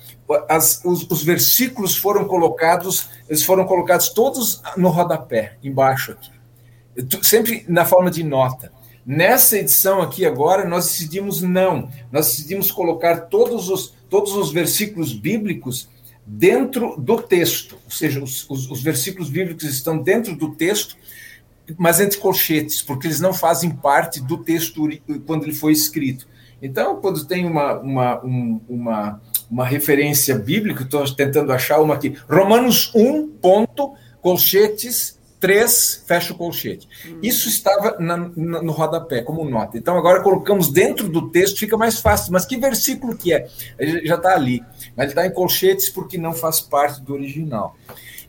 as, 0.49 0.83
os, 0.85 1.09
os, 1.11 1.22
versículos 1.22 1.97
foram 1.97 2.26
colocados, 2.26 3.09
eles 3.29 3.43
foram 3.43 3.64
colocados 3.64 4.11
todos 4.11 4.62
no 4.76 4.89
rodapé, 4.89 5.57
embaixo 5.62 6.12
aqui, 6.12 6.31
sempre 7.22 7.64
na 7.68 7.85
forma 7.85 8.11
de 8.11 8.22
nota. 8.22 8.72
Nessa 9.07 9.59
edição 9.59 10.03
aqui 10.03 10.26
agora, 10.26 10.68
nós 10.68 10.87
decidimos 10.87 11.41
não, 11.41 11.91
nós 12.12 12.26
decidimos 12.26 12.70
colocar 12.70 13.22
todos 13.22 13.70
os, 13.70 13.95
todos 14.11 14.35
os 14.35 14.53
versículos 14.53 15.14
bíblicos 15.14 15.89
dentro 16.26 16.95
do 16.99 17.22
texto, 17.22 17.79
ou 17.87 17.91
seja, 17.91 18.22
os, 18.22 18.49
os, 18.51 18.70
os 18.70 18.83
versículos 18.83 19.31
bíblicos 19.31 19.64
estão 19.64 19.97
dentro 19.97 20.37
do 20.37 20.55
texto, 20.55 20.95
mas 21.79 22.01
entre 22.01 22.18
colchetes, 22.18 22.83
porque 22.83 23.07
eles 23.07 23.20
não 23.20 23.33
fazem 23.33 23.70
parte 23.70 24.20
do 24.20 24.39
texto 24.39 24.87
quando 25.26 25.45
ele 25.45 25.55
foi 25.55 25.72
escrito. 25.72 26.29
Então, 26.61 27.01
quando 27.01 27.24
tem 27.24 27.47
uma, 27.47 27.79
uma, 27.79 28.24
um, 28.24 28.61
uma, 28.68 29.20
uma 29.51 29.65
referência 29.65 30.37
bíblica, 30.37 30.83
estou 30.83 31.05
tentando 31.15 31.53
achar 31.53 31.81
uma 31.81 31.95
aqui, 31.95 32.17
Romanos 32.29 32.93
1, 32.95 33.29
ponto, 33.41 33.95
colchetes, 34.21 35.19
3, 35.41 36.05
fecha 36.07 36.33
o 36.33 36.37
colchete. 36.37 36.89
Hum. 37.07 37.19
Isso 37.23 37.49
estava 37.49 37.97
na, 37.99 38.17
na, 38.17 38.63
no 38.63 38.73
rodapé, 38.73 39.23
como 39.23 39.49
nota. 39.49 39.79
Então, 39.79 39.97
agora 39.97 40.23
colocamos 40.23 40.71
dentro 40.71 41.09
do 41.09 41.31
texto, 41.31 41.59
fica 41.59 41.77
mais 41.77 42.01
fácil. 42.01 42.33
Mas 42.33 42.45
que 42.45 42.57
versículo 42.57 43.17
que 43.17 43.33
é? 43.33 43.49
Ele 43.79 44.07
já 44.07 44.17
está 44.17 44.35
ali. 44.35 44.61
Mas 44.97 45.05
ele 45.05 45.13
está 45.13 45.27
em 45.27 45.33
colchetes 45.33 45.89
porque 45.89 46.19
não 46.19 46.35
faz 46.35 46.61
parte 46.61 47.01
do 47.01 47.15
original. 47.15 47.77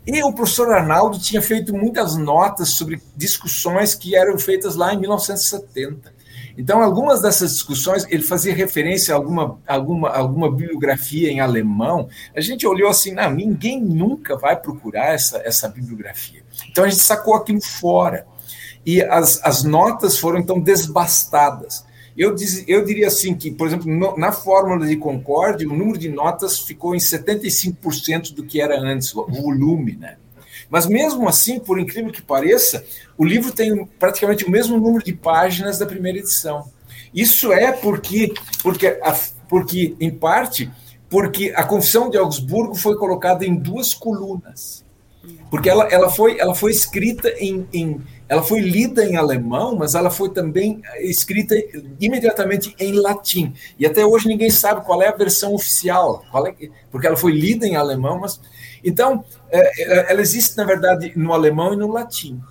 E 0.06 0.24
o 0.24 0.34
professor 0.34 0.72
Arnaldo 0.72 1.20
tinha 1.20 1.42
feito 1.42 1.74
muitas 1.76 2.16
notas 2.16 2.70
sobre 2.70 3.02
discussões 3.16 3.94
que 3.94 4.16
eram 4.16 4.38
feitas 4.38 4.76
lá 4.76 4.94
em 4.94 5.00
1970. 5.00 6.19
Então, 6.60 6.84
algumas 6.84 7.22
dessas 7.22 7.54
discussões, 7.54 8.06
ele 8.10 8.22
fazia 8.22 8.54
referência 8.54 9.14
a 9.14 9.18
alguma, 9.18 9.62
alguma, 9.66 10.10
alguma 10.10 10.52
bibliografia 10.52 11.32
em 11.32 11.40
alemão. 11.40 12.10
A 12.36 12.42
gente 12.42 12.68
olhou 12.68 12.90
assim, 12.90 13.14
não, 13.14 13.32
ninguém 13.32 13.82
nunca 13.82 14.36
vai 14.36 14.60
procurar 14.60 15.14
essa, 15.14 15.38
essa 15.46 15.70
bibliografia. 15.70 16.44
Então, 16.70 16.84
a 16.84 16.90
gente 16.90 17.02
sacou 17.02 17.34
aquilo 17.34 17.62
fora. 17.62 18.28
E 18.86 19.02
as, 19.02 19.40
as 19.42 19.64
notas 19.64 20.18
foram, 20.18 20.38
então, 20.38 20.60
desbastadas. 20.60 21.86
Eu, 22.18 22.36
diz, 22.36 22.66
eu 22.68 22.84
diria 22.84 23.08
assim 23.08 23.34
que, 23.36 23.52
por 23.52 23.66
exemplo, 23.66 23.90
no, 23.90 24.18
na 24.18 24.34
fórmula 24.34 24.86
de 24.86 24.98
Concorde, 24.98 25.66
o 25.66 25.74
número 25.74 25.98
de 25.98 26.10
notas 26.10 26.60
ficou 26.60 26.94
em 26.94 27.00
75% 27.00 28.34
do 28.34 28.44
que 28.44 28.60
era 28.60 28.78
antes, 28.78 29.16
o 29.16 29.26
volume, 29.28 29.96
né? 29.96 30.18
Mas 30.70 30.86
mesmo 30.86 31.28
assim, 31.28 31.60
por 31.60 31.80
incrível 31.80 32.12
que 32.12 32.22
pareça, 32.22 32.86
o 33.18 33.26
livro 33.26 33.52
tem 33.52 33.86
praticamente 33.98 34.46
o 34.46 34.52
mesmo 34.52 34.78
número 34.78 35.04
de 35.04 35.14
páginas 35.14 35.80
da 35.80 35.86
primeira 35.86 36.20
edição. 36.20 36.70
Isso 37.14 37.52
é 37.52 37.72
porque, 37.72 38.34
porque, 38.62 39.00
porque 39.48 39.96
em 40.00 40.12
parte, 40.12 40.72
porque 41.10 41.52
a 41.56 41.64
Confissão 41.64 42.10
de 42.10 42.18
Augsburgo 42.18 42.76
foi 42.76 42.96
colocada 42.96 43.46
em 43.46 43.56
duas 43.56 43.94
colunas. 43.94 44.86
Porque 45.50 45.70
ela, 45.70 45.86
ela, 45.86 46.10
foi, 46.10 46.40
ela 46.40 46.54
foi 46.54 46.72
escrita 46.72 47.30
em, 47.40 47.68
em 47.74 48.02
ela 48.30 48.44
foi 48.44 48.60
lida 48.60 49.04
em 49.04 49.18
alemão, 49.18 49.76
mas 49.76 49.96
ela 49.96 50.12
foi 50.12 50.30
também 50.30 50.84
escrita 51.00 51.56
imediatamente 52.00 52.76
em 52.80 52.94
latim. 52.94 53.52
E 53.78 53.88
até 53.88 54.06
hoje 54.06 54.28
ninguém 54.28 54.52
sabe 54.52 54.86
qual 54.86 55.02
é 55.02 55.08
a 55.08 55.16
versão 55.16 55.56
oficial, 55.56 56.24
é, 56.46 56.70
porque 56.92 57.08
ela 57.08 57.18
foi 57.18 57.32
lida 57.32 57.66
em 57.66 57.76
alemão, 57.76 58.20
mas 58.20 58.40
então, 58.84 59.24
é, 59.50 59.60
é, 59.82 60.12
ela 60.12 60.22
existe, 60.22 60.58
na 60.58 60.64
verdade, 60.64 61.14
no 61.16 61.34
alemão 61.34 61.74
e 61.74 61.78
no 61.78 61.92
latim. 61.92 62.42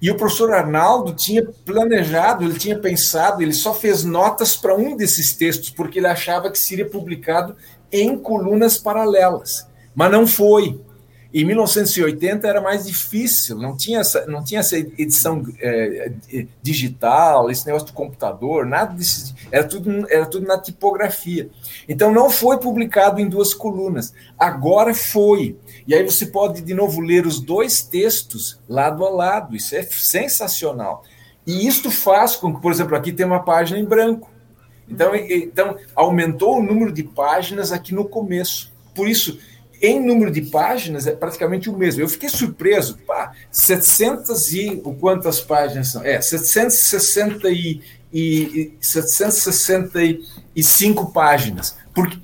E 0.00 0.10
o 0.10 0.16
professor 0.16 0.52
Arnaldo 0.52 1.12
tinha 1.12 1.44
planejado, 1.64 2.44
ele 2.44 2.58
tinha 2.58 2.78
pensado, 2.78 3.42
ele 3.42 3.52
só 3.52 3.74
fez 3.74 4.04
notas 4.04 4.56
para 4.56 4.74
um 4.74 4.96
desses 4.96 5.32
textos, 5.34 5.70
porque 5.70 5.98
ele 5.98 6.06
achava 6.06 6.50
que 6.50 6.58
seria 6.58 6.88
publicado 6.88 7.56
em 7.90 8.16
colunas 8.16 8.78
paralelas. 8.78 9.66
Mas 9.94 10.10
não 10.12 10.26
foi. 10.26 10.80
Em 11.32 11.44
1980 11.44 12.48
era 12.48 12.58
mais 12.58 12.86
difícil, 12.86 13.56
não 13.58 13.76
tinha 13.76 14.00
essa, 14.00 14.24
não 14.26 14.42
tinha 14.42 14.60
essa 14.60 14.78
edição 14.78 15.42
é, 15.60 16.10
digital, 16.62 17.50
esse 17.50 17.66
negócio 17.66 17.88
do 17.88 17.92
computador, 17.92 18.64
nada 18.64 18.94
disso. 18.94 19.34
Era 19.52 19.64
tudo, 19.64 20.06
era 20.10 20.24
tudo 20.24 20.46
na 20.46 20.58
tipografia. 20.58 21.50
Então 21.86 22.10
não 22.10 22.30
foi 22.30 22.58
publicado 22.58 23.20
em 23.20 23.28
duas 23.28 23.52
colunas. 23.52 24.14
Agora 24.38 24.94
foi. 24.94 25.58
E 25.86 25.94
aí 25.94 26.02
você 26.02 26.24
pode 26.24 26.62
de 26.62 26.72
novo 26.72 27.02
ler 27.02 27.26
os 27.26 27.40
dois 27.40 27.82
textos 27.82 28.58
lado 28.66 29.04
a 29.04 29.10
lado. 29.10 29.54
Isso 29.54 29.76
é 29.76 29.82
sensacional. 29.82 31.04
E 31.46 31.66
isto 31.66 31.90
faz 31.90 32.36
com 32.36 32.54
que, 32.54 32.62
por 32.62 32.72
exemplo, 32.72 32.96
aqui 32.96 33.12
tem 33.12 33.26
uma 33.26 33.42
página 33.42 33.78
em 33.78 33.84
branco. 33.84 34.30
Então, 34.88 35.14
então 35.14 35.76
aumentou 35.94 36.58
o 36.58 36.62
número 36.62 36.90
de 36.90 37.02
páginas 37.02 37.70
aqui 37.70 37.94
no 37.94 38.06
começo. 38.06 38.72
Por 38.94 39.06
isso, 39.06 39.38
em 39.80 40.04
número 40.04 40.30
de 40.30 40.42
páginas 40.42 41.06
é 41.06 41.12
praticamente 41.12 41.70
o 41.70 41.76
mesmo. 41.76 42.00
Eu 42.00 42.08
fiquei 42.08 42.28
surpreso, 42.28 42.98
pá, 43.06 43.32
700 43.50 44.52
e 44.52 44.80
o 44.84 44.94
quantas 44.94 45.40
páginas 45.40 45.88
são? 45.88 46.04
É, 46.04 46.20
760 46.20 47.48
e, 47.50 47.80
e, 48.12 48.74
765 48.80 51.12
páginas. 51.12 51.76
Porque 51.94 52.18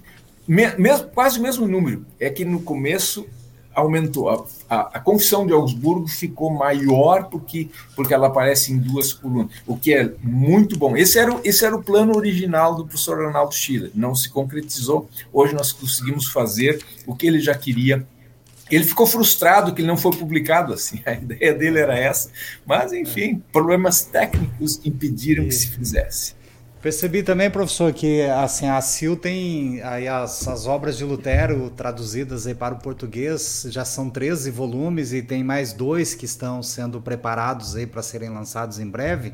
me, 0.46 0.66
mesmo, 0.76 1.08
quase 1.08 1.38
o 1.38 1.42
mesmo 1.42 1.66
número. 1.66 2.04
É 2.18 2.28
que 2.30 2.44
no 2.44 2.60
começo 2.60 3.26
aumentou. 3.74 4.28
A, 4.28 4.44
a, 4.68 4.80
a, 4.94 5.00
confissão 5.00 5.46
de 5.46 5.52
Augsburgo 5.52 6.06
ficou 6.06 6.50
maior 6.50 7.24
porque, 7.24 7.68
porque 7.94 8.14
ela 8.14 8.28
aparece 8.28 8.72
em 8.72 8.78
duas 8.78 9.12
colunas, 9.12 9.50
o 9.66 9.76
que 9.76 9.92
é 9.92 10.12
muito 10.22 10.78
bom. 10.78 10.96
Esse 10.96 11.18
era, 11.18 11.34
o, 11.34 11.40
esse 11.44 11.64
era 11.64 11.76
o 11.76 11.82
plano 11.82 12.16
original 12.16 12.74
do 12.74 12.86
professor 12.86 13.24
Arnaldo 13.24 13.54
Schiller, 13.54 13.90
não 13.94 14.14
se 14.14 14.28
concretizou. 14.30 15.08
Hoje 15.32 15.54
nós 15.54 15.72
conseguimos 15.72 16.26
fazer 16.28 16.82
o 17.06 17.14
que 17.14 17.26
ele 17.26 17.40
já 17.40 17.54
queria. 17.54 18.06
Ele 18.70 18.84
ficou 18.84 19.06
frustrado 19.06 19.74
que 19.74 19.82
ele 19.82 19.88
não 19.88 19.96
foi 19.96 20.16
publicado 20.16 20.72
assim, 20.72 21.00
a 21.04 21.12
ideia 21.12 21.52
dele 21.52 21.78
era 21.78 21.98
essa, 21.98 22.30
mas 22.64 22.92
enfim, 22.92 23.42
problemas 23.52 24.02
técnicos 24.02 24.80
impediram 24.84 25.44
que 25.44 25.52
se 25.52 25.68
fizesse. 25.68 26.34
Percebi 26.84 27.22
também, 27.22 27.50
professor, 27.50 27.94
que 27.94 28.20
assim, 28.24 28.68
a 28.68 28.78
CIL 28.78 29.16
tem 29.16 29.80
aí 29.80 30.06
as, 30.06 30.46
as 30.46 30.66
obras 30.66 30.98
de 30.98 31.02
Lutero 31.02 31.70
traduzidas 31.70 32.46
aí 32.46 32.54
para 32.54 32.74
o 32.74 32.78
português, 32.78 33.66
já 33.70 33.86
são 33.86 34.10
13 34.10 34.50
volumes 34.50 35.10
e 35.14 35.22
tem 35.22 35.42
mais 35.42 35.72
dois 35.72 36.14
que 36.14 36.26
estão 36.26 36.62
sendo 36.62 37.00
preparados 37.00 37.74
aí 37.74 37.86
para 37.86 38.02
serem 38.02 38.28
lançados 38.28 38.78
em 38.78 38.86
breve. 38.86 39.32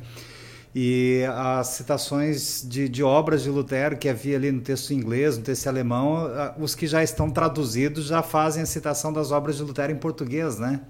E 0.72 1.24
as 1.28 1.66
citações 1.66 2.64
de, 2.64 2.88
de 2.88 3.02
obras 3.02 3.42
de 3.42 3.50
Lutero 3.50 3.96
que 3.96 4.08
havia 4.08 4.36
ali 4.36 4.52
no 4.52 4.60
texto 4.60 4.94
inglês, 4.94 5.36
no 5.36 5.42
texto 5.42 5.66
alemão, 5.66 6.30
os 6.56 6.76
que 6.76 6.86
já 6.86 7.02
estão 7.02 7.28
traduzidos 7.28 8.06
já 8.06 8.22
fazem 8.22 8.62
a 8.62 8.66
citação 8.66 9.12
das 9.12 9.32
obras 9.32 9.56
de 9.56 9.64
Lutero 9.64 9.90
em 9.90 9.96
português, 9.96 10.56
né? 10.60 10.82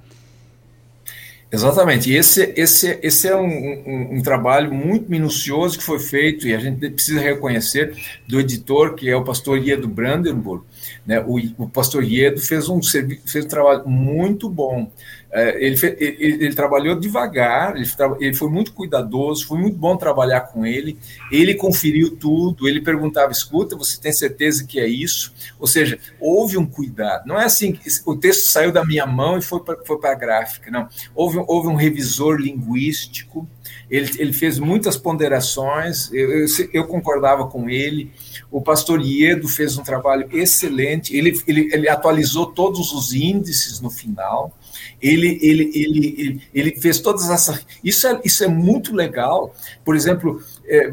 Exatamente. 1.52 2.12
Esse, 2.12 2.52
esse, 2.56 2.98
esse 3.02 3.26
é 3.26 3.34
um, 3.34 3.42
um, 3.44 4.08
um, 4.16 4.22
trabalho 4.22 4.72
muito 4.72 5.10
minucioso 5.10 5.76
que 5.76 5.82
foi 5.82 5.98
feito, 5.98 6.46
e 6.46 6.54
a 6.54 6.58
gente 6.60 6.88
precisa 6.90 7.20
reconhecer, 7.20 7.96
do 8.28 8.38
editor, 8.38 8.94
que 8.94 9.10
é 9.10 9.16
o 9.16 9.24
pastor 9.24 9.58
Iedo 9.58 9.88
Brandenburg. 9.88 10.64
Né? 11.04 11.20
O, 11.20 11.38
o 11.58 11.68
pastor 11.68 12.04
Iedo 12.04 12.40
fez 12.40 12.68
um, 12.68 12.80
fez 12.80 13.44
um 13.44 13.48
trabalho 13.48 13.88
muito 13.88 14.48
bom. 14.48 14.90
É, 15.32 15.64
ele, 15.64 15.76
ele, 15.98 16.44
ele, 16.44 16.54
trabalhou 16.54 16.98
devagar, 16.98 17.76
ele, 17.76 17.88
ele, 18.18 18.34
foi 18.34 18.50
muito 18.50 18.72
cuidadoso, 18.72 19.46
foi 19.46 19.58
muito 19.58 19.76
bom 19.76 19.96
trabalhar 19.96 20.40
com 20.40 20.66
ele. 20.66 20.98
Ele 21.30 21.54
conferiu 21.54 22.16
tudo, 22.16 22.68
ele 22.68 22.80
perguntava: 22.80 23.30
escuta, 23.30 23.76
você 23.76 24.00
tem 24.00 24.12
certeza 24.12 24.64
que 24.64 24.80
é 24.80 24.88
isso? 24.88 25.32
Ou 25.58 25.68
seja, 25.68 26.00
houve 26.18 26.58
um 26.58 26.66
cuidado. 26.66 27.26
Não 27.26 27.40
é 27.40 27.44
assim 27.44 27.72
que 27.72 27.88
o 28.04 28.16
texto 28.16 28.50
saiu 28.50 28.72
da 28.72 28.84
minha 28.84 29.06
mão 29.06 29.38
e 29.38 29.42
foi 29.42 29.60
para 29.60 30.12
a 30.12 30.14
gráfica, 30.14 30.68
não. 30.68 30.88
Houve, 31.14 31.38
houve 31.46 31.68
um 31.68 31.76
revisor 31.76 32.36
linguístico, 32.36 33.48
ele, 33.88 34.32
fez 34.32 34.58
muitas 34.58 34.96
ponderações, 34.96 36.12
eu, 36.12 36.30
eu, 36.30 36.46
eu 36.72 36.86
concordava 36.86 37.46
com 37.46 37.68
ele. 37.68 38.12
O 38.50 38.60
pastor 38.60 39.00
Iedo 39.00 39.46
fez 39.48 39.78
um 39.78 39.82
trabalho 39.82 40.28
excelente, 40.32 41.16
ele, 41.16 41.40
ele, 41.46 41.68
ele 41.72 41.88
atualizou 41.88 42.46
todos 42.46 42.92
os 42.92 43.12
índices 43.12 43.80
no 43.80 43.90
final 43.90 44.52
ele, 45.00 45.38
ele, 45.40 45.70
ele, 45.74 46.42
ele, 46.54 46.80
fez 46.80 47.00
todas 47.00 47.30
essas. 47.30 47.64
Isso 47.82 48.06
é, 48.06 48.20
isso 48.24 48.44
é 48.44 48.48
muito 48.48 48.94
legal. 48.94 49.54
Por 49.84 49.96
exemplo, 49.96 50.42
é, 50.66 50.92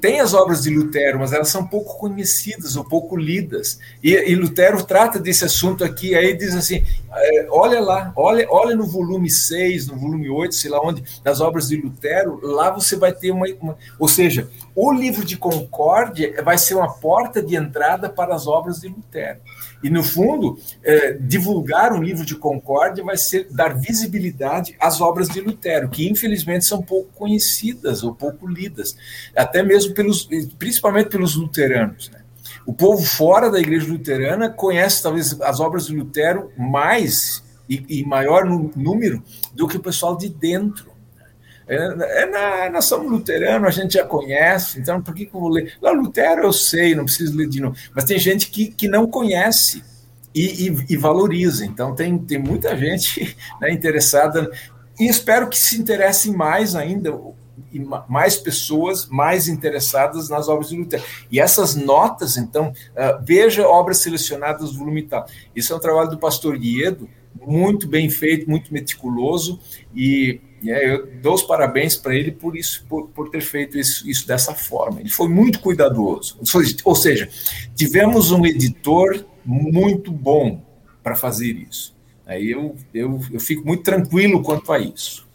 tem 0.00 0.20
as 0.20 0.32
obras 0.32 0.62
de 0.62 0.70
Lutero, 0.70 1.18
mas 1.18 1.32
elas 1.32 1.48
são 1.48 1.66
pouco 1.66 1.98
conhecidas 1.98 2.76
ou 2.76 2.84
pouco 2.84 3.16
lidas. 3.16 3.78
E, 4.02 4.12
e 4.12 4.34
Lutero 4.34 4.82
trata 4.84 5.18
desse 5.18 5.44
assunto 5.44 5.84
aqui, 5.84 6.14
aí 6.14 6.36
diz 6.36 6.54
assim: 6.54 6.84
é, 7.12 7.46
olha 7.50 7.80
lá, 7.80 8.12
olha, 8.16 8.46
olha 8.48 8.76
no 8.76 8.86
volume 8.86 9.30
6, 9.30 9.88
no 9.88 9.98
volume 9.98 10.30
8, 10.30 10.54
sei 10.54 10.70
lá 10.70 10.80
onde, 10.80 11.02
das 11.22 11.40
obras 11.40 11.68
de 11.68 11.76
Lutero, 11.76 12.38
lá 12.42 12.70
você 12.70 12.96
vai 12.96 13.12
ter 13.12 13.32
uma, 13.32 13.46
uma. 13.60 13.76
Ou 13.98 14.08
seja, 14.08 14.48
o 14.74 14.92
livro 14.92 15.24
de 15.24 15.36
Concórdia 15.36 16.42
vai 16.42 16.56
ser 16.56 16.74
uma 16.74 16.92
porta 16.92 17.42
de 17.42 17.56
entrada 17.56 18.08
para 18.08 18.34
as 18.34 18.46
obras 18.46 18.80
de 18.80 18.88
Lutero. 18.88 19.40
E, 19.82 19.90
no 19.90 20.02
fundo, 20.02 20.58
é, 20.82 21.14
divulgar 21.14 21.92
um 21.92 22.02
livro 22.02 22.24
de 22.24 22.36
Concórdia 22.36 22.51
vai 23.04 23.16
ser 23.16 23.48
dar 23.50 23.78
visibilidade 23.78 24.76
às 24.80 25.00
obras 25.00 25.28
de 25.28 25.40
Lutero, 25.40 25.88
que 25.88 26.08
infelizmente 26.08 26.64
são 26.64 26.82
pouco 26.82 27.10
conhecidas 27.12 28.02
ou 28.02 28.14
pouco 28.14 28.46
lidas, 28.46 28.96
até 29.36 29.62
mesmo 29.62 29.94
pelos, 29.94 30.28
principalmente 30.58 31.08
pelos 31.08 31.34
luteranos. 31.36 32.10
Né? 32.10 32.20
O 32.66 32.72
povo 32.72 33.02
fora 33.04 33.50
da 33.50 33.60
igreja 33.60 33.90
luterana 33.90 34.48
conhece 34.48 35.02
talvez 35.02 35.40
as 35.40 35.60
obras 35.60 35.86
de 35.86 35.96
Lutero 35.96 36.52
mais 36.56 37.42
e, 37.68 38.00
e 38.00 38.04
maior 38.04 38.44
número 38.44 39.22
do 39.52 39.66
que 39.66 39.76
o 39.76 39.82
pessoal 39.82 40.16
de 40.16 40.28
dentro. 40.28 40.92
É, 41.66 41.76
é 42.22 42.26
na, 42.26 42.70
nós 42.70 42.84
somos 42.84 43.10
luteranos, 43.10 43.68
a 43.68 43.70
gente 43.70 43.94
já 43.94 44.04
conhece, 44.04 44.80
então 44.80 45.00
por 45.00 45.14
que, 45.14 45.26
que 45.26 45.34
eu 45.34 45.40
vou 45.40 45.48
ler? 45.48 45.74
Lá, 45.80 45.90
Lutero 45.92 46.42
eu 46.42 46.52
sei, 46.52 46.94
não 46.94 47.04
preciso 47.04 47.36
ler 47.36 47.48
de 47.48 47.60
novo. 47.60 47.76
Mas 47.94 48.04
tem 48.04 48.18
gente 48.18 48.50
que, 48.50 48.66
que 48.66 48.88
não 48.88 49.06
conhece 49.06 49.82
e, 50.34 50.68
e, 50.68 50.86
e 50.90 50.96
valoriza. 50.96 51.64
Então 51.64 51.94
tem, 51.94 52.18
tem 52.18 52.38
muita 52.38 52.76
gente 52.76 53.36
né, 53.60 53.72
interessada 53.72 54.50
e 54.98 55.08
espero 55.08 55.48
que 55.48 55.58
se 55.58 55.78
interessem 55.78 56.32
mais 56.32 56.74
ainda 56.74 57.18
e 57.72 57.80
mais 58.08 58.36
pessoas 58.36 59.06
mais 59.06 59.48
interessadas 59.48 60.28
nas 60.28 60.48
obras 60.48 60.68
de 60.68 60.76
Lutero. 60.76 61.02
E 61.30 61.40
essas 61.40 61.74
notas, 61.74 62.36
então, 62.36 62.68
uh, 62.68 63.24
veja 63.24 63.66
obras 63.66 63.98
selecionadas 63.98 64.74
volume 64.74 65.02
tal. 65.02 65.26
Isso 65.56 65.72
é 65.72 65.76
um 65.76 65.80
trabalho 65.80 66.10
do 66.10 66.18
pastor 66.18 66.58
Guiedo, 66.58 67.08
muito 67.46 67.88
bem 67.88 68.10
feito, 68.10 68.48
muito 68.48 68.72
meticuloso, 68.72 69.58
e 69.94 70.40
é, 70.66 70.94
eu 70.94 71.06
dou 71.20 71.34
os 71.34 71.42
parabéns 71.42 71.96
para 71.96 72.14
ele 72.14 72.30
por 72.30 72.56
isso, 72.56 72.84
por, 72.88 73.08
por 73.08 73.30
ter 73.30 73.40
feito 73.40 73.78
isso, 73.78 74.08
isso, 74.08 74.26
dessa 74.26 74.54
forma. 74.54 75.00
Ele 75.00 75.08
foi 75.08 75.28
muito 75.28 75.58
cuidadoso. 75.58 76.38
Ou 76.84 76.94
seja, 76.94 77.28
tivemos 77.74 78.30
um 78.30 78.46
editor 78.46 79.24
muito 79.44 80.10
bom 80.10 80.62
para 81.02 81.16
fazer 81.16 81.52
isso. 81.52 81.94
Aí 82.26 82.50
eu, 82.50 82.76
eu, 82.94 83.20
eu 83.32 83.40
fico 83.40 83.66
muito 83.66 83.82
tranquilo 83.82 84.42
quanto 84.42 84.72
a 84.72 84.78
isso. 84.78 85.26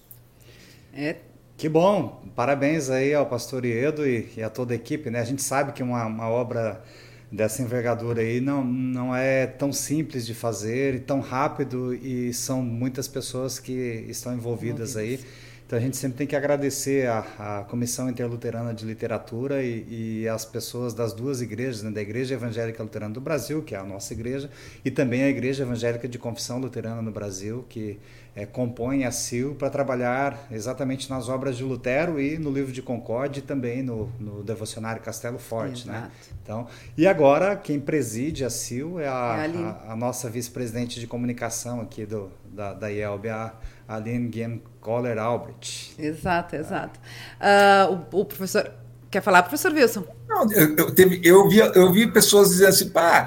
É, 0.93 1.17
que 1.57 1.67
bom. 1.67 2.23
Parabéns 2.35 2.89
aí 2.89 3.13
ao 3.13 3.25
pastor 3.25 3.65
Iedo 3.65 4.07
e, 4.07 4.29
e 4.37 4.43
a 4.43 4.49
toda 4.49 4.73
a 4.73 4.75
equipe. 4.75 5.09
Né? 5.09 5.19
A 5.19 5.25
gente 5.25 5.41
sabe 5.41 5.73
que 5.73 5.83
uma, 5.83 6.05
uma 6.05 6.29
obra 6.29 6.83
dessa 7.31 7.61
envergadura 7.61 8.21
aí 8.21 8.39
não, 8.39 8.63
não 8.63 9.15
é 9.15 9.45
tão 9.45 9.73
simples 9.73 10.25
de 10.25 10.33
fazer 10.33 10.95
e 10.95 10.99
tão 10.99 11.19
rápido 11.19 11.93
e 11.93 12.33
são 12.33 12.61
muitas 12.61 13.07
pessoas 13.07 13.59
que 13.59 14.05
estão 14.07 14.33
envolvidas 14.33 14.95
aí. 14.95 15.19
Então 15.67 15.77
a 15.77 15.81
gente 15.81 15.97
sempre 15.97 16.19
tem 16.19 16.25
que 16.25 16.35
agradecer 16.35 17.09
a, 17.09 17.59
a 17.59 17.63
Comissão 17.65 18.09
Interluterana 18.09 18.73
de 18.73 18.85
Literatura 18.85 19.61
e, 19.61 20.21
e 20.21 20.27
as 20.29 20.45
pessoas 20.45 20.93
das 20.93 21.11
duas 21.11 21.41
igrejas, 21.41 21.83
né, 21.83 21.91
da 21.91 22.01
Igreja 22.01 22.35
Evangélica 22.35 22.81
Luterana 22.81 23.13
do 23.13 23.19
Brasil, 23.19 23.61
que 23.61 23.75
é 23.75 23.77
a 23.77 23.83
nossa 23.83 24.13
igreja, 24.13 24.49
e 24.85 24.89
também 24.89 25.23
a 25.23 25.27
Igreja 25.27 25.63
Evangélica 25.63 26.07
de 26.07 26.17
Confissão 26.17 26.57
Luterana 26.57 27.01
no 27.01 27.11
Brasil, 27.11 27.65
que 27.67 27.99
é, 28.33 28.45
compõe 28.45 29.03
a 29.03 29.11
CIL 29.11 29.55
para 29.55 29.69
trabalhar 29.69 30.47
exatamente 30.49 31.09
nas 31.09 31.27
obras 31.27 31.57
de 31.57 31.65
Lutero 31.65 32.17
e 32.17 32.37
no 32.37 32.49
livro 32.49 32.71
de 32.71 32.81
Concórdia 32.81 33.39
e 33.39 33.43
também 33.43 33.83
no, 33.83 34.09
no 34.21 34.43
Devocionário 34.43 35.01
Castelo 35.01 35.37
Forte. 35.37 35.85
Né? 35.85 36.09
Então, 36.43 36.67
e 36.97 37.05
agora 37.05 37.57
quem 37.57 37.77
preside 37.77 38.45
a 38.45 38.49
CIL 38.49 39.01
é 39.01 39.07
a, 39.09 39.49
é 39.53 39.57
a, 39.57 39.91
a 39.91 39.95
nossa 39.97 40.29
vice-presidente 40.29 40.97
de 40.97 41.07
comunicação 41.07 41.81
aqui 41.81 42.05
do, 42.05 42.31
da, 42.57 42.73
da 42.73 42.91
IELB, 42.91 43.29
a 43.29 43.53
Aline 43.87 44.27
Guilhem 44.29 44.63
Coller 44.81 45.17
Albrecht. 45.19 45.95
Exato, 45.97 46.55
exato. 46.55 46.99
Uh, 47.39 48.05
o, 48.11 48.21
o 48.21 48.25
professor 48.25 48.73
Quer 49.09 49.21
falar, 49.21 49.41
professor 49.43 49.71
Wilson? 49.71 50.03
Não, 50.27 50.51
eu, 50.51 50.75
eu, 50.75 50.93
teve, 50.93 51.21
eu, 51.23 51.47
vi, 51.47 51.59
eu 51.59 51.93
vi 51.93 52.11
pessoas 52.11 52.49
dizendo 52.49 52.67
assim, 52.67 52.89
pá, 52.89 53.25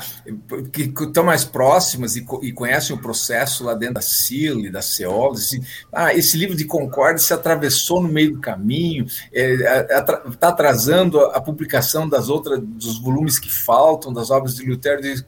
que 0.71 0.83
estão 0.83 1.25
mais 1.25 1.43
próximas 1.43 2.17
e, 2.17 2.27
e, 2.43 2.53
conhecem 2.53 2.95
o 2.95 3.01
processo 3.01 3.65
lá 3.65 3.73
dentro 3.73 3.95
da 3.95 4.03
CIL 4.03 4.71
da 4.71 4.83
CEOL, 4.83 5.33
assim, 5.33 5.65
ah, 5.91 6.13
esse 6.15 6.37
livro 6.37 6.55
de 6.55 6.67
Concórdia 6.67 7.19
se 7.25 7.33
atravessou 7.33 8.03
no 8.03 8.09
meio 8.09 8.35
do 8.35 8.41
caminho, 8.41 9.07
está 9.33 9.33
é, 9.33 9.97
é, 9.97 10.47
atrasando 10.47 11.19
a, 11.19 11.39
a, 11.39 11.41
publicação 11.41 12.07
das 12.07 12.29
outras, 12.29 12.61
dos 12.61 13.01
volumes 13.01 13.39
que 13.39 13.51
faltam, 13.51 14.13
das 14.13 14.31
obras 14.31 14.57
de 14.57 14.69
Lutero. 14.69 15.01
De, 15.01 15.25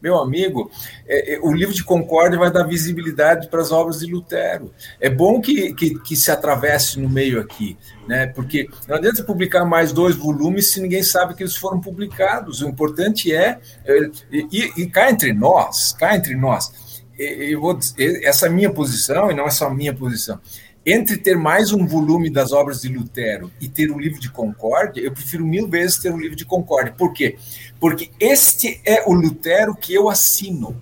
meu 0.00 0.18
amigo, 0.18 0.70
é, 1.06 1.34
é, 1.34 1.40
o 1.40 1.52
livro 1.52 1.74
de 1.74 1.82
Concórdia 1.82 2.38
vai 2.38 2.50
dar 2.50 2.64
visibilidade 2.64 3.48
para 3.48 3.60
as 3.60 3.72
obras 3.72 4.00
de 4.00 4.06
Lutero. 4.06 4.72
É 5.00 5.08
bom 5.08 5.40
que, 5.40 5.72
que, 5.74 5.98
que, 5.98 6.16
se 6.16 6.30
atravesse 6.30 7.00
no 7.00 7.08
meio 7.08 7.40
aqui, 7.40 7.76
né? 8.06 8.26
porque 8.26 8.68
não 8.88 8.96
adianta 8.96 9.22
publicar 9.22 9.64
mais 9.64 9.92
dois 9.92 10.14
volumes 10.14 10.70
se 10.70 10.80
ninguém 10.80 11.02
sabe 11.02 11.34
que 11.34 11.42
eles 11.42 11.56
foram 11.56 11.80
publicados. 11.80 12.62
O 12.62 12.68
importante 12.68 13.34
é, 13.34 13.58
é 13.84 14.10
e, 14.30 14.72
e 14.76 14.86
cá 14.86 15.10
entre 15.10 15.32
nós, 15.32 15.92
cá 15.92 16.14
entre 16.14 16.34
nós, 16.34 16.70
eu 17.18 17.60
vou, 17.60 17.78
essa 18.22 18.46
é 18.46 18.50
minha 18.50 18.70
posição, 18.70 19.30
e 19.30 19.34
não 19.34 19.46
é 19.46 19.50
só 19.50 19.70
minha 19.70 19.94
posição 19.94 20.38
entre 20.86 21.16
ter 21.16 21.36
mais 21.36 21.72
um 21.72 21.84
volume 21.84 22.30
das 22.30 22.52
obras 22.52 22.82
de 22.82 22.88
Lutero 22.88 23.50
e 23.60 23.68
ter 23.68 23.90
um 23.90 23.98
livro 23.98 24.20
de 24.20 24.30
Concórdia, 24.30 25.00
eu 25.00 25.10
prefiro 25.10 25.44
mil 25.44 25.66
vezes 25.66 25.98
ter 25.98 26.12
um 26.12 26.18
livro 26.18 26.36
de 26.36 26.44
Concórdia. 26.44 26.94
Por 26.96 27.12
quê? 27.12 27.36
Porque 27.80 28.10
este 28.20 28.80
é 28.84 29.02
o 29.04 29.12
Lutero 29.12 29.74
que 29.74 29.92
eu 29.92 30.08
assino. 30.08 30.80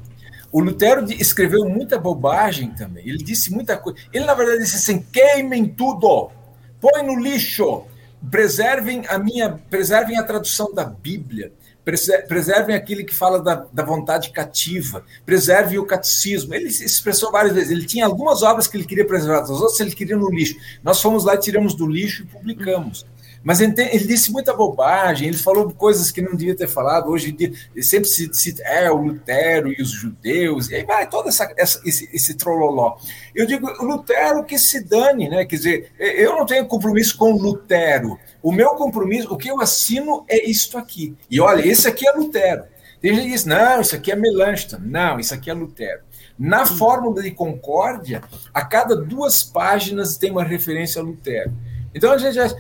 O 0.53 0.61
Lutero 0.61 1.11
escreveu 1.11 1.65
muita 1.65 1.99
bobagem 1.99 2.71
também. 2.75 3.09
Ele 3.09 3.17
disse 3.17 3.51
muita 3.51 3.79
coisa. 3.79 3.99
Ele, 4.13 4.27
na 4.27 4.35
verdade, 4.35 4.61
disse 4.61 4.77
assim: 4.77 5.05
queimem 5.11 5.67
tudo, 5.67 6.31
põe 6.79 7.03
no 7.03 7.19
lixo, 7.19 7.85
preservem 8.31 9.05
a 9.09 9.19
minha, 9.19 9.59
preservem 9.71 10.19
a 10.19 10.23
tradução 10.23 10.73
da 10.75 10.85
Bíblia 10.85 11.51
preservem 11.85 12.75
aquele 12.75 13.05
que 13.05 13.15
fala 13.15 13.43
da, 13.43 13.67
da 13.73 13.85
vontade 13.85 14.31
cativa, 14.31 15.05
preserve 15.27 15.79
o 15.79 15.87
catecismo. 15.87 16.55
Ele 16.55 16.71
se 16.71 16.85
expressou 16.85 17.31
várias 17.31 17.55
vezes. 17.55 17.71
Ele 17.71 17.85
tinha 17.85 18.07
algumas 18.07 18.43
obras 18.43 18.67
que 18.67 18.77
ele 18.77 18.85
queria 18.85 19.07
preservar, 19.07 19.43
as 19.43 19.51
outras 19.51 19.79
ele 19.81 19.95
queria 19.95 20.17
no 20.17 20.31
lixo. 20.31 20.57
Nós 20.83 21.01
fomos 21.01 21.25
lá, 21.25 21.37
tiramos 21.37 21.75
do 21.75 21.87
lixo 21.87 22.23
e 22.23 22.27
publicamos. 22.27 23.05
Mas 23.45 23.61
ele, 23.61 23.75
ele, 23.79 24.07
disse 24.07 24.33
muita 24.33 24.55
bobagem, 24.55 25.29
ele 25.29 25.37
falou 25.37 25.71
coisas 25.71 26.11
que 26.11 26.23
não 26.23 26.35
devia 26.35 26.57
ter 26.57 26.67
falado. 26.67 27.11
Hoje 27.11 27.31
em 27.31 27.35
dia, 27.35 27.53
ele 27.75 27.85
sempre 27.85 28.09
se 28.09 28.33
cita 28.33 28.63
é, 28.63 28.91
o 28.91 28.97
Lutero 28.97 29.71
e 29.71 29.83
os 29.83 29.91
judeus, 29.91 30.71
e 30.71 30.77
aí 30.77 30.85
vai 30.85 31.07
todo 31.07 31.29
essa, 31.29 31.53
essa, 31.59 31.79
esse, 31.85 32.09
esse 32.11 32.35
trololó. 32.35 32.97
Eu 33.35 33.47
digo, 33.47 33.71
Lutero 33.85 34.43
que 34.45 34.59
se 34.59 34.83
dane, 34.83 35.29
né? 35.29 35.45
Quer 35.45 35.57
dizer, 35.57 35.93
eu 35.99 36.35
não 36.37 36.47
tenho 36.47 36.65
compromisso 36.65 37.19
com 37.19 37.33
Lutero. 37.33 38.19
O 38.45 38.53
meu 38.53 38.75
compromisso, 38.75 39.33
o 39.33 39.39
que 39.39 39.49
eu 39.49 39.59
assino 39.59 40.23
é 40.29 40.45
isto 40.47 40.77
aqui. 40.77 41.17
E 41.31 41.41
olha, 41.41 41.67
esse 41.67 41.89
aqui 41.89 42.07
é 42.07 42.13
Lutero. 42.13 42.65
Tem 43.01 43.15
gente 43.15 43.25
que 43.25 43.31
diz, 43.31 43.47
não, 43.47 43.81
isso 43.81 43.97
aqui 43.97 44.13
é 44.13 44.17
Melanchthon. 44.17 44.81
Não, 44.83 45.19
isso 45.19 45.33
aqui 45.33 45.49
é 45.49 45.55
Lutero. 45.55 46.03
Na 46.39 46.67
fórmula 46.67 47.23
de 47.23 47.31
concórdia, 47.31 48.23
a 48.53 48.63
cada 48.63 48.95
duas 48.95 49.43
páginas 49.43 50.19
tem 50.19 50.31
uma 50.31 50.45
referência 50.45 51.01
a 51.01 51.05
Lutero. 51.05 51.55
Então 51.95 52.13
a 52.13 52.19
gente 52.19 52.39
acha, 52.39 52.55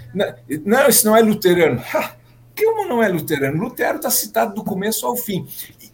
não, 0.64 0.88
isso 0.88 1.04
não 1.04 1.14
é 1.14 1.20
luterano. 1.20 1.82
Como 2.56 2.88
não 2.88 3.02
é 3.02 3.08
luterano? 3.08 3.62
Lutero 3.62 3.96
está 3.96 4.08
citado 4.08 4.54
do 4.54 4.64
começo 4.64 5.06
ao 5.06 5.14
fim. 5.14 5.46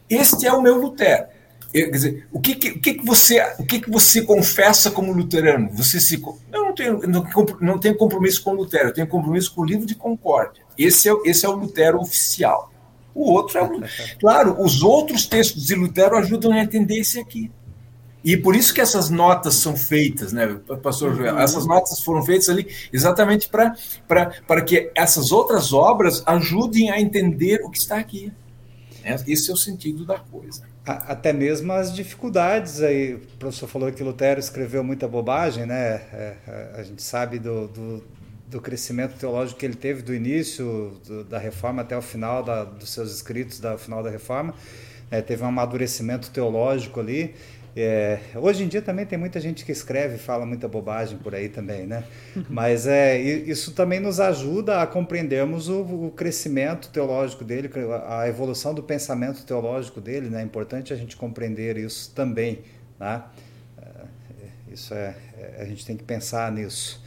Este 0.08 0.46
é 0.46 0.52
o 0.52 0.62
meu 0.62 0.76
Lutero. 0.76 1.26
Quer 1.72 1.90
dizer, 1.90 2.26
o 2.32 2.40
que, 2.40 2.54
que, 2.56 2.70
o 2.70 2.80
que, 2.80 2.94
que 2.94 3.06
você 3.06 3.40
o 3.58 3.64
que, 3.64 3.80
que 3.80 3.90
você 3.90 4.22
confessa 4.22 4.90
como 4.90 5.12
luterano? 5.12 5.70
Você 5.72 6.00
se 6.00 6.20
eu 6.52 6.64
não 6.64 6.74
tenho 6.74 7.00
não, 7.06 7.24
não 7.60 7.78
tenho 7.78 7.96
compromisso 7.96 8.42
com 8.42 8.54
Lutero, 8.54 8.88
eu 8.88 8.94
tenho 8.94 9.06
compromisso 9.06 9.54
com 9.54 9.62
o 9.62 9.64
livro 9.64 9.86
de 9.86 9.94
Concórdia. 9.94 10.64
Esse 10.76 11.08
é 11.08 11.12
esse 11.24 11.46
é 11.46 11.48
o 11.48 11.54
Lutero 11.54 12.00
oficial. 12.00 12.72
O 13.14 13.30
outro 13.30 13.58
é 13.58 13.62
o, 13.62 13.80
claro, 14.18 14.60
os 14.60 14.82
outros 14.82 15.26
textos 15.26 15.64
de 15.66 15.74
Lutero 15.74 16.16
ajudam 16.16 16.52
a 16.52 16.60
entender 16.60 16.98
esse 16.98 17.20
aqui. 17.20 17.50
E 18.22 18.36
por 18.36 18.54
isso 18.54 18.74
que 18.74 18.80
essas 18.80 19.08
notas 19.08 19.54
são 19.54 19.74
feitas, 19.76 20.32
né, 20.32 20.46
pastor 20.82 21.14
Joel? 21.16 21.34
Uhum. 21.34 21.40
Essas 21.40 21.66
notas 21.66 22.00
foram 22.00 22.22
feitas 22.22 22.50
ali 22.50 22.66
exatamente 22.92 23.48
para 23.48 24.60
que 24.62 24.90
essas 24.94 25.32
outras 25.32 25.72
obras 25.72 26.22
ajudem 26.26 26.90
a 26.90 27.00
entender 27.00 27.62
o 27.64 27.70
que 27.70 27.78
está 27.78 27.96
aqui. 27.96 28.30
É, 29.02 29.14
esse 29.26 29.50
é 29.50 29.54
o 29.54 29.56
sentido 29.56 30.04
da 30.04 30.18
coisa. 30.18 30.68
Até 30.84 31.32
mesmo 31.32 31.72
as 31.72 31.94
dificuldades 31.94 32.80
aí. 32.80 33.14
O 33.14 33.18
professor 33.38 33.68
falou 33.68 33.92
que 33.92 34.02
Lutero 34.02 34.40
escreveu 34.40 34.82
muita 34.82 35.06
bobagem, 35.06 35.66
né? 35.66 36.00
É, 36.12 36.36
a 36.74 36.82
gente 36.82 37.02
sabe 37.02 37.38
do, 37.38 37.68
do, 37.68 38.04
do, 38.46 38.60
crescimento 38.60 39.18
teológico 39.18 39.60
que 39.60 39.66
ele 39.66 39.74
teve 39.74 40.00
do 40.00 40.14
início 40.14 40.98
do, 41.06 41.22
da 41.24 41.38
reforma 41.38 41.82
até 41.82 41.96
o 41.96 42.02
final 42.02 42.42
da, 42.42 42.64
dos 42.64 42.90
seus 42.90 43.14
escritos, 43.14 43.60
do 43.60 43.76
final 43.76 44.02
da 44.02 44.08
reforma. 44.08 44.54
É, 45.10 45.20
teve 45.20 45.42
um 45.42 45.46
amadurecimento 45.46 46.30
teológico 46.30 46.98
ali. 46.98 47.34
É, 47.76 48.18
hoje 48.34 48.64
em 48.64 48.68
dia 48.68 48.82
também 48.82 49.06
tem 49.06 49.18
muita 49.18 49.38
gente 49.38 49.64
que 49.64 49.70
escreve 49.70 50.16
e 50.16 50.18
fala 50.18 50.44
muita 50.44 50.66
bobagem 50.66 51.18
por 51.18 51.34
aí 51.34 51.48
também, 51.48 51.86
né? 51.86 52.04
Mas 52.50 52.86
é, 52.86 53.18
isso 53.18 53.72
também 53.72 54.00
nos 54.00 54.18
ajuda 54.18 54.82
a 54.82 54.86
compreendermos 54.86 55.68
o, 55.68 55.82
o, 55.82 56.10
crescimento 56.10 56.88
teológico 56.88 57.44
dele, 57.44 57.70
a 58.08 58.28
evolução 58.28 58.74
do 58.74 58.82
pensamento 58.82 59.44
teológico 59.44 60.00
dele, 60.00 60.28
né? 60.28 60.40
É 60.40 60.44
importante 60.44 60.92
a 60.92 60.96
gente 60.96 61.16
compreender 61.16 61.76
isso 61.76 62.12
também, 62.14 62.60
né? 62.98 63.22
Isso 64.72 64.94
é, 64.94 65.16
é 65.36 65.62
a 65.62 65.64
gente 65.64 65.84
tem 65.84 65.96
que 65.96 66.04
pensar 66.04 66.50
nisso. 66.52 67.02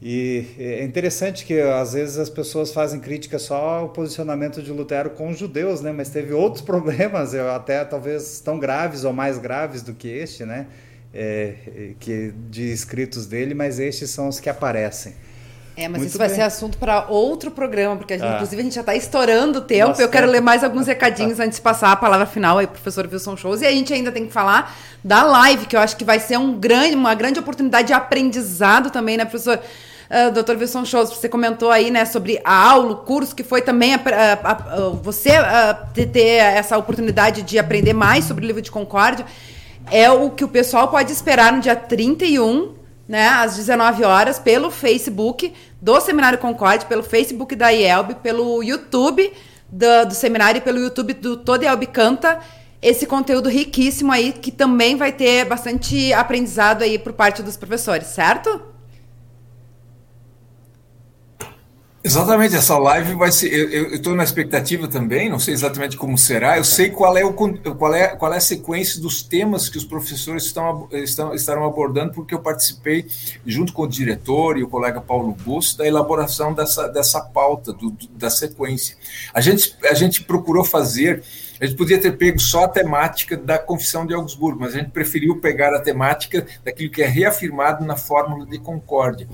E 0.00 0.46
é 0.58 0.84
interessante 0.84 1.44
que 1.44 1.58
às 1.58 1.94
vezes 1.94 2.18
as 2.18 2.28
pessoas 2.28 2.70
fazem 2.70 3.00
crítica 3.00 3.38
só 3.38 3.56
ao 3.56 3.88
posicionamento 3.88 4.62
de 4.62 4.70
Lutero 4.70 5.10
com 5.10 5.30
os 5.30 5.38
judeus, 5.38 5.80
né? 5.80 5.90
Mas 5.90 6.10
teve 6.10 6.34
outros 6.34 6.62
problemas, 6.64 7.34
até 7.34 7.84
talvez 7.84 8.40
tão 8.40 8.58
graves 8.58 9.04
ou 9.04 9.12
mais 9.12 9.38
graves 9.38 9.82
do 9.82 9.94
que 9.94 10.08
este, 10.08 10.44
né? 10.44 10.66
É, 11.14 11.54
que 11.98 12.34
de 12.50 12.70
escritos 12.70 13.26
dele, 13.26 13.54
mas 13.54 13.78
estes 13.78 14.10
são 14.10 14.28
os 14.28 14.38
que 14.38 14.50
aparecem. 14.50 15.14
É, 15.76 15.88
mas 15.88 15.98
Muito 15.98 16.08
isso 16.08 16.18
vai 16.18 16.28
bem. 16.28 16.36
ser 16.36 16.42
assunto 16.42 16.78
para 16.78 17.06
outro 17.08 17.50
programa, 17.50 17.96
porque 17.96 18.14
a 18.14 18.16
gente, 18.16 18.26
ah. 18.26 18.34
inclusive 18.34 18.60
a 18.60 18.64
gente 18.64 18.74
já 18.74 18.80
está 18.80 18.94
estourando 18.94 19.58
o 19.58 19.62
tempo. 19.62 19.88
Nossa, 19.88 20.02
eu 20.02 20.08
quero 20.08 20.26
ler 20.26 20.40
mais 20.40 20.64
alguns 20.64 20.86
recadinhos 20.86 21.38
antes 21.38 21.56
de 21.56 21.62
passar 21.62 21.92
a 21.92 21.96
palavra 21.96 22.24
final 22.24 22.56
aí, 22.56 22.66
professor 22.66 23.06
Wilson 23.06 23.36
Shows. 23.36 23.60
E 23.60 23.66
a 23.66 23.70
gente 23.70 23.92
ainda 23.92 24.10
tem 24.10 24.26
que 24.26 24.32
falar 24.32 24.74
da 25.04 25.22
live, 25.22 25.66
que 25.66 25.76
eu 25.76 25.80
acho 25.80 25.94
que 25.94 26.04
vai 26.04 26.18
ser 26.18 26.38
um 26.38 26.58
grande, 26.58 26.94
uma 26.94 27.14
grande 27.14 27.38
oportunidade 27.38 27.88
de 27.88 27.92
aprendizado 27.92 28.90
também, 28.90 29.18
né, 29.18 29.26
professor? 29.26 29.60
Uh, 30.08 30.30
Dr. 30.30 30.56
Wilson 30.58 30.84
Shows, 30.84 31.10
você 31.10 31.28
comentou 31.28 31.70
aí, 31.70 31.90
né, 31.90 32.04
sobre 32.04 32.40
a 32.44 32.70
aula, 32.70 32.92
o 32.92 32.96
curso, 32.96 33.34
que 33.34 33.42
foi 33.42 33.60
também 33.60 33.94
a, 33.94 34.00
a, 34.00 34.50
a, 34.52 34.88
você 34.90 35.32
ter 36.12 36.36
essa 36.36 36.78
oportunidade 36.78 37.42
de 37.42 37.58
aprender 37.58 37.92
mais 37.92 38.24
sobre 38.24 38.44
o 38.44 38.46
livro 38.46 38.62
de 38.62 38.70
Concórdia. 38.70 39.26
É 39.90 40.10
o 40.10 40.30
que 40.30 40.44
o 40.44 40.48
pessoal 40.48 40.88
pode 40.88 41.12
esperar 41.12 41.52
no 41.52 41.60
dia 41.60 41.76
31 41.76 42.74
né, 43.08 43.28
às 43.28 43.56
19 43.56 44.04
horas, 44.04 44.38
pelo 44.38 44.70
Facebook 44.70 45.52
do 45.80 46.00
Seminário 46.00 46.38
Concorde, 46.38 46.86
pelo 46.86 47.02
Facebook 47.02 47.54
da 47.54 47.70
IELB, 47.70 48.16
pelo 48.16 48.62
YouTube 48.62 49.32
do, 49.68 50.06
do 50.06 50.14
seminário 50.14 50.58
e 50.58 50.60
pelo 50.60 50.78
YouTube 50.78 51.14
do 51.14 51.36
Todo 51.36 51.62
IELB 51.62 51.86
Canta. 51.86 52.40
Esse 52.82 53.06
conteúdo 53.06 53.48
riquíssimo 53.48 54.12
aí, 54.12 54.32
que 54.32 54.50
também 54.50 54.96
vai 54.96 55.12
ter 55.12 55.44
bastante 55.44 56.12
aprendizado 56.12 56.82
aí 56.82 56.98
por 56.98 57.12
parte 57.12 57.42
dos 57.42 57.56
professores, 57.56 58.08
certo? 58.08 58.75
Exatamente, 62.06 62.54
essa 62.54 62.78
live 62.78 63.14
vai 63.14 63.32
ser. 63.32 63.48
Eu 63.52 63.96
estou 63.96 64.14
na 64.14 64.22
expectativa 64.22 64.86
também, 64.86 65.28
não 65.28 65.40
sei 65.40 65.52
exatamente 65.52 65.96
como 65.96 66.16
será. 66.16 66.56
Eu 66.56 66.62
sei 66.62 66.88
qual 66.88 67.16
é, 67.16 67.24
o, 67.24 67.32
qual 67.32 67.92
é, 67.92 68.06
qual 68.14 68.32
é 68.32 68.36
a 68.36 68.40
sequência 68.40 69.00
dos 69.00 69.24
temas 69.24 69.68
que 69.68 69.76
os 69.76 69.84
professores 69.84 70.44
estão, 70.44 70.88
estão, 70.92 71.34
estarão 71.34 71.64
abordando, 71.64 72.12
porque 72.12 72.32
eu 72.32 72.38
participei, 72.38 73.06
junto 73.44 73.72
com 73.72 73.82
o 73.82 73.88
diretor 73.88 74.56
e 74.56 74.62
o 74.62 74.68
colega 74.68 75.00
Paulo 75.00 75.32
Busto, 75.32 75.78
da 75.78 75.86
elaboração 75.88 76.54
dessa, 76.54 76.86
dessa 76.86 77.20
pauta, 77.20 77.72
do, 77.72 77.92
da 78.12 78.30
sequência. 78.30 78.96
A 79.34 79.40
gente, 79.40 79.76
a 79.82 79.94
gente 79.94 80.22
procurou 80.22 80.62
fazer 80.62 81.24
a 81.60 81.66
gente 81.66 81.76
podia 81.76 82.00
ter 82.00 82.16
pego 82.16 82.38
só 82.38 82.64
a 82.64 82.68
temática 82.68 83.36
da 83.36 83.58
Confissão 83.58 84.06
de 84.06 84.14
Augsburgo, 84.14 84.60
mas 84.60 84.74
a 84.74 84.78
gente 84.78 84.90
preferiu 84.90 85.40
pegar 85.40 85.74
a 85.74 85.80
temática 85.80 86.46
daquilo 86.64 86.90
que 86.90 87.02
é 87.02 87.06
reafirmado 87.06 87.84
na 87.84 87.96
fórmula 87.96 88.46
de 88.46 88.58
concórdia, 88.58 89.28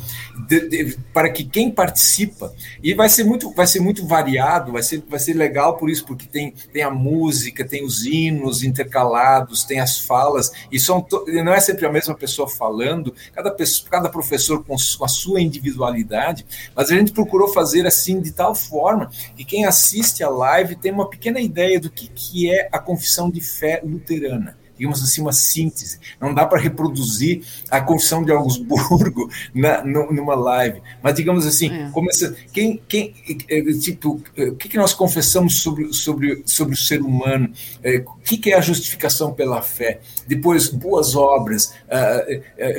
de, 0.48 0.68
de, 0.68 0.98
para 1.12 1.30
que 1.30 1.44
quem 1.44 1.70
participa 1.70 2.52
e 2.82 2.94
vai 2.94 3.08
ser 3.08 3.24
muito, 3.24 3.50
vai 3.52 3.66
ser 3.66 3.80
muito 3.80 4.06
variado, 4.06 4.72
vai 4.72 4.82
ser, 4.82 5.02
vai 5.08 5.18
ser 5.18 5.34
legal 5.34 5.76
por 5.76 5.90
isso, 5.90 6.04
porque 6.06 6.26
tem, 6.26 6.52
tem 6.72 6.82
a 6.82 6.90
música, 6.90 7.64
tem 7.64 7.84
os 7.84 8.04
hinos 8.04 8.62
intercalados, 8.62 9.64
tem 9.64 9.80
as 9.80 9.98
falas 9.98 10.50
e 10.70 10.78
são 10.78 11.06
não 11.44 11.52
é 11.52 11.60
sempre 11.60 11.86
a 11.86 11.92
mesma 11.92 12.14
pessoa 12.14 12.48
falando, 12.48 13.14
cada 13.32 13.50
pessoa, 13.50 13.90
cada 13.90 14.08
professor 14.08 14.64
com 14.64 14.74
a 14.74 15.08
sua 15.08 15.40
individualidade, 15.40 16.46
mas 16.74 16.90
a 16.90 16.94
gente 16.94 17.12
procurou 17.12 17.48
fazer 17.48 17.86
assim 17.86 18.20
de 18.20 18.32
tal 18.32 18.54
forma 18.54 19.10
que 19.36 19.44
quem 19.44 19.64
assiste 19.64 20.22
a 20.22 20.28
live 20.28 20.76
tem 20.76 20.92
uma 20.92 21.08
pequena 21.08 21.40
ideia 21.40 21.80
do 21.80 21.90
que 21.90 22.11
que 22.14 22.50
é 22.50 22.68
a 22.72 22.78
confissão 22.78 23.30
de 23.30 23.40
fé 23.40 23.80
luterana 23.84 24.56
digamos 24.82 25.00
assim, 25.00 25.20
uma 25.20 25.32
síntese. 25.32 26.00
Não 26.20 26.34
dá 26.34 26.44
para 26.44 26.60
reproduzir 26.60 27.42
a 27.70 27.80
confissão 27.80 28.24
de 28.24 28.32
Augsburgo 28.32 29.30
na, 29.54 29.84
numa 29.84 30.34
live. 30.34 30.82
Mas, 31.00 31.14
digamos 31.14 31.46
assim, 31.46 31.70
é. 31.70 31.90
começa, 31.90 32.34
quem, 32.52 32.82
quem, 32.88 33.14
é, 33.48 33.62
tipo, 33.74 34.20
o 34.36 34.56
que, 34.56 34.68
que 34.68 34.76
nós 34.76 34.92
confessamos 34.92 35.62
sobre, 35.62 35.92
sobre, 35.92 36.42
sobre 36.44 36.74
o 36.74 36.76
ser 36.76 37.00
humano? 37.00 37.52
É, 37.82 37.98
o 37.98 38.22
que, 38.24 38.36
que 38.36 38.50
é 38.50 38.56
a 38.56 38.60
justificação 38.60 39.32
pela 39.32 39.62
fé? 39.62 40.00
Depois, 40.26 40.68
boas 40.68 41.14
obras, 41.14 41.72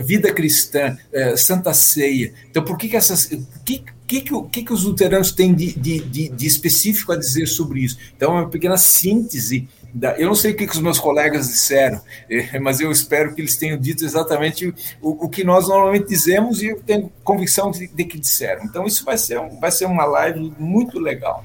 vida 0.03 0.33
cristã, 0.33 0.97
santa 1.37 1.73
ceia. 1.73 2.33
Então, 2.49 2.65
por 2.65 2.77
que, 2.77 2.89
que 2.89 2.97
essas. 2.97 3.31
Que, 3.63 3.83
que, 4.13 4.21
que, 4.21 4.43
que, 4.49 4.63
que 4.63 4.73
os 4.73 4.83
luteranos 4.83 5.31
têm 5.31 5.53
de, 5.53 5.73
de, 5.73 5.99
de, 5.99 6.29
de, 6.29 6.45
específico 6.45 7.11
a 7.11 7.15
dizer 7.15 7.47
sobre 7.47 7.79
isso? 7.79 7.97
Então, 8.15 8.37
é 8.37 8.41
uma 8.41 8.49
pequena 8.49 8.77
síntese. 8.77 9.67
Da, 9.93 10.17
eu 10.17 10.27
não 10.27 10.35
sei 10.35 10.51
o 10.51 10.55
que, 10.55 10.65
que 10.67 10.73
os 10.73 10.81
meus 10.81 10.99
colegas 10.99 11.47
disseram, 11.47 12.01
eh, 12.29 12.59
mas 12.59 12.79
eu 12.79 12.91
espero 12.91 13.33
que 13.33 13.41
eles 13.41 13.55
tenham 13.55 13.77
dito 13.77 14.03
exatamente 14.03 14.73
o, 15.01 15.25
o 15.25 15.29
que 15.29 15.43
nós 15.43 15.67
normalmente 15.67 16.07
dizemos 16.07 16.61
e 16.61 16.67
eu 16.67 16.81
tenho 16.81 17.11
convicção 17.23 17.69
de, 17.71 17.87
de, 17.87 18.03
que 18.03 18.19
disseram. 18.19 18.63
Então, 18.65 18.85
isso 18.85 19.05
vai 19.05 19.17
ser, 19.17 19.39
um, 19.39 19.59
vai 19.59 19.71
ser 19.71 19.85
uma 19.85 20.05
live 20.05 20.53
muito 20.57 20.99
legal. 20.99 21.43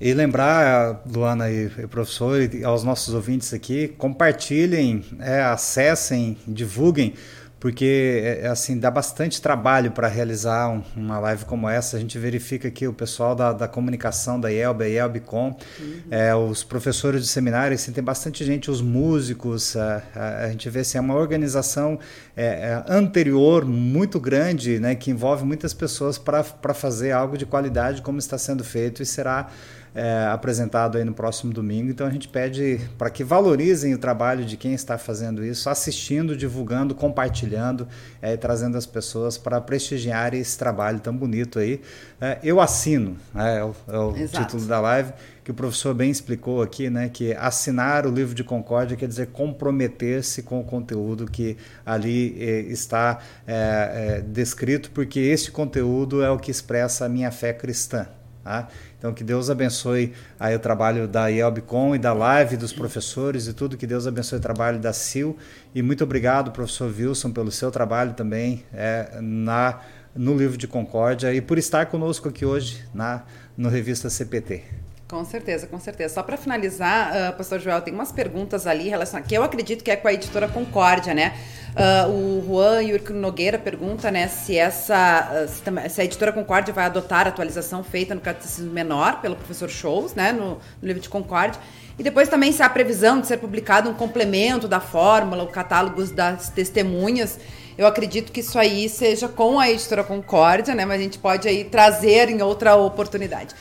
E 0.00 0.14
lembrar, 0.14 1.02
Luana 1.12 1.50
e, 1.50 1.66
e 1.66 1.86
professor, 1.86 2.40
e 2.40 2.64
aos 2.64 2.84
nossos 2.84 3.12
ouvintes 3.14 3.52
aqui, 3.52 3.88
compartilhem, 3.88 5.04
é, 5.20 5.42
acessem, 5.42 6.38
divulguem 6.46 7.14
porque 7.60 8.22
é, 8.22 8.40
é, 8.42 8.46
assim 8.48 8.78
dá 8.78 8.90
bastante 8.90 9.42
trabalho 9.42 9.90
para 9.90 10.06
realizar 10.06 10.68
um, 10.68 10.82
uma 10.96 11.18
live 11.18 11.44
como 11.44 11.68
essa. 11.68 11.96
A 11.96 12.00
gente 12.00 12.16
verifica 12.18 12.70
que 12.70 12.86
o 12.86 12.92
pessoal 12.92 13.34
da, 13.34 13.52
da 13.52 13.66
comunicação 13.66 14.38
da 14.38 14.50
IELB, 14.50 14.84
a 14.84 14.88
IELBcom, 14.88 15.56
uhum. 15.80 16.00
é, 16.10 16.34
os 16.34 16.62
professores 16.62 17.22
de 17.22 17.28
seminário, 17.28 17.74
assim, 17.74 17.92
tem 17.92 18.02
bastante 18.02 18.44
gente, 18.44 18.70
os 18.70 18.80
músicos, 18.80 19.76
a, 19.76 20.02
a, 20.14 20.44
a 20.44 20.48
gente 20.50 20.70
vê 20.70 20.80
assim, 20.80 20.98
é 20.98 21.00
uma 21.00 21.14
organização 21.14 21.98
é, 22.36 22.44
é, 22.46 22.84
anterior 22.88 23.64
muito 23.64 24.20
grande, 24.20 24.78
né, 24.78 24.94
que 24.94 25.10
envolve 25.10 25.44
muitas 25.44 25.74
pessoas 25.74 26.16
para 26.16 26.74
fazer 26.74 27.10
algo 27.10 27.36
de 27.36 27.44
qualidade 27.44 28.02
como 28.02 28.18
está 28.18 28.38
sendo 28.38 28.62
feito 28.62 29.02
e 29.02 29.06
será 29.06 29.48
é, 29.94 30.26
apresentado 30.30 30.98
aí 30.98 31.04
no 31.04 31.12
próximo 31.12 31.52
domingo. 31.52 31.90
Então 31.90 32.06
a 32.06 32.10
gente 32.10 32.28
pede 32.28 32.80
para 32.96 33.10
que 33.10 33.24
valorizem 33.24 33.94
o 33.94 33.98
trabalho 33.98 34.44
de 34.44 34.56
quem 34.56 34.74
está 34.74 34.98
fazendo 34.98 35.44
isso, 35.44 35.68
assistindo, 35.68 36.36
divulgando, 36.36 36.94
compartilhando, 36.94 37.86
é, 38.20 38.36
trazendo 38.36 38.76
as 38.76 38.86
pessoas 38.86 39.38
para 39.38 39.60
prestigiar 39.60 40.34
esse 40.34 40.56
trabalho 40.56 41.00
tão 41.00 41.16
bonito 41.16 41.58
aí. 41.58 41.80
É, 42.20 42.38
eu 42.42 42.60
assino, 42.60 43.16
né, 43.34 43.58
é, 43.58 43.64
o, 43.64 43.74
é 43.88 43.98
o 43.98 44.28
título 44.28 44.64
da 44.66 44.80
live 44.80 45.12
que 45.48 45.52
o 45.52 45.54
professor 45.54 45.94
bem 45.94 46.10
explicou 46.10 46.60
aqui, 46.60 46.90
né, 46.90 47.08
que 47.08 47.32
assinar 47.32 48.06
o 48.06 48.10
livro 48.10 48.34
de 48.34 48.44
Concórdia 48.44 48.98
quer 48.98 49.08
dizer 49.08 49.28
comprometer-se 49.28 50.42
com 50.42 50.60
o 50.60 50.62
conteúdo 50.62 51.24
que 51.24 51.56
ali 51.86 52.36
eh, 52.38 52.60
está 52.68 53.18
eh, 53.46 54.18
eh, 54.18 54.24
descrito, 54.26 54.90
porque 54.90 55.18
esse 55.18 55.50
conteúdo 55.50 56.22
é 56.22 56.30
o 56.30 56.38
que 56.38 56.50
expressa 56.50 57.06
a 57.06 57.08
minha 57.08 57.30
fé 57.30 57.54
cristã. 57.54 58.06
Tá? 58.44 58.68
Então, 58.98 59.14
que 59.14 59.22
Deus 59.22 59.48
abençoe 59.48 60.12
aí 60.40 60.56
o 60.56 60.58
trabalho 60.58 61.06
da 61.06 61.28
IELBCOM 61.28 61.94
e 61.94 61.98
da 61.98 62.12
Live, 62.12 62.56
dos 62.56 62.72
professores 62.72 63.46
e 63.46 63.52
tudo. 63.52 63.76
Que 63.76 63.86
Deus 63.86 64.06
abençoe 64.08 64.38
o 64.38 64.42
trabalho 64.42 64.80
da 64.80 64.92
CIL. 64.92 65.36
E 65.72 65.82
muito 65.82 66.02
obrigado, 66.02 66.50
professor 66.50 66.92
Wilson, 66.92 67.30
pelo 67.30 67.52
seu 67.52 67.70
trabalho 67.70 68.12
também 68.14 68.64
é, 68.74 69.20
na, 69.20 69.80
no 70.16 70.36
livro 70.36 70.58
de 70.58 70.66
Concórdia 70.66 71.32
e 71.32 71.40
por 71.40 71.58
estar 71.58 71.86
conosco 71.86 72.28
aqui 72.28 72.44
hoje 72.44 72.84
na 72.92 73.22
no 73.56 73.68
Revista 73.68 74.10
CPT. 74.10 74.87
Com 75.10 75.24
certeza, 75.24 75.66
com 75.66 75.80
certeza. 75.80 76.12
Só 76.12 76.22
para 76.22 76.36
finalizar, 76.36 77.10
uh, 77.10 77.36
Pastor 77.36 77.58
Joel, 77.58 77.80
tem 77.80 77.94
umas 77.94 78.12
perguntas 78.12 78.66
ali 78.66 78.92
a 78.92 79.20
que 79.22 79.34
eu 79.34 79.42
acredito 79.42 79.82
que 79.82 79.90
é 79.90 79.96
com 79.96 80.06
a 80.06 80.12
editora 80.12 80.46
Concórdia, 80.46 81.14
né? 81.14 81.32
Uh, 81.74 82.10
o 82.10 82.44
Juan 82.46 82.82
Yurko 82.82 83.14
Nogueira 83.14 83.58
pergunta 83.58 84.10
né, 84.10 84.28
se, 84.28 84.58
essa, 84.58 85.46
se 85.88 86.00
a 86.00 86.04
editora 86.04 86.30
Concórdia 86.30 86.74
vai 86.74 86.84
adotar 86.84 87.24
a 87.26 87.30
atualização 87.30 87.82
feita 87.82 88.14
no 88.14 88.20
Catecismo 88.20 88.70
Menor 88.70 89.22
pelo 89.22 89.34
professor 89.34 89.70
Shows, 89.70 90.14
né, 90.14 90.30
no, 90.30 90.58
no 90.82 90.86
livro 90.86 91.00
de 91.00 91.08
Concórdia. 91.08 91.58
E 91.98 92.02
depois 92.02 92.28
também 92.28 92.52
se 92.52 92.62
há 92.62 92.68
previsão 92.68 93.18
de 93.18 93.26
ser 93.26 93.38
publicado 93.38 93.88
um 93.88 93.94
complemento 93.94 94.68
da 94.68 94.78
fórmula, 94.78 95.42
o 95.42 95.48
catálogo 95.48 96.04
das 96.08 96.50
testemunhas. 96.50 97.38
Eu 97.78 97.86
acredito 97.86 98.32
que 98.32 98.40
isso 98.40 98.58
aí 98.58 98.88
seja 98.88 99.28
com 99.28 99.60
a 99.60 99.70
editora 99.70 100.02
Concórdia, 100.02 100.74
né? 100.74 100.84
Mas 100.84 100.98
a 100.98 101.02
gente 101.04 101.16
pode 101.16 101.46
aí 101.46 101.62
trazer 101.62 102.28
em 102.28 102.42
outra 102.42 102.74
oportunidade. 102.74 103.54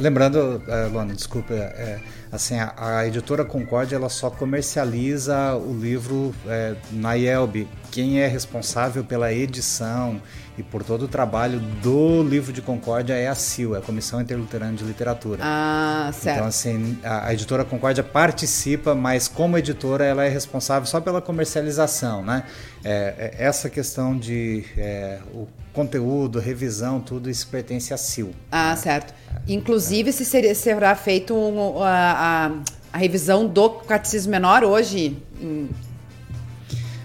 Lembrando, 0.00 0.60
uh, 0.66 0.92
Luana, 0.92 1.14
desculpa, 1.14 1.54
é, 1.54 2.00
assim, 2.32 2.58
a, 2.58 2.74
a, 2.76 3.06
editora 3.06 3.44
Concórdia 3.44 3.94
ela 3.94 4.08
só 4.08 4.28
comercializa 4.28 5.54
o 5.54 5.78
livro 5.78 6.34
é, 6.46 6.74
na 6.90 7.14
IELB. 7.14 7.68
Quem 7.92 8.20
é 8.20 8.26
responsável 8.26 9.04
pela 9.04 9.32
edição 9.32 10.20
e 10.62 10.70
por 10.70 10.84
todo 10.84 11.02
o 11.02 11.08
trabalho 11.08 11.58
do 11.82 12.22
livro 12.22 12.52
de 12.52 12.62
Concórdia 12.62 13.14
é 13.14 13.28
a 13.28 13.34
CIL, 13.34 13.74
é 13.74 13.78
a 13.78 13.82
Comissão 13.82 14.20
Interluterana 14.20 14.72
de 14.72 14.84
Literatura. 14.84 15.40
Ah, 15.42 16.10
certo. 16.12 16.36
Então, 16.36 16.48
assim, 16.48 16.98
a, 17.02 17.26
a, 17.26 17.34
editora 17.34 17.64
Concórdia 17.64 18.04
participa, 18.04 18.94
mas 18.94 19.26
como 19.26 19.58
editora 19.58 20.04
ela 20.04 20.24
é 20.24 20.28
responsável 20.28 20.86
só 20.86 21.00
pela 21.00 21.20
comercialização, 21.20 22.24
né? 22.24 22.44
É, 22.84 23.34
é, 23.38 23.44
essa 23.44 23.68
questão 23.68 24.16
de 24.16 24.64
é, 24.76 25.18
o 25.34 25.48
conteúdo, 25.72 26.38
revisão, 26.38 27.00
tudo 27.00 27.28
isso 27.28 27.48
pertence 27.48 27.92
à 27.92 27.96
CIL. 27.96 28.32
Ah, 28.50 28.76
certo. 28.76 29.12
Inclusive, 29.48 30.12
se 30.12 30.24
seria, 30.24 30.54
será 30.54 30.94
feito 30.94 31.34
um, 31.34 31.82
a, 31.82 31.88
a, 31.88 32.50
a, 32.92 32.98
revisão 32.98 33.46
do 33.46 33.70
Catecismo 33.70 34.30
Menor 34.30 34.62
hoje, 34.64 35.16
em 35.40 35.68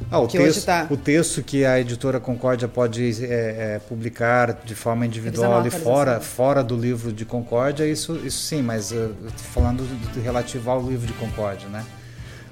ah, 0.09 0.19
o, 0.19 0.27
que 0.27 0.37
texto, 0.37 0.65
tá... 0.65 0.87
o 0.89 0.95
texto 0.95 1.43
que 1.43 1.65
a 1.65 1.79
editora 1.79 2.19
Concórdia 2.19 2.67
pode 2.67 3.25
é, 3.25 3.75
é, 3.75 3.81
publicar 3.87 4.53
de 4.63 4.73
forma 4.73 5.05
individual 5.05 5.59
ali 5.59 5.69
fora, 5.69 6.21
fora 6.21 6.63
do 6.63 6.77
livro 6.77 7.11
de 7.11 7.25
Concórdia, 7.25 7.85
isso, 7.85 8.15
isso 8.23 8.39
sim, 8.39 8.61
mas 8.61 8.91
uh, 8.91 9.13
falando 9.35 9.83
do, 9.83 10.13
do, 10.13 10.21
relativo 10.21 10.69
ao 10.71 10.81
livro 10.81 11.05
de 11.05 11.13
Concórdia, 11.13 11.67
né? 11.67 11.83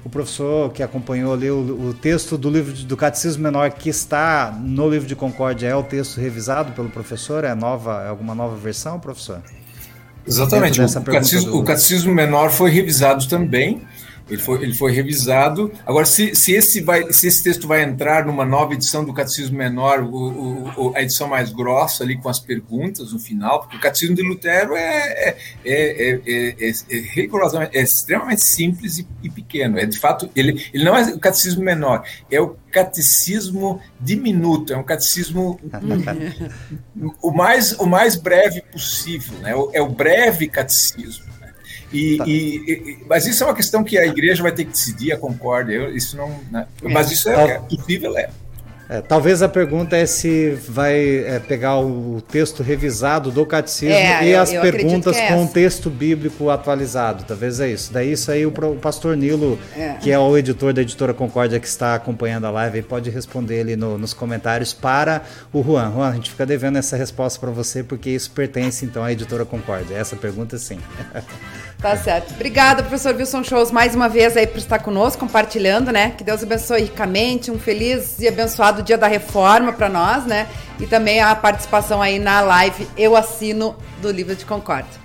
O 0.03 0.09
professor 0.09 0.71
que 0.71 0.83
acompanhou 0.83 1.33
ali 1.33 1.49
o, 1.49 1.89
o 1.89 1.93
texto 1.93 2.37
do 2.37 2.49
livro 2.49 2.73
de, 2.73 2.85
do 2.85 2.97
Catecismo 2.97 3.43
Menor 3.43 3.71
que 3.71 3.89
está 3.89 4.55
no 4.61 4.89
livro 4.89 5.07
de 5.07 5.15
Concórdia 5.15 5.67
é 5.67 5.75
o 5.75 5.81
texto 5.81 6.19
revisado 6.19 6.73
pelo 6.73 6.89
professor? 6.89 7.43
É 7.43 7.55
nova, 7.55 8.03
é 8.03 8.09
alguma 8.09 8.35
nova 8.35 8.55
versão, 8.55 8.99
professor? 8.99 9.41
Exatamente. 10.27 10.81
O 10.81 11.03
catecismo, 11.03 11.51
do... 11.51 11.59
o 11.59 11.63
catecismo 11.63 12.13
Menor 12.13 12.51
foi 12.51 12.69
revisado 12.69 13.27
também 13.27 13.81
ele 14.29 14.41
foi, 14.41 14.63
ele 14.63 14.73
foi 14.73 14.91
revisado. 14.91 15.71
Agora, 15.85 16.05
se, 16.05 16.35
se, 16.35 16.53
esse 16.53 16.81
vai, 16.81 17.11
se 17.13 17.27
esse 17.27 17.43
texto 17.43 17.67
vai 17.67 17.83
entrar 17.83 18.25
numa 18.25 18.45
nova 18.45 18.73
edição 18.73 19.05
do 19.05 19.13
Catecismo 19.13 19.57
Menor, 19.57 20.01
o, 20.01 20.71
o, 20.77 20.95
a 20.95 21.01
edição 21.03 21.27
mais 21.27 21.51
grossa, 21.51 22.03
ali 22.03 22.17
com 22.17 22.27
as 22.27 22.39
perguntas 22.39 23.13
no 23.13 23.19
final, 23.19 23.59
porque 23.59 23.77
o 23.77 23.79
Catecismo 23.79 24.15
de 24.15 24.23
Lutero 24.23 24.75
é, 24.75 25.37
é, 25.63 26.21
é, 26.25 26.69
é, 26.69 26.97
rigorosamente, 27.13 27.77
é 27.77 27.81
extremamente 27.81 28.43
simples 28.43 28.97
e, 28.97 29.07
e, 29.21 29.29
pequeno. 29.29 29.77
É 29.77 29.85
de 29.85 29.99
fato, 29.99 30.29
ele, 30.35 30.65
ele 30.73 30.83
não 30.83 30.95
é 30.95 31.03
o 31.13 31.19
Catecismo 31.19 31.63
Menor, 31.63 32.03
é 32.31 32.41
o 32.41 32.55
Catecismo 32.71 33.79
diminuto, 33.99 34.73
é 34.73 34.77
um 34.77 34.83
catecismo 34.83 35.59
o, 37.21 37.31
mais, 37.31 37.71
o 37.73 37.85
mais 37.85 38.15
breve 38.15 38.61
possível, 38.61 39.37
né? 39.39 39.53
é 39.71 39.81
o 39.81 39.87
breve 39.87 40.47
catecismo. 40.47 41.34
E, 41.91 42.17
tá. 42.17 42.23
e, 42.27 42.97
mas 43.07 43.25
isso 43.25 43.43
é 43.43 43.47
uma 43.47 43.55
questão 43.55 43.83
que 43.83 43.97
a 43.97 44.05
igreja 44.05 44.41
vai 44.41 44.51
ter 44.51 44.65
que 44.65 44.71
decidir, 44.71 45.11
a 45.11 45.17
concórdia. 45.17 45.73
Eu, 45.73 45.95
isso 45.95 46.17
não, 46.17 46.39
né? 46.51 46.67
Mas 46.83 47.11
isso 47.11 47.29
é, 47.29 47.51
é 47.51 47.59
possível, 47.59 48.17
é. 48.17 48.29
É, 48.87 49.01
talvez 49.01 49.41
a 49.41 49.49
pergunta 49.49 49.97
é 49.97 50.05
se 50.05 50.51
vai 50.69 51.17
é, 51.25 51.39
pegar 51.39 51.79
o 51.79 52.21
texto 52.21 52.61
revisado 52.61 53.31
do 53.31 53.43
catecismo 53.45 53.95
é, 53.95 54.27
e 54.27 54.31
eu, 54.31 54.41
as 54.41 54.53
eu 54.53 54.61
perguntas 54.61 55.17
é 55.17 55.27
com 55.27 55.43
o 55.43 55.47
texto 55.47 55.89
bíblico 55.89 56.51
atualizado. 56.51 57.23
Talvez 57.23 57.59
é 57.59 57.69
isso. 57.69 57.91
Daí 57.91 58.11
isso 58.11 58.29
aí 58.29 58.45
o, 58.45 58.49
o 58.49 58.75
pastor 58.75 59.17
Nilo, 59.17 59.57
é. 59.75 59.93
que 59.93 60.11
é 60.11 60.19
o 60.19 60.37
editor 60.37 60.71
da 60.71 60.83
editora 60.83 61.15
Concórdia 61.15 61.59
que 61.59 61.67
está 61.67 61.95
acompanhando 61.95 62.45
a 62.45 62.51
live, 62.51 62.83
pode 62.83 63.09
responder 63.09 63.61
ali 63.61 63.75
no, 63.75 63.97
nos 63.97 64.13
comentários 64.13 64.71
para 64.71 65.23
o 65.51 65.63
Juan. 65.63 65.91
Juan, 65.91 66.09
a 66.09 66.13
gente 66.13 66.29
fica 66.29 66.45
devendo 66.45 66.77
essa 66.77 66.95
resposta 66.95 67.39
para 67.39 67.49
você 67.49 67.83
porque 67.83 68.11
isso 68.11 68.29
pertence 68.31 68.85
então 68.85 69.03
à 69.03 69.11
editora 69.11 69.45
Concórdia. 69.45 69.95
Essa 69.95 70.15
pergunta 70.15 70.59
sim. 70.59 70.79
Tá 71.85 71.95
certo. 71.95 72.33
Obrigada, 72.33 72.81
professor 72.81 73.15
Wilson 73.15 73.43
Shows, 73.43 73.69
mais 73.69 73.93
uma 73.93 74.09
vez 74.09 74.35
aí 74.35 74.47
por 74.47 74.57
estar 74.57 74.79
conosco, 74.79 75.19
compartilhando, 75.19 75.91
né? 75.91 76.15
Que 76.17 76.23
Deus 76.23 76.41
abençoe 76.41 76.81
ricamente, 76.81 77.51
um 77.51 77.59
feliz 77.59 78.17
e 78.17 78.27
abençoado 78.27 78.81
dia 78.81 78.97
da 78.97 79.05
reforma 79.05 79.71
para 79.71 79.87
nós, 79.87 80.25
né? 80.25 80.47
E 80.79 80.87
também 80.87 81.21
a 81.21 81.35
participação 81.35 82.01
aí 82.01 82.17
na 82.17 82.41
live 82.41 82.87
Eu 82.97 83.15
Assino 83.15 83.75
do 84.01 84.09
Livro 84.09 84.35
de 84.35 84.43
Concórdia. 84.45 84.99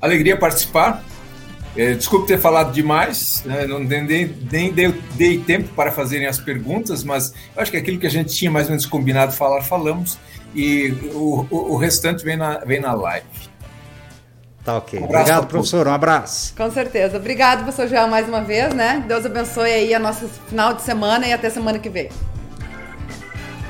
Alegria 0.00 0.38
participar. 0.38 1.02
É, 1.76 1.94
desculpe 1.94 2.28
ter 2.28 2.38
falado 2.38 2.72
demais, 2.72 3.42
né? 3.44 3.66
não 3.66 3.80
nem, 3.80 4.04
nem 4.04 4.72
dei, 4.72 4.94
dei, 5.14 5.38
tempo 5.40 5.68
para 5.74 5.90
fazerem 5.90 6.28
as 6.28 6.38
perguntas, 6.38 7.02
mas 7.02 7.34
acho 7.56 7.72
que 7.72 7.76
aquilo 7.76 7.98
que 7.98 8.06
a 8.06 8.10
gente 8.10 8.32
tinha 8.32 8.52
mais 8.52 8.66
ou 8.66 8.70
menos 8.70 8.86
combinado 8.86 9.32
falar, 9.32 9.62
falamos, 9.62 10.16
e 10.54 10.94
o, 11.12 11.44
o, 11.50 11.72
o 11.72 11.76
restante 11.76 12.24
vem 12.24 12.36
na, 12.36 12.58
vem 12.58 12.80
na 12.80 12.94
live. 12.94 13.26
Tá 14.66 14.78
ok. 14.78 14.98
Um 14.98 15.04
Obrigado, 15.04 15.46
professor. 15.46 15.86
Um 15.86 15.92
abraço. 15.92 16.52
Com 16.56 16.68
certeza. 16.72 17.16
Obrigado, 17.16 17.62
professor 17.62 17.86
João, 17.88 18.08
mais 18.08 18.28
uma 18.28 18.40
vez, 18.40 18.74
né? 18.74 19.04
Deus 19.06 19.24
abençoe 19.24 19.70
aí 19.70 19.94
a 19.94 19.98
nossa 20.00 20.26
final 20.48 20.74
de 20.74 20.82
semana 20.82 21.24
e 21.24 21.32
até 21.32 21.48
semana 21.48 21.78
que 21.78 21.88
vem. 21.88 22.10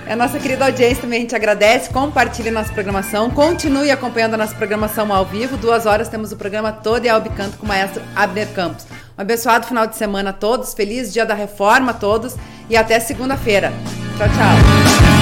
A 0.09 0.17
nossa 0.17 0.39
querida 0.39 0.65
audiência 0.65 1.03
também 1.03 1.19
a 1.19 1.21
gente 1.21 1.37
agradece. 1.37 1.91
Compartilhe 1.91 2.51
nossa 2.51 2.73
programação. 2.73 3.29
Continue 3.29 3.91
acompanhando 3.91 4.35
a 4.35 4.37
nossa 4.39 4.55
programação 4.55 5.13
ao 5.13 5.27
vivo. 5.27 5.59
Duas 5.59 5.85
horas 5.85 6.09
temos 6.09 6.33
o 6.33 6.37
programa 6.37 6.73
todo 6.73 7.05
e 7.05 7.11
Albicanto 7.11 7.59
com 7.59 7.67
o 7.67 7.69
maestro 7.69 8.03
Abner 8.15 8.49
Campos. 8.55 8.87
Um 9.19 9.21
abençoado 9.21 9.67
final 9.67 9.87
de 9.87 9.97
semana 9.97 10.31
a 10.31 10.33
todos. 10.33 10.73
Feliz 10.73 11.13
dia 11.13 11.27
da 11.27 11.35
reforma 11.35 11.91
a 11.91 11.95
todos. 11.95 12.37
E 12.71 12.77
até 12.77 12.99
segunda-feira. 13.01 13.71
Tchau, 14.17 14.29
tchau. 14.29 15.16